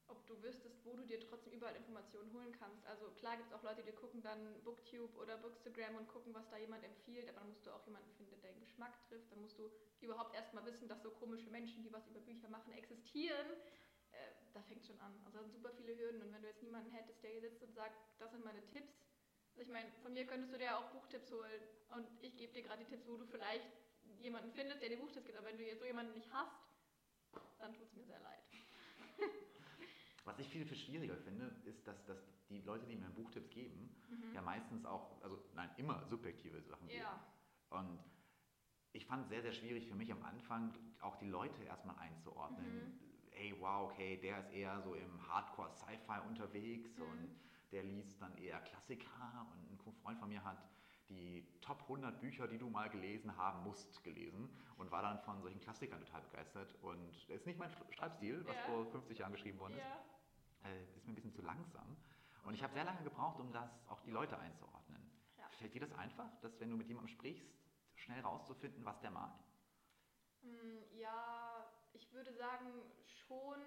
ob 0.08 0.26
du 0.26 0.42
wüsstest, 0.42 0.84
wo 0.84 0.96
du 0.96 1.04
dir 1.06 1.18
trotzdem 1.20 1.52
überall 1.54 1.74
Informationen 1.76 2.32
holen 2.32 2.52
kannst. 2.58 2.84
Also 2.86 3.10
klar 3.12 3.36
gibt 3.36 3.48
es 3.48 3.54
auch 3.54 3.62
Leute, 3.62 3.82
die 3.82 3.92
gucken 3.92 4.22
dann 4.22 4.62
Booktube 4.62 5.16
oder 5.16 5.38
Bookstagram 5.38 5.96
und 5.96 6.08
gucken, 6.08 6.34
was 6.34 6.48
da 6.50 6.58
jemand 6.58 6.84
empfiehlt, 6.84 7.28
aber 7.28 7.40
dann 7.40 7.48
musst 7.48 7.66
du 7.66 7.70
auch 7.70 7.84
jemanden 7.86 8.10
finden, 8.12 8.30
der 8.32 8.50
deinen 8.50 8.60
Geschmack 8.60 8.92
trifft. 9.08 9.32
Dann 9.32 9.40
musst 9.40 9.58
du 9.58 9.70
überhaupt 10.00 10.34
erstmal 10.34 10.64
wissen, 10.66 10.88
dass 10.88 11.02
so 11.02 11.10
komische 11.10 11.48
Menschen, 11.50 11.82
die 11.82 11.92
was 11.92 12.06
über 12.08 12.20
Bücher 12.20 12.48
machen, 12.50 12.72
existieren. 12.74 13.46
Da 14.54 14.62
fängt 14.62 14.80
es 14.80 14.86
schon 14.86 15.00
an. 15.00 15.12
Also 15.24 15.38
da 15.38 15.42
sind 15.42 15.52
super 15.52 15.70
viele 15.76 15.98
Hürden 15.98 16.22
und 16.22 16.32
wenn 16.32 16.40
du 16.40 16.48
jetzt 16.48 16.62
niemanden 16.62 16.90
hättest, 16.92 17.22
der 17.22 17.30
hier 17.30 17.40
sitzt 17.40 17.62
und 17.62 17.74
sagt, 17.74 17.94
das 18.18 18.30
sind 18.30 18.44
meine 18.44 18.64
Tipps, 18.68 19.04
also 19.54 19.62
ich 19.62 19.72
meine, 19.72 19.88
von 20.02 20.12
mir 20.12 20.26
könntest 20.26 20.52
du 20.52 20.58
dir 20.58 20.64
ja 20.64 20.78
auch 20.78 20.90
Buchtipps 20.90 21.30
holen 21.30 21.62
und 21.94 22.06
ich 22.22 22.36
gebe 22.36 22.52
dir 22.52 22.62
gerade 22.62 22.84
die 22.84 22.90
Tipps, 22.90 23.06
wo 23.06 23.16
du 23.16 23.24
vielleicht 23.26 23.66
jemanden 24.20 24.50
findest, 24.52 24.82
der 24.82 24.88
dir 24.88 24.98
Buchtipps 24.98 25.26
gibt. 25.26 25.38
Aber 25.38 25.46
wenn 25.46 25.56
du 25.56 25.64
jetzt 25.64 25.78
so 25.78 25.86
jemanden 25.86 26.12
nicht 26.12 26.32
hast, 26.32 26.56
dann 27.58 27.72
tut 27.72 27.86
es 27.86 27.94
mir 27.94 28.04
sehr 28.04 28.18
leid. 28.20 28.42
Was 30.24 30.38
ich 30.40 30.48
viel, 30.48 30.66
viel 30.66 30.76
schwieriger 30.76 31.16
finde, 31.18 31.54
ist, 31.66 31.86
dass, 31.86 32.04
dass 32.04 32.18
die 32.48 32.62
Leute, 32.62 32.86
die 32.86 32.96
mir 32.96 33.08
Buchtipps 33.10 33.50
geben, 33.50 33.94
ja 34.32 34.42
meistens 34.42 34.84
auch, 34.86 35.22
also 35.22 35.38
nein, 35.54 35.70
immer 35.76 36.04
subjektive 36.08 36.60
Sachen 36.62 36.88
geben. 36.88 37.00
Ja. 37.00 37.24
Und 37.70 37.98
ich 38.92 39.06
fand 39.06 39.24
es 39.24 39.28
sehr, 39.28 39.42
sehr 39.42 39.52
schwierig 39.52 39.86
für 39.86 39.94
mich 39.94 40.10
am 40.10 40.22
Anfang, 40.24 40.74
auch 41.00 41.16
die 41.16 41.28
Leute 41.28 41.62
erstmal 41.62 41.96
einzuordnen. 41.98 43.00
Hey, 43.34 43.54
wow, 43.60 43.90
okay, 43.90 44.16
der 44.16 44.38
ist 44.38 44.50
eher 44.52 44.80
so 44.82 44.94
im 44.94 45.28
Hardcore-Sci-Fi 45.28 46.20
unterwegs 46.28 46.96
Mhm. 46.96 47.02
und 47.02 47.40
der 47.72 47.82
liest 47.82 48.20
dann 48.22 48.36
eher 48.38 48.60
Klassiker 48.60 49.46
und 49.52 49.70
ein 49.72 49.94
Freund 50.02 50.18
von 50.18 50.28
mir 50.28 50.42
hat 50.44 50.58
die 51.08 51.44
Top 51.60 51.82
100 51.82 52.20
Bücher, 52.20 52.46
die 52.48 52.56
du 52.58 52.70
mal 52.70 52.88
gelesen 52.88 53.36
haben 53.36 53.62
musst, 53.64 54.02
gelesen 54.04 54.48
und 54.78 54.90
war 54.90 55.02
dann 55.02 55.18
von 55.20 55.42
solchen 55.42 55.60
Klassikern 55.60 56.00
total 56.00 56.22
begeistert. 56.22 56.74
Und 56.82 57.12
das 57.28 57.40
ist 57.40 57.46
nicht 57.46 57.58
mein 57.58 57.70
Schreibstil, 57.90 58.42
was 58.46 58.56
Ja. 58.56 58.62
vor 58.62 58.86
50 58.86 59.18
Jahren 59.18 59.32
geschrieben 59.32 59.58
worden 59.58 59.74
ist 59.74 59.82
Ja. 59.84 60.70
äh, 60.70 60.82
ist 60.96 61.04
mir 61.06 61.12
ein 61.12 61.14
bisschen 61.16 61.32
zu 61.32 61.42
langsam. 61.42 61.96
Und 62.46 62.54
ich 62.54 62.62
habe 62.62 62.72
sehr 62.72 62.84
lange 62.84 63.02
gebraucht, 63.02 63.40
um 63.40 63.52
das 63.52 63.70
auch 63.88 64.00
die 64.00 64.10
Leute 64.10 64.38
einzuordnen. 64.38 65.02
Ja. 65.36 65.44
Fällt 65.58 65.74
dir 65.74 65.80
das 65.80 65.92
einfach, 65.92 66.30
dass 66.40 66.58
wenn 66.60 66.70
du 66.70 66.76
mit 66.76 66.88
jemandem 66.88 67.08
sprichst, 67.12 67.52
schnell 67.96 68.20
rauszufinden, 68.20 68.84
was 68.84 69.00
der 69.00 69.10
mag? 69.10 69.32
Mm, 70.42 70.82
Ja, 70.92 71.66
ich 71.92 72.12
würde 72.12 72.32
sagen 72.34 72.82
schon, 73.26 73.60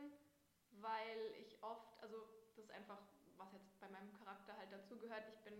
weil 0.81 1.33
ich 1.41 1.61
oft, 1.63 2.01
also 2.01 2.17
das 2.55 2.65
ist 2.65 2.71
einfach, 2.71 2.99
was 3.37 3.53
jetzt 3.53 3.79
bei 3.79 3.89
meinem 3.89 4.13
Charakter 4.13 4.57
halt 4.57 4.71
dazugehört, 4.71 5.23
ich 5.29 5.39
bin 5.43 5.53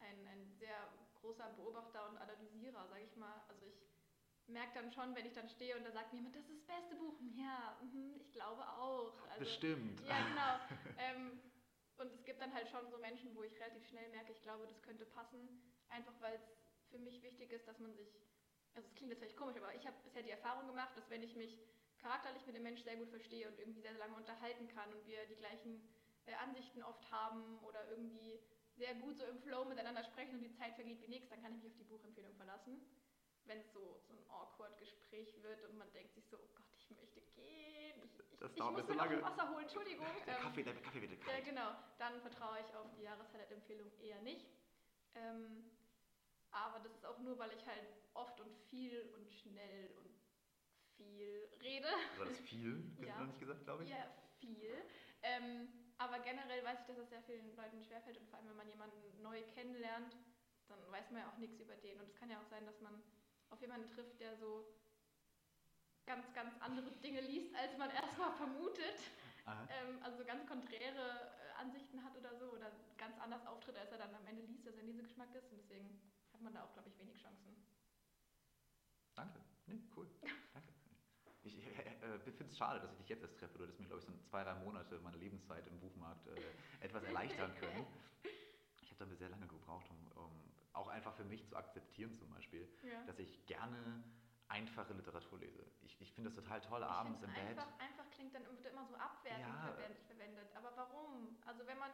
ein, 0.00 0.26
ein 0.26 0.52
sehr 0.58 0.88
großer 1.20 1.48
Beobachter 1.56 2.08
und 2.08 2.18
Analysierer, 2.18 2.86
sage 2.88 3.04
ich 3.04 3.16
mal. 3.16 3.42
Also 3.48 3.66
ich 3.66 4.48
merke 4.48 4.74
dann 4.74 4.92
schon, 4.92 5.14
wenn 5.14 5.26
ich 5.26 5.32
dann 5.32 5.48
stehe 5.48 5.76
und 5.76 5.84
da 5.84 5.92
sagt 5.92 6.12
mir 6.12 6.18
jemand, 6.18 6.36
das 6.36 6.48
ist 6.48 6.68
das 6.68 6.76
beste 6.76 6.96
Buch. 6.96 7.14
Ja, 7.34 7.78
mhm, 7.82 8.14
ich 8.16 8.32
glaube 8.32 8.66
auch. 8.68 9.14
Also, 9.28 9.38
Bestimmt. 9.38 10.00
Ja, 10.06 10.16
genau. 10.28 10.58
ähm, 10.98 11.40
und 11.98 12.12
es 12.12 12.24
gibt 12.24 12.40
dann 12.40 12.52
halt 12.52 12.68
schon 12.68 12.90
so 12.90 12.98
Menschen, 12.98 13.34
wo 13.36 13.42
ich 13.42 13.54
relativ 13.60 13.86
schnell 13.86 14.08
merke, 14.10 14.32
ich 14.32 14.42
glaube, 14.42 14.66
das 14.66 14.82
könnte 14.82 15.06
passen. 15.06 15.62
Einfach 15.88 16.14
weil 16.20 16.34
es 16.34 16.42
für 16.90 16.98
mich 16.98 17.22
wichtig 17.22 17.52
ist, 17.52 17.68
dass 17.68 17.78
man 17.78 17.94
sich, 17.94 18.08
also 18.74 18.88
es 18.88 18.94
klingt 18.94 19.10
jetzt 19.10 19.20
vielleicht 19.20 19.36
komisch, 19.36 19.56
aber 19.56 19.74
ich 19.74 19.86
habe 19.86 19.96
bisher 20.02 20.22
die 20.22 20.30
Erfahrung 20.30 20.66
gemacht, 20.66 20.96
dass 20.96 21.08
wenn 21.10 21.22
ich 21.22 21.36
mich 21.36 21.58
charakterlich 22.02 22.44
mit 22.46 22.56
dem 22.56 22.62
Menschen 22.64 22.84
sehr 22.84 22.96
gut 22.96 23.08
verstehe 23.08 23.48
und 23.48 23.58
irgendwie 23.58 23.80
sehr 23.80 23.92
lange 23.94 24.14
unterhalten 24.16 24.68
kann 24.68 24.92
und 24.92 25.06
wir 25.06 25.24
die 25.26 25.36
gleichen 25.36 25.80
äh, 26.26 26.34
Ansichten 26.34 26.82
oft 26.82 27.10
haben 27.10 27.58
oder 27.60 27.88
irgendwie 27.90 28.40
sehr 28.76 28.94
gut 28.96 29.16
so 29.18 29.24
im 29.24 29.38
Flow 29.38 29.64
miteinander 29.64 30.02
sprechen 30.04 30.34
und 30.36 30.42
die 30.42 30.52
Zeit 30.52 30.74
vergeht 30.74 31.00
wie 31.02 31.08
nichts, 31.08 31.28
dann 31.30 31.42
kann 31.42 31.52
ich 31.54 31.62
mich 31.62 31.72
auf 31.72 31.78
die 31.78 31.84
Buchempfehlung 31.84 32.34
verlassen. 32.34 32.80
Wenn 33.44 33.58
es 33.58 33.72
so, 33.72 34.00
so 34.06 34.12
ein 34.14 34.24
awkward 34.30 34.78
Gespräch 34.78 35.42
wird 35.42 35.62
und 35.64 35.76
man 35.76 35.90
denkt 35.92 36.14
sich 36.14 36.24
so, 36.28 36.36
oh 36.38 36.48
Gott, 36.54 36.66
ich 36.78 36.90
möchte 36.90 37.20
gehen, 37.34 38.00
ich, 38.04 38.18
ich, 38.32 38.38
Das 38.38 38.52
ich 38.54 38.58
muss 38.62 38.72
mir 38.72 38.82
mir 38.88 38.94
noch 38.94 38.96
lange. 39.10 39.22
Wasser 39.22 39.50
holen, 39.50 39.62
Entschuldigung. 39.64 40.06
Der 40.26 40.36
Ähm, 40.36 40.42
Kaffee, 40.42 40.62
der 40.62 40.74
Kaffee 40.80 41.02
wird 41.02 41.10
ja, 41.12 41.18
kalt. 41.32 41.44
genau. 41.44 41.70
Dann 41.98 42.20
vertraue 42.20 42.58
ich 42.60 42.74
auf 42.76 42.86
die 42.96 43.02
Jahreshighlight-Empfehlung 43.02 43.90
eher 44.00 44.20
nicht. 44.22 44.46
Ähm, 45.14 45.70
aber 46.50 46.78
das 46.80 46.92
ist 46.94 47.04
auch 47.04 47.18
nur, 47.18 47.36
weil 47.38 47.52
ich 47.52 47.66
halt 47.66 47.82
oft 48.14 48.40
und 48.40 48.54
viel 48.70 49.02
und 49.16 49.30
schnell 49.32 49.90
und 49.98 50.11
viel 51.02 51.48
rede. 51.62 51.88
War 52.18 52.26
das 52.26 52.38
viel? 52.38 52.82
Ja. 53.06 53.18
noch 53.18 53.26
nicht 53.26 53.40
gesagt, 53.40 53.64
glaube 53.64 53.84
ich? 53.84 53.90
Ja, 53.90 54.06
viel. 54.38 54.74
Ähm, 55.22 55.68
aber 55.98 56.18
generell 56.20 56.64
weiß 56.64 56.80
ich, 56.80 56.86
dass 56.86 56.98
es 56.98 57.08
sehr 57.10 57.22
vielen 57.22 57.54
Leuten 57.56 57.82
schwerfällt 57.82 58.18
und 58.18 58.28
vor 58.28 58.38
allem, 58.38 58.48
wenn 58.48 58.56
man 58.56 58.68
jemanden 58.68 59.22
neu 59.22 59.42
kennenlernt, 59.54 60.16
dann 60.68 60.78
weiß 60.90 61.10
man 61.10 61.22
ja 61.22 61.28
auch 61.30 61.38
nichts 61.38 61.60
über 61.60 61.76
den. 61.76 62.00
Und 62.00 62.08
es 62.08 62.14
kann 62.14 62.30
ja 62.30 62.38
auch 62.40 62.46
sein, 62.50 62.64
dass 62.66 62.80
man 62.80 63.02
auf 63.50 63.60
jemanden 63.60 63.88
trifft, 63.90 64.20
der 64.20 64.36
so 64.36 64.66
ganz, 66.06 66.32
ganz 66.32 66.54
andere 66.60 66.90
Dinge 67.02 67.20
liest, 67.20 67.54
als 67.54 67.76
man 67.78 67.90
erstmal 67.90 68.32
vermutet. 68.32 68.98
Ähm, 69.46 69.98
also 70.02 70.24
ganz 70.24 70.46
konträre 70.46 71.32
äh, 71.58 71.60
Ansichten 71.60 72.02
hat 72.04 72.16
oder 72.16 72.34
so 72.36 72.46
oder 72.52 72.70
ganz 72.96 73.18
anders 73.18 73.44
auftritt, 73.46 73.76
als 73.76 73.90
er 73.90 73.98
dann 73.98 74.14
am 74.14 74.26
Ende 74.26 74.42
liest, 74.42 74.66
dass 74.66 74.74
er 74.74 74.80
in 74.80 74.86
diesem 74.86 75.02
Geschmack 75.02 75.34
ist. 75.34 75.50
Und 75.50 75.58
deswegen 75.58 76.00
hat 76.32 76.40
man 76.40 76.54
da 76.54 76.64
auch, 76.64 76.72
glaube 76.72 76.88
ich, 76.88 76.98
wenig 76.98 77.20
Chancen. 77.20 77.56
Danke. 79.14 79.40
Nee, 79.66 79.82
cool. 79.96 80.08
Äh, 82.02 82.18
finde 82.18 82.46
es 82.50 82.58
schade, 82.58 82.80
dass 82.80 82.90
ich 82.92 82.98
dich 82.98 83.08
jetzt 83.10 83.22
erst 83.22 83.38
treffe. 83.38 83.58
Du 83.58 83.64
hättest 83.64 83.78
mir, 83.80 83.86
glaube 83.86 84.00
ich, 84.00 84.06
so 84.06 84.12
zwei, 84.28 84.42
drei 84.42 84.54
Monate 84.54 84.98
meiner 85.00 85.16
Lebenszeit 85.18 85.66
im 85.68 85.78
Buchmarkt 85.78 86.26
äh, 86.26 86.84
etwas 86.84 87.04
erleichtern 87.04 87.54
können. 87.54 87.86
Ich 88.82 88.90
habe 88.90 89.06
da 89.08 89.16
sehr 89.16 89.28
lange 89.28 89.46
gebraucht, 89.46 89.86
um, 89.90 90.22
um 90.22 90.52
auch 90.72 90.88
einfach 90.88 91.14
für 91.14 91.24
mich 91.24 91.46
zu 91.46 91.56
akzeptieren, 91.56 92.12
zum 92.14 92.28
Beispiel, 92.30 92.68
Ja. 92.82 93.02
dass 93.04 93.18
ich 93.18 93.46
gerne 93.46 94.02
einfache 94.48 94.92
Literatur 94.94 95.38
lese. 95.38 95.64
Ich, 95.82 96.00
ich 96.00 96.12
finde 96.12 96.30
das 96.30 96.36
total 96.36 96.60
toll, 96.60 96.82
Ich 96.82 96.88
abends 96.88 97.22
im 97.22 97.30
find's 97.30 97.40
Bett. 97.48 97.58
Einfach, 97.58 97.78
einfach 97.78 98.10
klingt 98.10 98.34
dann 98.34 98.44
wird 98.44 98.66
immer 98.66 98.84
so 98.86 98.96
abwertend 98.96 99.40
Ja. 99.40 99.74
verwendet. 100.06 100.48
Aber 100.56 100.76
warum? 100.76 101.36
Also 101.46 101.66
wenn 101.66 101.78
man, 101.78 101.90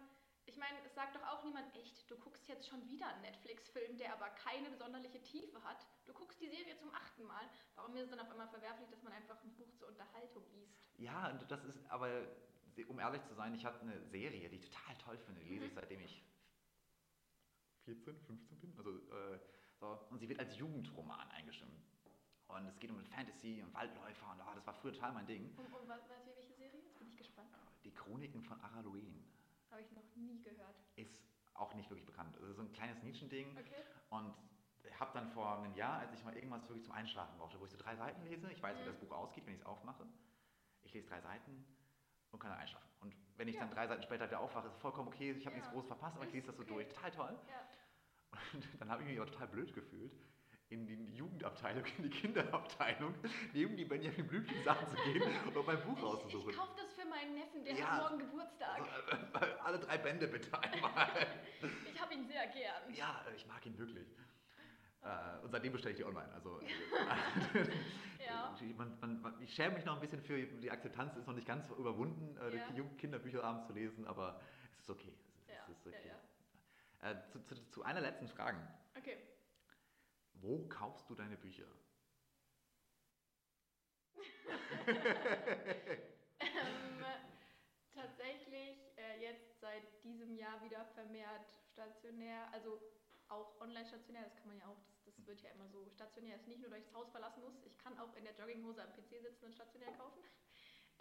ich 0.48 0.56
meine, 0.56 0.78
es 0.84 0.94
sagt 0.94 1.14
doch 1.14 1.22
auch 1.24 1.44
niemand, 1.44 1.74
echt, 1.76 2.10
du 2.10 2.16
guckst 2.16 2.48
jetzt 2.48 2.66
schon 2.66 2.82
wieder 2.88 3.06
einen 3.08 3.20
Netflix-Film, 3.22 3.98
der 3.98 4.14
aber 4.14 4.30
keine 4.30 4.70
besonderliche 4.70 5.22
Tiefe 5.22 5.62
hat. 5.62 5.86
Du 6.06 6.14
guckst 6.14 6.40
die 6.40 6.48
Serie 6.48 6.74
zum 6.78 6.92
achten 6.94 7.24
Mal. 7.24 7.44
Warum 7.74 7.94
ist 7.94 8.04
es 8.04 8.10
dann 8.10 8.20
auf 8.20 8.30
einmal 8.30 8.48
verwerflich, 8.48 8.88
dass 8.88 9.02
man 9.02 9.12
einfach 9.12 9.42
ein 9.44 9.52
Buch 9.54 9.70
zur 9.74 9.88
Unterhaltung 9.88 10.44
liest? 10.54 10.74
Ja, 10.96 11.30
und 11.30 11.50
das 11.50 11.64
ist 11.64 11.78
aber, 11.90 12.08
um 12.88 12.98
ehrlich 12.98 13.22
zu 13.26 13.34
sein, 13.34 13.54
ich 13.54 13.64
habe 13.64 13.78
eine 13.80 14.00
Serie, 14.06 14.48
die 14.48 14.56
ich 14.56 14.70
total 14.70 14.96
toll 14.96 15.18
finde. 15.18 15.42
Die 15.42 15.50
lese 15.50 15.66
ich 15.66 15.74
seitdem 15.74 16.00
ich 16.00 16.24
14, 17.84 18.18
15 18.18 18.60
bin. 18.60 18.74
Also, 18.78 18.90
äh, 18.90 19.38
so. 19.78 20.06
Und 20.10 20.18
sie 20.18 20.28
wird 20.28 20.40
als 20.40 20.56
Jugendroman 20.56 21.30
eingestimmt. 21.30 21.84
Und 22.48 22.66
es 22.66 22.78
geht 22.78 22.90
um 22.90 23.04
Fantasy 23.04 23.62
und 23.62 23.74
Waldläufer 23.74 24.32
und 24.32 24.40
oh, 24.40 24.54
das 24.54 24.66
war 24.66 24.72
früher 24.72 24.94
total 24.94 25.12
mein 25.12 25.26
Ding. 25.26 25.54
Um, 25.58 25.66
um 25.66 25.86
was, 25.86 26.00
was, 26.08 26.26
welche 26.34 26.54
Serie? 26.54 26.80
Jetzt 26.80 26.98
bin 26.98 27.08
ich 27.08 27.16
gespannt. 27.16 27.50
Die 27.84 27.92
Chroniken 27.92 28.42
von 28.42 28.58
Araluen. 28.62 29.22
Habe 29.70 29.80
ich 29.82 29.90
noch 29.92 30.14
nie 30.16 30.40
gehört. 30.42 30.76
Ist 30.96 31.14
auch 31.54 31.74
nicht 31.74 31.90
wirklich 31.90 32.06
bekannt. 32.06 32.36
Also 32.38 32.52
so 32.54 32.62
ein 32.62 32.72
kleines 32.72 33.02
Nischending. 33.02 33.56
Okay. 33.58 33.82
Und 34.10 34.34
ich 34.84 34.98
habe 35.00 35.12
dann 35.12 35.28
vor 35.32 35.58
einem 35.58 35.74
Jahr, 35.74 35.98
als 35.98 36.12
ich 36.14 36.24
mal 36.24 36.34
irgendwas 36.34 36.62
wirklich 36.68 36.84
zum 36.84 36.92
Einschlafen 36.94 37.36
brauchte, 37.38 37.60
wo 37.60 37.64
ich 37.66 37.70
so 37.72 37.76
drei 37.76 37.96
Seiten 37.96 38.22
lese, 38.22 38.50
ich 38.50 38.62
weiß, 38.62 38.76
wie 38.78 38.82
Mhm. 38.82 38.86
das 38.86 38.96
Buch 38.96 39.12
ausgeht, 39.12 39.44
wenn 39.46 39.54
ich 39.54 39.60
es 39.60 39.66
aufmache. 39.66 40.06
Ich 40.82 40.94
lese 40.94 41.08
drei 41.08 41.20
Seiten 41.20 41.64
und 42.30 42.38
kann 42.38 42.50
dann 42.50 42.60
einschlafen. 42.60 42.88
Und 43.00 43.14
wenn 43.36 43.48
ich 43.48 43.54
Ja. 43.56 43.60
dann 43.62 43.70
drei 43.70 43.86
Seiten 43.86 44.02
später 44.02 44.26
wieder 44.26 44.40
aufwache, 44.40 44.68
ist 44.68 44.74
es 44.74 44.80
vollkommen 44.80 45.08
okay, 45.08 45.32
ich 45.32 45.44
habe 45.46 45.56
Ja. 45.56 45.60
nichts 45.60 45.72
groß 45.72 45.86
verpasst, 45.86 46.16
aber 46.16 46.26
ich 46.26 46.32
lese 46.32 46.46
das 46.46 46.56
so 46.56 46.62
okay. 46.62 46.72
durch. 46.72 46.88
Total 46.88 47.10
toll. 47.10 47.38
Ja. 47.48 47.68
Und 48.54 48.80
dann 48.80 48.90
habe 48.90 49.02
ich 49.02 49.08
mich 49.08 49.18
aber 49.20 49.30
total 49.30 49.48
blöd 49.48 49.74
gefühlt, 49.74 50.14
in 50.70 50.86
die 50.86 51.14
Jugendabteilung, 51.16 51.84
in 51.96 52.04
die 52.04 52.10
Kinderabteilung, 52.10 53.14
neben 53.54 53.76
die 53.76 53.84
Benjamin 53.86 54.26
Blümchen 54.26 54.62
Sachen 54.64 54.86
zu 54.88 54.96
gehen 54.96 55.22
und 55.22 55.66
mein 55.66 55.80
Buch 55.82 55.96
Ich, 55.96 56.02
rauszusuchen. 56.04 56.50
ich 56.50 56.56
kaufe 56.56 56.72
das 56.76 56.92
für 56.92 57.06
meinen 57.08 57.34
Neffen, 57.34 57.64
der 57.64 57.74
Ja. 57.74 57.86
hat 57.86 58.02
morgen 58.02 58.18
Geburtstag. 58.18 58.80
Also, 58.80 59.46
äh, 59.46 59.58
alle 59.64 59.78
drei 59.78 59.98
Bände 59.98 60.28
bitte 60.28 60.58
einmal. 60.60 61.08
Ich 61.92 62.00
habe 62.00 62.14
ihn 62.14 62.26
sehr 62.28 62.46
gern. 62.48 62.94
ja, 62.94 63.24
ich 63.34 63.44
mag 63.46 63.64
ihn 63.66 63.76
wirklich. 63.78 64.06
Äh, 65.02 65.42
und 65.44 65.50
seitdem 65.50 65.72
bestelle 65.72 65.92
ich 65.92 65.98
die 65.98 66.04
online. 66.04 66.32
Also, 66.32 66.60
Ja. 68.24 68.54
die- 68.60 68.74
man, 68.74 68.98
man, 69.00 69.22
man, 69.22 69.42
ich 69.42 69.54
schäme 69.54 69.74
mich 69.74 69.84
noch 69.84 69.94
ein 69.94 70.00
bisschen 70.00 70.20
für 70.22 70.36
die 70.40 70.70
Akzeptanz, 70.70 71.16
ist 71.16 71.26
noch 71.26 71.34
nicht 71.34 71.46
ganz 71.46 71.68
überwunden, 71.70 72.36
äh, 72.38 72.56
Ja. 72.56 72.64
Kinderbücher 72.98 73.42
abends 73.42 73.66
zu 73.66 73.72
lesen, 73.72 74.06
aber 74.06 74.40
es 74.76 74.80
ist 74.84 74.90
okay. 74.90 75.12
Es 75.34 75.40
ist, 75.40 75.48
Ja, 75.48 75.54
es 75.62 75.68
ist 75.78 75.86
okay. 75.86 76.12
ja, 77.02 77.10
Äh, 77.10 77.16
zu, 77.30 77.42
zu, 77.42 77.54
zu 77.70 77.82
einer 77.82 78.00
letzten 78.00 78.28
Frage. 78.28 78.58
Okay. 78.96 79.16
Wo 80.40 80.66
kaufst 80.68 81.08
du 81.10 81.14
deine 81.14 81.36
Bücher? 81.36 81.66
ähm, 86.40 87.04
tatsächlich 87.92 88.78
äh, 88.96 89.20
jetzt 89.20 89.60
seit 89.60 89.82
diesem 90.04 90.34
Jahr 90.36 90.62
wieder 90.62 90.84
vermehrt 90.94 91.50
stationär, 91.72 92.52
also 92.52 92.80
auch 93.28 93.60
online 93.60 93.86
stationär, 93.86 94.22
das 94.22 94.36
kann 94.36 94.48
man 94.48 94.58
ja 94.58 94.66
auch, 94.66 94.78
das, 95.04 95.16
das 95.16 95.26
wird 95.26 95.40
ja 95.42 95.50
immer 95.50 95.68
so 95.68 95.88
stationär, 95.90 96.36
ist 96.36 96.46
nicht 96.46 96.60
nur, 96.60 96.70
dass 96.70 96.78
ich 96.78 96.86
das 96.86 96.94
Haus 96.94 97.10
verlassen 97.10 97.42
muss, 97.42 97.54
ich 97.64 97.76
kann 97.78 97.98
auch 97.98 98.14
in 98.16 98.24
der 98.24 98.34
Jogginghose 98.34 98.82
am 98.82 98.92
PC 98.92 99.20
sitzen 99.20 99.46
und 99.46 99.54
stationär 99.54 99.92
kaufen. 99.92 100.22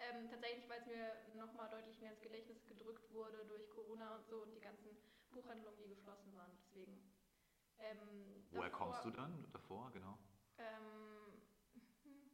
Ähm, 0.00 0.28
tatsächlich, 0.28 0.68
weil 0.68 0.80
es 0.80 0.86
mir 0.86 1.12
nochmal 1.34 1.68
deutlich 1.70 2.00
mehr 2.00 2.12
ins 2.12 2.22
Gedächtnis 2.22 2.64
gedrückt 2.66 3.12
wurde 3.12 3.44
durch 3.46 3.68
Corona 3.70 4.16
und 4.16 4.26
so 4.28 4.42
und 4.42 4.54
die 4.54 4.60
ganzen 4.60 4.96
Buchhandlungen, 5.30 5.80
die 5.82 5.88
geschlossen 5.88 6.36
waren. 6.36 6.52
Deswegen. 6.66 7.17
Ähm, 7.80 8.44
Woher 8.50 8.70
davor- 8.70 8.86
kommst 8.86 9.04
du 9.04 9.10
dann 9.10 9.50
davor, 9.52 9.90
genau? 9.92 10.18
Ähm, 10.58 11.42
hm, 12.04 12.30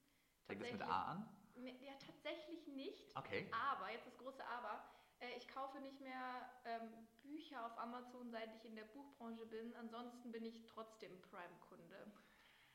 Fängt 0.47 0.63
das 0.63 0.73
mit 0.73 0.83
A 0.83 1.03
an? 1.13 1.29
Ja, 1.55 1.95
tatsächlich 2.07 2.67
nicht. 2.67 3.17
Okay. 3.17 3.49
Aber, 3.53 3.91
jetzt 3.93 4.07
das 4.07 4.17
große 4.19 4.45
Aber, 4.47 4.83
äh, 5.21 5.37
ich 5.37 5.47
kaufe 5.49 5.79
nicht 5.81 6.01
mehr 6.01 6.49
ähm, 6.65 7.07
Bücher 7.23 7.65
auf 7.67 7.79
Amazon, 7.79 8.31
seit 8.31 8.53
ich 8.55 8.65
in 8.65 8.75
der 8.75 8.85
Buchbranche 8.85 9.47
bin. 9.47 9.75
Ansonsten 9.77 10.33
bin 10.33 10.45
ich 10.45 10.65
trotzdem 10.67 11.21
Prime-Kunde. 11.23 12.13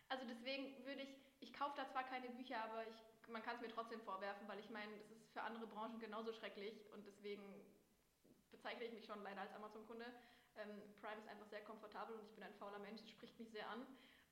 Also 0.07 0.25
deswegen 0.25 0.83
würde 0.85 1.01
ich, 1.03 1.09
ich 1.39 1.53
kaufe 1.53 1.75
da 1.75 1.87
zwar 1.91 2.03
keine 2.03 2.29
Bücher, 2.29 2.63
aber 2.63 2.87
ich, 2.87 2.95
man 3.27 3.43
kann 3.43 3.55
es 3.57 3.61
mir 3.61 3.69
trotzdem 3.69 4.01
vorwerfen, 4.01 4.47
weil 4.47 4.59
ich 4.59 4.69
meine, 4.69 4.91
das 5.09 5.17
ist 5.19 5.33
für 5.33 5.41
andere 5.41 5.67
Branchen 5.67 5.99
genauso 5.99 6.33
schrecklich 6.33 6.89
und 6.93 7.05
deswegen 7.05 7.43
bezeichne 8.51 8.85
ich 8.85 8.93
mich 8.93 9.05
schon 9.05 9.21
leider 9.21 9.41
als 9.41 9.53
Amazon-Kunde. 9.53 10.11
Ähm, 10.59 10.81
Prime 11.01 11.19
ist 11.19 11.27
einfach 11.27 11.47
sehr 11.47 11.63
komfortabel 11.63 12.15
und 12.15 12.25
ich 12.25 12.33
bin 12.35 12.43
ein 12.43 12.53
fauler 12.55 12.79
Mensch, 12.79 13.01
das 13.01 13.11
spricht 13.11 13.39
mich 13.39 13.49
sehr 13.51 13.69
an. 13.69 13.85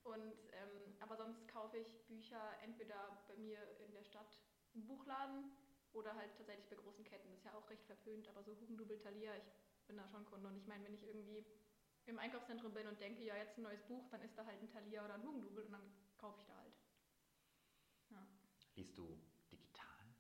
Und, 0.04 0.38
ähm, 0.54 0.96
aber 1.00 1.18
sonst 1.18 1.48
kaufe 1.48 1.78
ich 1.78 2.06
Bücher 2.08 2.42
entweder 2.64 3.26
bei 3.28 3.36
mir 3.38 3.60
in 3.80 3.94
der 3.94 4.04
Stadt 4.04 4.42
im 4.74 4.86
Buchladen 4.86 5.52
oder 5.94 6.16
halt 6.16 6.36
tatsächlich 6.38 6.70
bei 6.70 6.76
großen 6.76 7.04
Ketten. 7.04 7.30
Das 7.30 7.40
ist 7.40 7.46
ja 7.46 7.54
auch 7.54 7.70
recht 7.70 7.86
verpönt, 7.86 8.28
aber 8.30 8.44
so 8.44 8.56
Hugendubel, 8.60 9.00
Thalia, 9.00 9.36
ich 9.36 9.52
bin 9.88 9.98
da 9.98 10.08
schon 10.08 10.26
Kunde. 10.26 10.48
Und 10.48 10.58
ich 10.58 10.68
meine, 10.68 10.84
wenn 10.86 10.94
ich 10.94 11.04
irgendwie 11.04 11.46
im 12.06 12.20
Einkaufszentrum 12.20 12.74
bin 12.74 12.88
und 12.88 13.00
denke, 13.02 13.24
ja, 13.24 13.36
jetzt 13.36 13.58
ein 13.58 13.64
neues 13.64 13.84
Buch, 13.84 14.08
dann 14.10 14.22
ist 14.22 14.38
da 14.38 14.46
halt 14.46 14.62
ein 14.62 14.70
Thalia 14.70 15.04
oder 15.04 15.16
ein 15.16 15.24
Hugendubel 15.24 15.66
und 15.66 15.72
dann 15.72 15.92
kaufe 16.18 16.40
ich 16.40 16.46
da 16.46 16.56
halt. 16.56 16.74
Ja. 18.10 18.26
Liest 18.76 18.98
du 18.98 19.20
digital? 19.52 20.16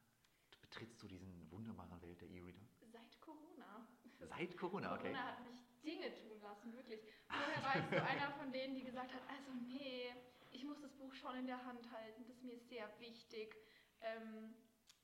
Betrittst 0.61 1.01
du 1.01 1.07
diesen 1.07 1.49
wunderbaren 1.49 2.01
Welt 2.01 2.19
der 2.19 2.29
E-Reader? 2.29 2.67
Seit 2.91 3.21
Corona. 3.21 3.87
Seit 4.19 4.57
Corona, 4.57 4.95
okay. 4.95 5.13
Corona 5.13 5.23
hat 5.23 5.45
mich 5.45 5.66
Dinge 5.87 6.13
tun 6.13 6.41
lassen, 6.41 6.75
wirklich. 6.75 6.99
Vorher 7.27 7.63
war 7.63 7.75
ich 7.79 7.87
so 7.89 7.95
einer 8.11 8.31
von 8.35 8.51
denen, 8.51 8.75
die 8.75 8.83
gesagt 8.83 9.13
hat, 9.13 9.23
also 9.29 9.51
nee, 9.65 10.13
ich 10.51 10.65
muss 10.65 10.81
das 10.81 10.91
Buch 10.97 11.13
schon 11.13 11.35
in 11.37 11.47
der 11.47 11.63
Hand 11.65 11.89
halten, 11.91 12.25
das 12.27 12.35
ist 12.35 12.43
mir 12.43 12.59
sehr 12.59 12.87
wichtig. 12.99 13.55
Ähm, 14.01 14.53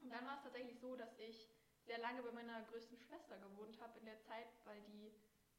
und 0.01 0.09
dann 0.09 0.25
war 0.27 0.35
es 0.35 0.43
tatsächlich 0.43 0.77
so, 0.79 0.95
dass 0.95 1.17
ich 1.17 1.49
sehr 1.85 1.97
lange 1.99 2.21
bei 2.21 2.31
meiner 2.31 2.61
größten 2.63 2.97
Schwester 2.97 3.37
gewohnt 3.39 3.79
habe 3.81 3.97
in 3.99 4.05
der 4.05 4.19
Zeit, 4.21 4.47
weil 4.65 4.81
die 4.83 5.11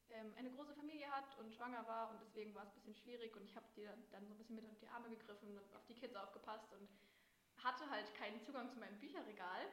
ähm, 0.09 0.33
eine 0.37 0.51
große 0.51 0.75
Familie 0.75 1.09
hat 1.11 1.37
und 1.39 1.53
schwanger 1.53 1.85
war 1.87 2.11
und 2.11 2.21
deswegen 2.21 2.53
war 2.53 2.63
es 2.63 2.69
ein 2.69 2.75
bisschen 2.75 2.95
schwierig 2.95 3.35
und 3.35 3.43
ich 3.43 3.55
habe 3.55 3.65
dir 3.75 3.97
dann 4.11 4.25
so 4.27 4.33
ein 4.33 4.37
bisschen 4.37 4.55
mit 4.55 4.65
unter 4.65 4.79
die 4.79 4.87
Arme 4.87 5.09
gegriffen 5.09 5.57
und 5.57 5.75
auf 5.75 5.85
die 5.85 5.95
Kids 5.95 6.15
aufgepasst 6.15 6.71
und 6.73 6.87
hatte 7.63 7.89
halt 7.89 8.13
keinen 8.15 8.41
Zugang 8.41 8.69
zu 8.69 8.79
meinem 8.79 8.99
Bücherregal. 8.99 9.65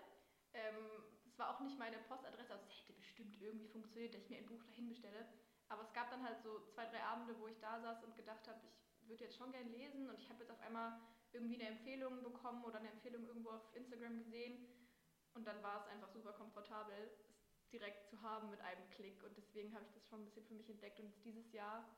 Ähm, 0.54 1.04
es 1.26 1.38
war 1.38 1.54
auch 1.54 1.60
nicht 1.60 1.78
meine 1.78 1.98
Postadresse, 1.98 2.52
also 2.52 2.64
es 2.66 2.80
hätte 2.80 2.92
bestimmt 2.92 3.40
irgendwie 3.40 3.68
funktioniert, 3.68 4.14
dass 4.14 4.22
ich 4.22 4.30
mir 4.30 4.38
ein 4.38 4.46
Buch 4.46 4.62
dahin 4.64 4.88
bestelle. 4.88 5.26
Aber 5.72 5.84
es 5.84 5.92
gab 5.94 6.10
dann 6.10 6.22
halt 6.22 6.42
so 6.42 6.60
zwei, 6.66 6.84
drei 6.84 7.02
Abende, 7.02 7.38
wo 7.40 7.48
ich 7.48 7.58
da 7.58 7.80
saß 7.80 8.04
und 8.04 8.14
gedacht 8.14 8.46
habe, 8.46 8.60
ich 9.00 9.08
würde 9.08 9.24
jetzt 9.24 9.38
schon 9.38 9.52
gern 9.52 9.70
lesen 9.70 10.06
und 10.10 10.18
ich 10.18 10.28
habe 10.28 10.40
jetzt 10.40 10.50
auf 10.50 10.60
einmal 10.60 11.00
irgendwie 11.32 11.54
eine 11.54 11.70
Empfehlung 11.70 12.22
bekommen 12.22 12.62
oder 12.62 12.78
eine 12.78 12.90
Empfehlung 12.90 13.24
irgendwo 13.26 13.50
auf 13.50 13.74
Instagram 13.74 14.18
gesehen 14.18 14.68
und 15.32 15.46
dann 15.46 15.62
war 15.62 15.80
es 15.80 15.86
einfach 15.86 16.10
super 16.10 16.34
komfortabel, 16.34 16.94
es 17.56 17.70
direkt 17.70 18.06
zu 18.06 18.20
haben 18.20 18.50
mit 18.50 18.60
einem 18.60 18.86
Klick 18.90 19.24
und 19.24 19.34
deswegen 19.34 19.74
habe 19.74 19.86
ich 19.86 19.92
das 19.92 20.06
schon 20.06 20.20
ein 20.20 20.24
bisschen 20.26 20.44
für 20.44 20.54
mich 20.54 20.68
entdeckt 20.68 21.00
und 21.00 21.10
dieses 21.24 21.50
Jahr 21.52 21.88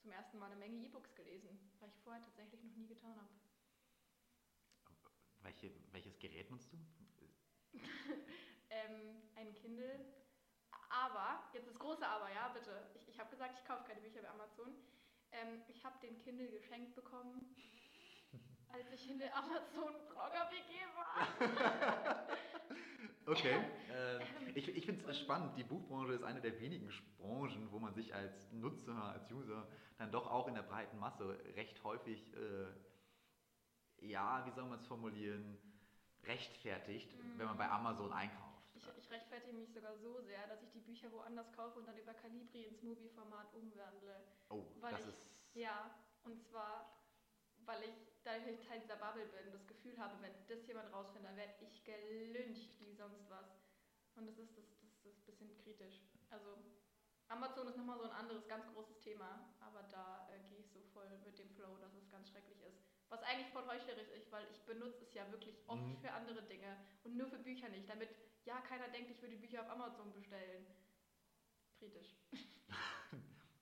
zum 0.00 0.10
ersten 0.10 0.36
Mal 0.38 0.46
eine 0.46 0.56
Menge 0.56 0.84
E-Books 0.84 1.14
gelesen, 1.14 1.70
weil 1.78 1.90
ich 1.90 2.00
vorher 2.00 2.22
tatsächlich 2.22 2.64
noch 2.64 2.74
nie 2.74 2.88
getan 2.88 3.16
habe. 3.16 3.30
Welche, 5.42 5.72
welches 5.92 6.18
Gerät 6.18 6.50
nutzt 6.50 6.72
du? 6.72 6.78
ähm, 8.70 9.22
ein 9.36 9.54
Kindle. 9.54 10.19
Aber, 10.90 11.44
jetzt 11.52 11.68
das 11.68 11.78
große 11.78 12.06
Aber, 12.06 12.28
ja, 12.32 12.48
bitte. 12.48 12.90
Ich, 12.94 13.08
ich 13.08 13.18
habe 13.18 13.30
gesagt, 13.30 13.54
ich 13.58 13.64
kaufe 13.64 13.84
keine 13.84 14.00
Bücher 14.00 14.22
bei 14.22 14.30
Amazon. 14.30 14.74
Ähm, 15.32 15.62
ich 15.68 15.84
habe 15.84 15.98
den 16.00 16.18
Kindle 16.18 16.48
geschenkt 16.48 16.94
bekommen, 16.94 17.54
als 18.72 18.90
ich 18.92 19.10
in 19.10 19.18
der 19.18 19.36
Amazon-Blogger-WG 19.36 20.72
war. 20.96 22.26
Okay. 23.26 23.60
Äh, 23.92 24.18
ich 24.54 24.68
ich 24.76 24.86
finde 24.86 25.08
es 25.08 25.20
spannend. 25.20 25.56
Die 25.56 25.62
Buchbranche 25.62 26.14
ist 26.14 26.24
eine 26.24 26.40
der 26.40 26.58
wenigen 26.60 26.90
Branchen, 27.18 27.70
wo 27.70 27.78
man 27.78 27.94
sich 27.94 28.12
als 28.12 28.50
Nutzer, 28.50 28.94
als 29.04 29.30
User 29.30 29.68
dann 29.98 30.10
doch 30.10 30.28
auch 30.28 30.48
in 30.48 30.54
der 30.54 30.62
breiten 30.62 30.98
Masse 30.98 31.38
recht 31.54 31.82
häufig, 31.84 32.32
äh, 32.34 32.66
ja, 34.06 34.44
wie 34.46 34.50
soll 34.50 34.64
man 34.64 34.78
es 34.78 34.86
formulieren, 34.86 35.58
rechtfertigt, 36.24 37.14
wenn 37.36 37.46
man 37.46 37.56
bei 37.56 37.68
Amazon 37.68 38.12
einkauft. 38.12 38.49
Ich, 38.80 39.04
ich 39.04 39.10
rechtfertige 39.10 39.52
mich 39.56 39.72
sogar 39.72 39.94
so 39.98 40.20
sehr, 40.22 40.46
dass 40.48 40.62
ich 40.62 40.70
die 40.72 40.80
Bücher 40.80 41.12
woanders 41.12 41.52
kaufe 41.52 41.78
und 41.78 41.86
dann 41.86 41.98
über 41.98 42.14
Calibri 42.14 42.64
ins 42.64 42.82
Movie-Format 42.82 43.52
umwandle. 43.54 44.24
oh, 44.48 44.64
weil 44.80 44.92
das 44.92 45.02
ich- 45.02 45.08
ist. 45.08 45.26
Ja, 45.54 45.90
und 46.24 46.40
zwar, 46.48 46.86
weil 47.66 47.82
ich, 47.82 47.94
dadurch 48.24 48.44
dass 48.44 48.54
ich 48.54 48.66
Teil 48.66 48.80
dieser 48.80 48.96
Bubble 48.96 49.26
bin, 49.26 49.52
das 49.52 49.66
Gefühl 49.66 49.98
habe, 49.98 50.20
wenn 50.22 50.32
das 50.46 50.66
jemand 50.66 50.92
rausfindet, 50.92 51.30
dann 51.30 51.36
werde 51.36 51.54
ich 51.60 51.84
gelyncht 51.84 52.80
wie 52.80 52.94
sonst 52.94 53.28
was. 53.28 53.46
Und 54.14 54.26
das 54.26 54.38
ist, 54.38 54.56
das, 54.56 54.64
das 55.02 55.12
ist 55.12 55.18
ein 55.20 55.26
bisschen 55.26 55.58
kritisch. 55.58 56.00
Also, 56.30 56.56
Amazon 57.28 57.68
ist 57.68 57.76
nochmal 57.76 57.98
so 57.98 58.04
ein 58.04 58.10
anderes, 58.12 58.46
ganz 58.48 58.66
großes 58.72 58.98
Thema, 59.00 59.40
aber 59.60 59.82
da 59.84 60.28
äh, 60.30 60.40
gehe 60.48 60.60
ich 60.60 60.70
so 60.70 60.80
voll 60.92 61.08
mit 61.24 61.38
dem 61.38 61.50
Flow, 61.50 61.76
dass 61.78 61.94
es 61.94 62.08
ganz 62.10 62.28
schrecklich. 62.30 62.59
Was 63.10 63.22
eigentlich 63.24 63.48
voll 63.52 63.66
heuchlerisch 63.66 64.08
ist, 64.16 64.30
weil 64.32 64.46
ich 64.52 64.60
benutze 64.64 65.02
es 65.02 65.12
ja 65.14 65.28
wirklich 65.30 65.56
oft 65.66 65.82
Mhm. 65.82 65.96
für 66.00 66.12
andere 66.12 66.42
Dinge 66.42 66.76
und 67.04 67.16
nur 67.16 67.26
für 67.26 67.38
Bücher 67.38 67.68
nicht, 67.68 67.88
damit 67.88 68.08
ja 68.44 68.58
keiner 68.60 68.88
denkt, 68.88 69.10
ich 69.10 69.20
würde 69.20 69.36
Bücher 69.36 69.62
auf 69.62 69.70
Amazon 69.70 70.12
bestellen. 70.12 70.64
Kritisch. 71.78 72.14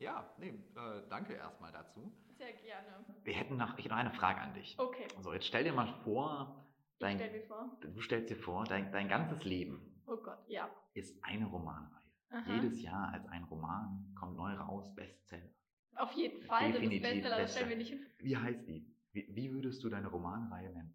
Ja, 0.00 0.32
nee, 0.38 0.50
äh, 0.76 1.02
danke 1.08 1.32
erstmal 1.34 1.72
dazu. 1.72 2.12
Sehr 2.36 2.52
gerne. 2.52 3.04
Wir 3.24 3.34
hätten 3.34 3.56
noch, 3.56 3.76
ich 3.78 3.84
hätte 3.84 3.94
noch 3.94 3.96
eine 4.00 4.12
Frage 4.12 4.40
an 4.40 4.54
dich. 4.54 4.78
Okay, 4.78 5.08
So, 5.20 5.32
jetzt 5.32 5.46
stell 5.46 5.64
dir 5.64 5.72
mal 5.72 5.92
vor, 6.04 6.64
dein, 7.00 7.16
mir 7.16 7.42
vor. 7.42 7.76
du 7.80 8.00
stellst 8.00 8.30
dir 8.30 8.36
vor, 8.36 8.62
dein, 8.64 8.92
dein 8.92 9.08
ganzes 9.08 9.42
Leben 9.42 10.00
Oh 10.06 10.16
Gott, 10.18 10.38
ja. 10.46 10.70
ist 10.94 11.18
eine 11.24 11.46
Romanreihe. 11.46 12.00
Aha. 12.30 12.54
Jedes 12.54 12.80
Jahr 12.80 13.12
als 13.12 13.26
ein 13.26 13.42
Roman 13.44 14.14
kommt 14.16 14.36
neu 14.36 14.52
raus, 14.54 14.94
Bestseller. 14.94 15.50
Auf 15.96 16.12
jeden 16.12 16.42
Fall, 16.42 16.70
das 16.70 16.80
Definitiv 16.80 17.02
Beste, 17.02 17.28
das 17.30 17.50
stellen 17.50 17.68
wir 17.70 17.76
nicht 17.76 17.88
hin. 17.88 18.06
Wie 18.18 18.36
heißt 18.36 18.68
die? 18.68 18.86
Wie, 19.12 19.26
wie 19.34 19.52
würdest 19.52 19.82
du 19.82 19.88
deine 19.88 20.08
Romanreihe 20.08 20.70
nennen? 20.70 20.94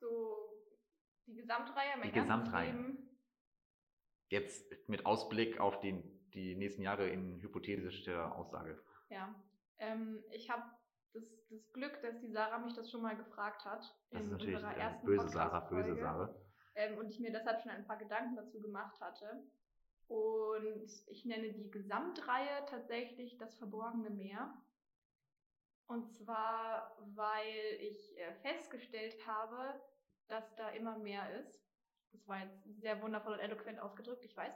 So, 0.00 0.36
die 1.26 1.34
Gesamtreihe, 1.34 1.96
mein 1.98 2.08
Die 2.08 2.20
Gesamtreihe. 2.20 2.72
Leben. 2.72 3.08
Jetzt 4.28 4.88
mit 4.88 5.04
Ausblick 5.04 5.60
auf 5.60 5.80
den, 5.80 6.30
die 6.30 6.54
nächsten 6.56 6.82
Jahre 6.82 7.08
in 7.08 7.40
hypothetischer 7.42 8.34
Aussage. 8.34 8.82
Ja. 9.10 9.34
Ähm, 9.78 10.24
ich 10.30 10.48
habe 10.50 10.62
das, 11.12 11.24
das 11.50 11.72
Glück, 11.72 12.00
dass 12.02 12.18
die 12.20 12.30
Sarah 12.30 12.58
mich 12.58 12.74
das 12.74 12.90
schon 12.90 13.02
mal 13.02 13.16
gefragt 13.16 13.64
hat. 13.64 13.82
Das 14.10 14.20
in 14.20 14.26
ist 14.26 14.32
natürlich 14.32 14.56
unserer 14.56 14.76
äh, 14.76 15.04
böse 15.04 15.28
Sarah, 15.28 15.60
böse 15.60 15.96
Sarah. 15.96 16.34
Ähm, 16.74 16.98
und 16.98 17.08
ich 17.10 17.20
mir 17.20 17.30
deshalb 17.30 17.60
schon 17.60 17.72
ein 17.72 17.86
paar 17.86 17.98
Gedanken 17.98 18.36
dazu 18.36 18.60
gemacht 18.60 18.98
hatte. 19.00 19.44
Und 20.08 20.90
ich 21.06 21.24
nenne 21.24 21.52
die 21.52 21.70
Gesamtreihe 21.70 22.66
tatsächlich 22.66 23.38
das 23.38 23.54
verborgene 23.56 24.10
Meer. 24.10 24.54
Und 25.92 26.10
zwar, 26.10 26.96
weil 27.14 27.78
ich 27.80 28.18
äh, 28.18 28.32
festgestellt 28.40 29.14
habe, 29.26 29.78
dass 30.28 30.54
da 30.56 30.70
immer 30.70 30.96
mehr 30.96 31.28
ist. 31.38 31.60
Das 32.12 32.26
war 32.26 32.38
jetzt 32.42 32.80
sehr 32.80 33.02
wundervoll 33.02 33.34
und 33.34 33.40
eloquent 33.40 33.78
ausgedrückt, 33.78 34.24
ich 34.24 34.34
weiß. 34.34 34.54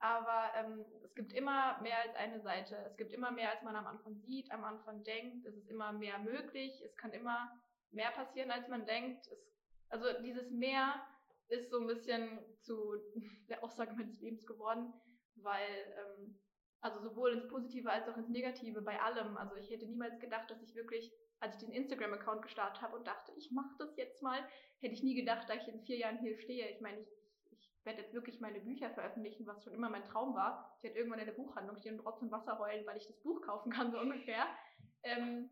Aber 0.00 0.50
ähm, 0.56 0.84
es 1.04 1.14
gibt 1.14 1.32
immer 1.32 1.80
mehr 1.82 2.00
als 2.00 2.16
eine 2.16 2.40
Seite. 2.40 2.74
Es 2.90 2.96
gibt 2.96 3.12
immer 3.12 3.30
mehr, 3.30 3.52
als 3.52 3.62
man 3.62 3.76
am 3.76 3.86
Anfang 3.86 4.16
sieht, 4.16 4.50
am 4.50 4.64
Anfang 4.64 5.04
denkt. 5.04 5.46
Es 5.46 5.54
ist 5.54 5.68
immer 5.68 5.92
mehr 5.92 6.18
möglich. 6.18 6.82
Es 6.84 6.96
kann 6.96 7.12
immer 7.12 7.52
mehr 7.92 8.10
passieren, 8.10 8.50
als 8.50 8.66
man 8.66 8.84
denkt. 8.84 9.28
Es, 9.28 9.38
also 9.88 10.06
dieses 10.20 10.50
Mehr 10.50 11.00
ist 11.46 11.70
so 11.70 11.78
ein 11.78 11.86
bisschen 11.86 12.40
zu 12.60 12.96
der 13.48 13.62
Aussage 13.62 13.92
meines 13.92 14.18
Lebens 14.20 14.44
geworden, 14.44 14.92
weil 15.36 15.94
ähm, 15.96 16.40
also 16.82 17.00
sowohl 17.00 17.32
ins 17.32 17.48
Positive 17.48 17.90
als 17.90 18.08
auch 18.08 18.16
ins 18.16 18.28
Negative 18.28 18.82
bei 18.82 19.00
allem. 19.00 19.36
Also 19.36 19.54
ich 19.56 19.70
hätte 19.70 19.86
niemals 19.86 20.18
gedacht, 20.18 20.50
dass 20.50 20.62
ich 20.62 20.74
wirklich, 20.74 21.12
als 21.40 21.54
ich 21.54 21.60
den 21.60 21.72
Instagram-Account 21.72 22.42
gestartet 22.42 22.82
habe 22.82 22.96
und 22.96 23.06
dachte, 23.06 23.32
ich 23.36 23.52
mache 23.52 23.74
das 23.78 23.96
jetzt 23.96 24.20
mal, 24.22 24.40
hätte 24.80 24.94
ich 24.94 25.02
nie 25.02 25.14
gedacht, 25.14 25.48
dass 25.48 25.62
ich 25.62 25.68
in 25.68 25.80
vier 25.82 25.96
Jahren 25.96 26.18
hier 26.18 26.36
stehe. 26.38 26.68
Ich 26.68 26.80
meine, 26.80 27.00
ich, 27.00 27.08
ich 27.52 27.70
werde 27.84 28.02
jetzt 28.02 28.12
wirklich 28.12 28.40
meine 28.40 28.60
Bücher 28.60 28.90
veröffentlichen, 28.90 29.46
was 29.46 29.62
schon 29.62 29.74
immer 29.74 29.90
mein 29.90 30.04
Traum 30.04 30.34
war. 30.34 30.74
Ich 30.76 30.82
werde 30.82 30.98
irgendwann 30.98 31.20
in 31.20 31.26
der 31.26 31.32
Buchhandlung 31.32 31.76
stehen 31.78 31.98
und 31.98 32.04
trotzdem 32.04 32.32
Wasser 32.32 32.58
heulen, 32.58 32.84
weil 32.84 32.96
ich 32.96 33.06
das 33.06 33.20
Buch 33.20 33.40
kaufen 33.42 33.70
kann, 33.70 33.92
so 33.92 34.00
ungefähr. 34.00 34.44
Ähm, 35.04 35.48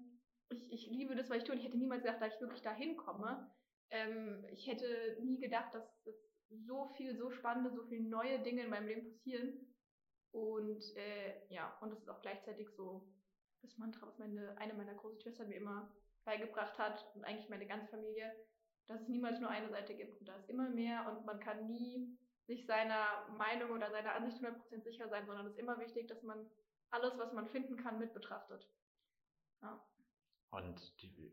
ich, 0.49 0.73
ich 0.73 0.91
liebe 0.91 1.15
das, 1.15 1.31
was 1.31 1.39
ich 1.39 1.45
tue. 1.45 1.55
Und 1.55 1.61
ich 1.61 1.67
hätte 1.67 1.79
niemals 1.79 2.03
gedacht, 2.03 2.21
dass 2.21 2.35
ich 2.35 2.41
wirklich 2.41 2.63
da 2.63 2.75
hinkomme. 2.75 3.49
Ähm, 3.91 4.45
ich 4.51 4.67
hätte 4.67 5.17
nie 5.23 5.39
gedacht, 5.39 5.73
dass, 5.75 6.03
dass 6.03 6.17
so 6.67 6.89
viel, 6.97 7.17
so 7.17 7.31
spannende, 7.31 7.71
so 7.71 7.85
viele 7.85 8.09
neue 8.09 8.41
Dinge 8.41 8.65
in 8.65 8.71
meinem 8.71 8.89
Leben 8.89 9.13
passieren. 9.13 9.71
Und 10.33 10.97
äh, 10.97 11.47
ja, 11.49 11.77
und 11.81 11.91
das 11.91 12.01
ist 12.01 12.09
auch 12.09 12.21
gleichzeitig 12.23 12.71
so 12.77 13.09
das 13.63 13.77
Mantra, 13.79 14.07
was 14.07 14.19
meine, 14.19 14.57
eine 14.59 14.75
meiner 14.75 14.95
großen 14.95 15.21
Schwestern 15.21 15.49
mir 15.49 15.57
immer 15.57 15.93
beigebracht 16.25 16.79
hat 16.79 17.05
und 17.15 17.25
eigentlich 17.25 17.49
meine 17.49 17.67
ganze 17.67 17.89
Familie, 17.89 18.33
dass 18.87 19.01
es 19.03 19.09
niemals 19.09 19.41
nur 19.41 19.51
eine 19.51 19.69
Seite 19.71 19.95
gibt 19.95 20.19
und 20.21 20.29
da 20.29 20.37
ist 20.37 20.49
immer 20.49 20.69
mehr 20.69 21.11
und 21.11 21.25
man 21.27 21.41
kann 21.41 21.67
nie 21.67 22.17
sich 22.47 22.67
seiner 22.67 23.29
Meinung 23.37 23.71
oder 23.71 23.91
seiner 23.91 24.15
Ansicht 24.15 24.43
100% 24.43 24.83
sicher 24.83 25.09
sein, 25.09 25.27
sondern 25.27 25.47
es 25.47 25.53
ist 25.53 25.59
immer 25.59 25.79
wichtig, 25.79 26.09
dass 26.09 26.23
man 26.23 26.47
alles, 26.91 27.17
was 27.19 27.33
man 27.33 27.49
finden 27.49 27.77
kann, 27.77 27.99
mit 27.99 28.13
betrachtet. 28.13 28.69
Ja. 29.63 29.81
Und 30.51 30.93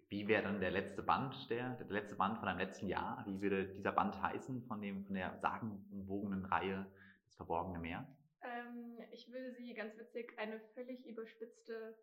wie 0.10 0.28
wäre 0.28 0.44
dann 0.44 0.60
der 0.60 0.70
letzte 0.70 1.02
Band, 1.02 1.50
der, 1.50 1.72
der 1.76 1.88
letzte 1.88 2.16
Band 2.16 2.38
von 2.38 2.48
einem 2.48 2.60
letzten 2.60 2.88
Jahr? 2.88 3.24
Wie 3.26 3.42
würde 3.42 3.68
dieser 3.68 3.92
Band 3.92 4.22
heißen 4.22 4.62
von, 4.64 4.80
dem, 4.80 5.06
von 5.06 5.16
der 5.16 5.40
sagenumwogenen 5.40 6.46
Reihe 6.46 6.86
Das 7.26 7.36
verborgene 7.36 7.80
Meer? 7.80 8.08
Ähm, 8.44 9.00
ich 9.12 9.32
würde 9.32 9.54
sie 9.54 9.74
ganz 9.74 9.98
witzig 9.98 10.38
eine 10.38 10.60
völlig 10.74 11.06
überspitzte, 11.06 11.98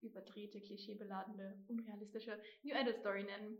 überdrehte, 0.00 0.60
klischeebeladene, 0.60 1.64
unrealistische 1.68 2.40
New 2.62 2.74
Edit 2.74 2.98
Story 2.98 3.24
nennen 3.24 3.58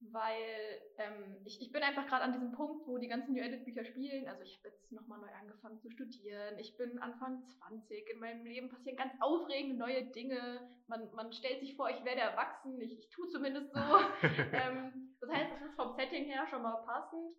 weil 0.00 0.80
ähm, 0.98 1.40
ich, 1.44 1.60
ich 1.60 1.72
bin 1.72 1.82
einfach 1.82 2.06
gerade 2.06 2.24
an 2.24 2.32
diesem 2.32 2.52
Punkt, 2.52 2.86
wo 2.86 2.98
die 2.98 3.08
ganzen 3.08 3.32
New 3.32 3.42
Edit 3.42 3.64
Bücher 3.64 3.84
spielen. 3.84 4.28
Also 4.28 4.42
ich 4.42 4.56
habe 4.58 4.68
jetzt 4.68 4.92
nochmal 4.92 5.20
neu 5.20 5.32
angefangen 5.40 5.80
zu 5.80 5.90
studieren. 5.90 6.58
Ich 6.58 6.76
bin 6.76 6.98
Anfang 7.00 7.44
20. 7.46 8.08
In 8.10 8.20
meinem 8.20 8.44
Leben 8.44 8.68
passieren 8.68 8.96
ganz 8.96 9.12
aufregende 9.20 9.76
neue 9.76 10.06
Dinge. 10.06 10.70
Man, 10.86 11.10
man 11.14 11.32
stellt 11.32 11.60
sich 11.60 11.76
vor, 11.76 11.90
ich 11.90 12.04
werde 12.04 12.20
erwachsen. 12.20 12.80
Ich, 12.80 12.96
ich 12.96 13.08
tue 13.10 13.28
zumindest 13.28 13.72
so. 13.72 13.80
ähm, 14.52 15.16
das 15.20 15.30
heißt, 15.30 15.52
es 15.56 15.68
ist 15.68 15.76
vom 15.76 15.94
Setting 15.96 16.24
her 16.26 16.46
schon 16.48 16.62
mal 16.62 16.76
passend. 16.86 17.34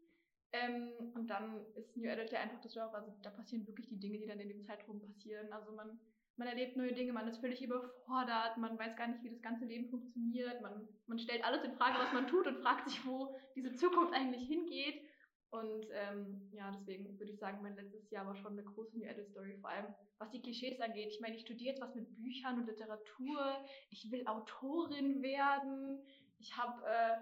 Ähm, 0.51 0.91
und 1.13 1.27
dann 1.27 1.65
ist 1.75 1.95
New 1.95 2.09
Edit 2.09 2.31
ja 2.31 2.39
einfach 2.39 2.59
das 2.61 2.73
Genre. 2.73 2.93
Also 2.93 3.11
da 3.21 3.29
passieren 3.29 3.67
wirklich 3.67 3.87
die 3.87 3.99
Dinge, 3.99 4.17
die 4.17 4.27
dann 4.27 4.39
in 4.39 4.49
dem 4.49 4.63
Zeitraum 4.63 4.99
passieren. 5.01 5.51
Also 5.53 5.71
man 5.73 5.99
man 6.39 6.47
erlebt 6.47 6.77
neue 6.77 6.93
Dinge, 6.93 7.11
man 7.11 7.27
ist 7.27 7.39
völlig 7.39 7.61
überfordert, 7.61 8.57
man 8.57 8.79
weiß 8.79 8.95
gar 8.95 9.07
nicht, 9.07 9.21
wie 9.23 9.29
das 9.29 9.41
ganze 9.41 9.65
Leben 9.65 9.89
funktioniert, 9.89 10.61
man, 10.61 10.87
man 11.05 11.19
stellt 11.19 11.43
alles 11.43 11.63
in 11.65 11.73
Frage, 11.73 11.99
was 11.99 12.13
man 12.13 12.27
tut 12.27 12.47
und 12.47 12.61
fragt 12.61 12.89
sich, 12.89 13.05
wo 13.05 13.37
diese 13.55 13.75
Zukunft 13.75 14.13
eigentlich 14.13 14.47
hingeht. 14.47 15.03
Und 15.51 15.87
ähm, 15.91 16.49
ja, 16.53 16.71
deswegen 16.71 17.19
würde 17.19 17.33
ich 17.33 17.39
sagen, 17.39 17.61
mein 17.61 17.75
letztes 17.75 18.09
Jahr 18.11 18.25
war 18.25 18.35
schon 18.37 18.53
eine 18.53 18.63
große 18.63 18.97
New 18.97 19.05
Edit 19.05 19.27
Story, 19.31 19.57
vor 19.59 19.71
allem 19.71 19.87
was 20.19 20.29
die 20.29 20.41
Klischees 20.41 20.79
angeht. 20.79 21.09
Ich 21.11 21.19
meine, 21.19 21.35
ich 21.35 21.41
studiere 21.41 21.71
jetzt 21.71 21.81
was 21.81 21.93
mit 21.95 22.15
Büchern 22.15 22.59
und 22.59 22.67
Literatur, 22.67 23.65
ich 23.89 24.09
will 24.09 24.25
Autorin 24.25 25.21
werden, 25.21 25.99
ich 26.37 26.55
habe 26.55 26.85
äh, 26.87 27.17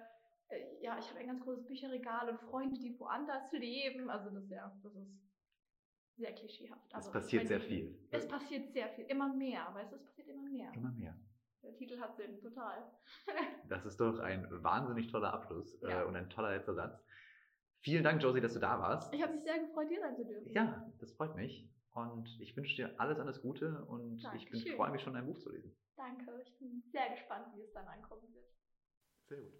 ja, 0.82 0.98
ich 0.98 1.10
habe 1.10 1.20
ein 1.20 1.28
ganz 1.28 1.42
großes 1.42 1.66
Bücherregal 1.66 2.30
und 2.30 2.40
Freunde, 2.40 2.80
die 2.80 2.98
woanders 3.00 3.52
leben. 3.52 4.10
Also 4.10 4.30
das 4.30 4.50
ja, 4.50 4.72
das 4.84 4.96
ist 4.96 5.28
sehr 6.18 6.34
klischeehaft. 6.34 6.94
es 6.98 7.12
passiert 7.12 7.44
meine, 7.44 7.48
sehr 7.48 7.62
viel. 7.62 8.08
Es 8.12 8.28
passiert 8.28 8.72
sehr 8.72 8.90
viel, 8.90 9.06
immer 9.06 9.34
mehr, 9.34 9.70
weißt 9.74 9.92
du, 9.92 9.96
es 9.98 10.04
passiert 10.04 10.28
immer 10.28 10.44
mehr. 10.44 10.72
Immer 10.74 10.92
mehr. 10.92 11.16
Der 11.64 11.76
Titel 11.76 12.00
hat 12.00 12.16
Sinn, 12.16 12.40
total. 12.40 12.92
das 13.70 13.86
ist 13.86 14.00
doch 14.00 14.20
ein 14.20 14.48
wahnsinnig 14.64 15.12
toller 15.12 15.34
Abschluss 15.34 15.82
äh, 15.84 15.90
ja. 15.90 16.02
äh, 16.02 16.06
und 16.06 16.16
ein 16.16 16.30
toller 16.30 16.52
letzter 16.52 16.74
Satz. 16.74 17.04
Vielen 17.82 18.04
Dank, 18.04 18.22
Josie, 18.22 18.42
dass 18.42 18.54
du 18.54 18.60
da 18.60 18.80
warst. 18.80 19.14
Ich 19.14 19.22
habe 19.22 19.34
mich 19.34 19.44
sehr 19.44 19.60
gefreut, 19.60 19.88
hier 19.90 20.00
sein 20.00 20.16
zu 20.16 20.26
dürfen. 20.26 20.52
Ja, 20.52 20.92
das 21.00 21.12
freut 21.14 21.36
mich. 21.36 21.70
Und 21.92 22.30
ich 22.40 22.56
wünsche 22.56 22.76
dir 22.76 23.00
alles, 23.00 23.20
alles 23.20 23.42
Gute 23.42 23.86
und 23.86 24.24
Dankeschön. 24.24 24.54
ich 24.54 24.76
freue 24.76 24.92
mich 24.92 25.02
schon, 25.02 25.14
dein 25.14 25.26
Buch 25.26 25.38
zu 25.40 25.52
lesen. 25.52 25.76
Danke, 25.96 26.42
ich 26.44 26.58
bin 26.60 26.84
sehr 26.92 27.10
gespannt, 27.10 27.48
wie 27.56 27.62
es 27.62 27.74
dann 27.74 27.88
ankommen 27.88 28.34
wird. 28.34 28.46
Sehr 29.28 29.42
gut. 29.42 29.54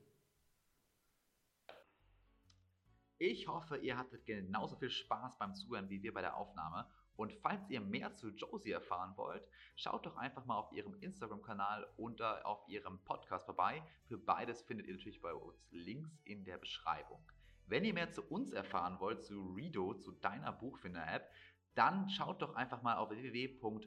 Ich 3.20 3.48
hoffe, 3.48 3.78
ihr 3.78 3.98
hattet 3.98 4.28
genauso 4.28 4.76
viel 4.76 4.92
Spaß 4.92 5.40
beim 5.40 5.56
Zuhören 5.56 5.90
wie 5.90 6.04
wir 6.04 6.14
bei 6.14 6.22
der 6.22 6.38
Aufnahme. 6.38 6.88
Und 7.16 7.34
falls 7.34 7.68
ihr 7.68 7.82
mehr 7.82 8.14
zu 8.14 8.30
Josie 8.30 8.72
erfahren 8.72 9.18
wollt, 9.18 9.50
schaut 9.76 10.06
doch 10.06 10.18
einfach 10.18 10.46
mal 10.46 10.58
auf 10.58 10.72
ihrem 10.72 10.94
Instagram-Kanal 11.02 11.88
oder 11.98 12.46
auf 12.46 12.64
ihrem 12.68 13.00
Podcast 13.06 13.48
vorbei. 13.48 13.82
Für 14.06 14.20
beides 14.20 14.62
findet 14.62 14.86
ihr 14.86 14.94
natürlich 14.94 15.20
bei 15.20 15.34
uns 15.34 15.66
Links 15.72 16.22
in 16.26 16.46
der 16.46 16.60
Beschreibung. 16.60 17.20
Wenn 17.66 17.86
ihr 17.86 17.96
mehr 17.96 18.12
zu 18.12 18.22
uns 18.22 18.52
erfahren 18.52 19.00
wollt, 19.00 19.24
zu 19.24 19.52
Redo, 19.56 19.96
zu 19.96 20.12
deiner 20.12 20.52
Buchfinder-App, 20.52 21.28
dann 21.74 22.08
schaut 22.10 22.44
doch 22.44 22.54
einfach 22.54 22.84
mal 22.84 22.98
auf 22.98 23.10
www.read-o.com 23.10 23.84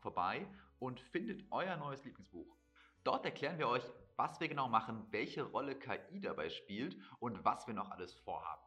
vorbei 0.00 0.48
und 0.80 0.98
findet 0.98 1.44
euer 1.52 1.76
neues 1.76 2.04
Lieblingsbuch. 2.04 2.56
Dort 3.04 3.26
erklären 3.26 3.58
wir 3.58 3.68
euch, 3.68 3.84
was 4.16 4.40
wir 4.40 4.48
genau 4.48 4.66
machen, 4.66 5.06
welche 5.10 5.42
Rolle 5.42 5.78
KI 5.78 6.20
dabei 6.20 6.48
spielt 6.48 6.96
und 7.18 7.44
was 7.44 7.66
wir 7.66 7.74
noch 7.74 7.90
alles 7.90 8.14
vorhaben. 8.14 8.62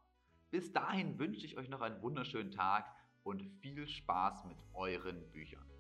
Bis 0.52 0.72
dahin 0.72 1.18
wünsche 1.18 1.46
ich 1.46 1.58
euch 1.58 1.70
noch 1.70 1.82
einen 1.82 2.02
wunderschönen 2.04 2.52
Tag 2.52 2.86
und 3.24 3.42
viel 3.62 3.88
Spaß 3.88 4.46
mit 4.46 4.58
euren 4.74 5.32
Büchern. 5.32 5.77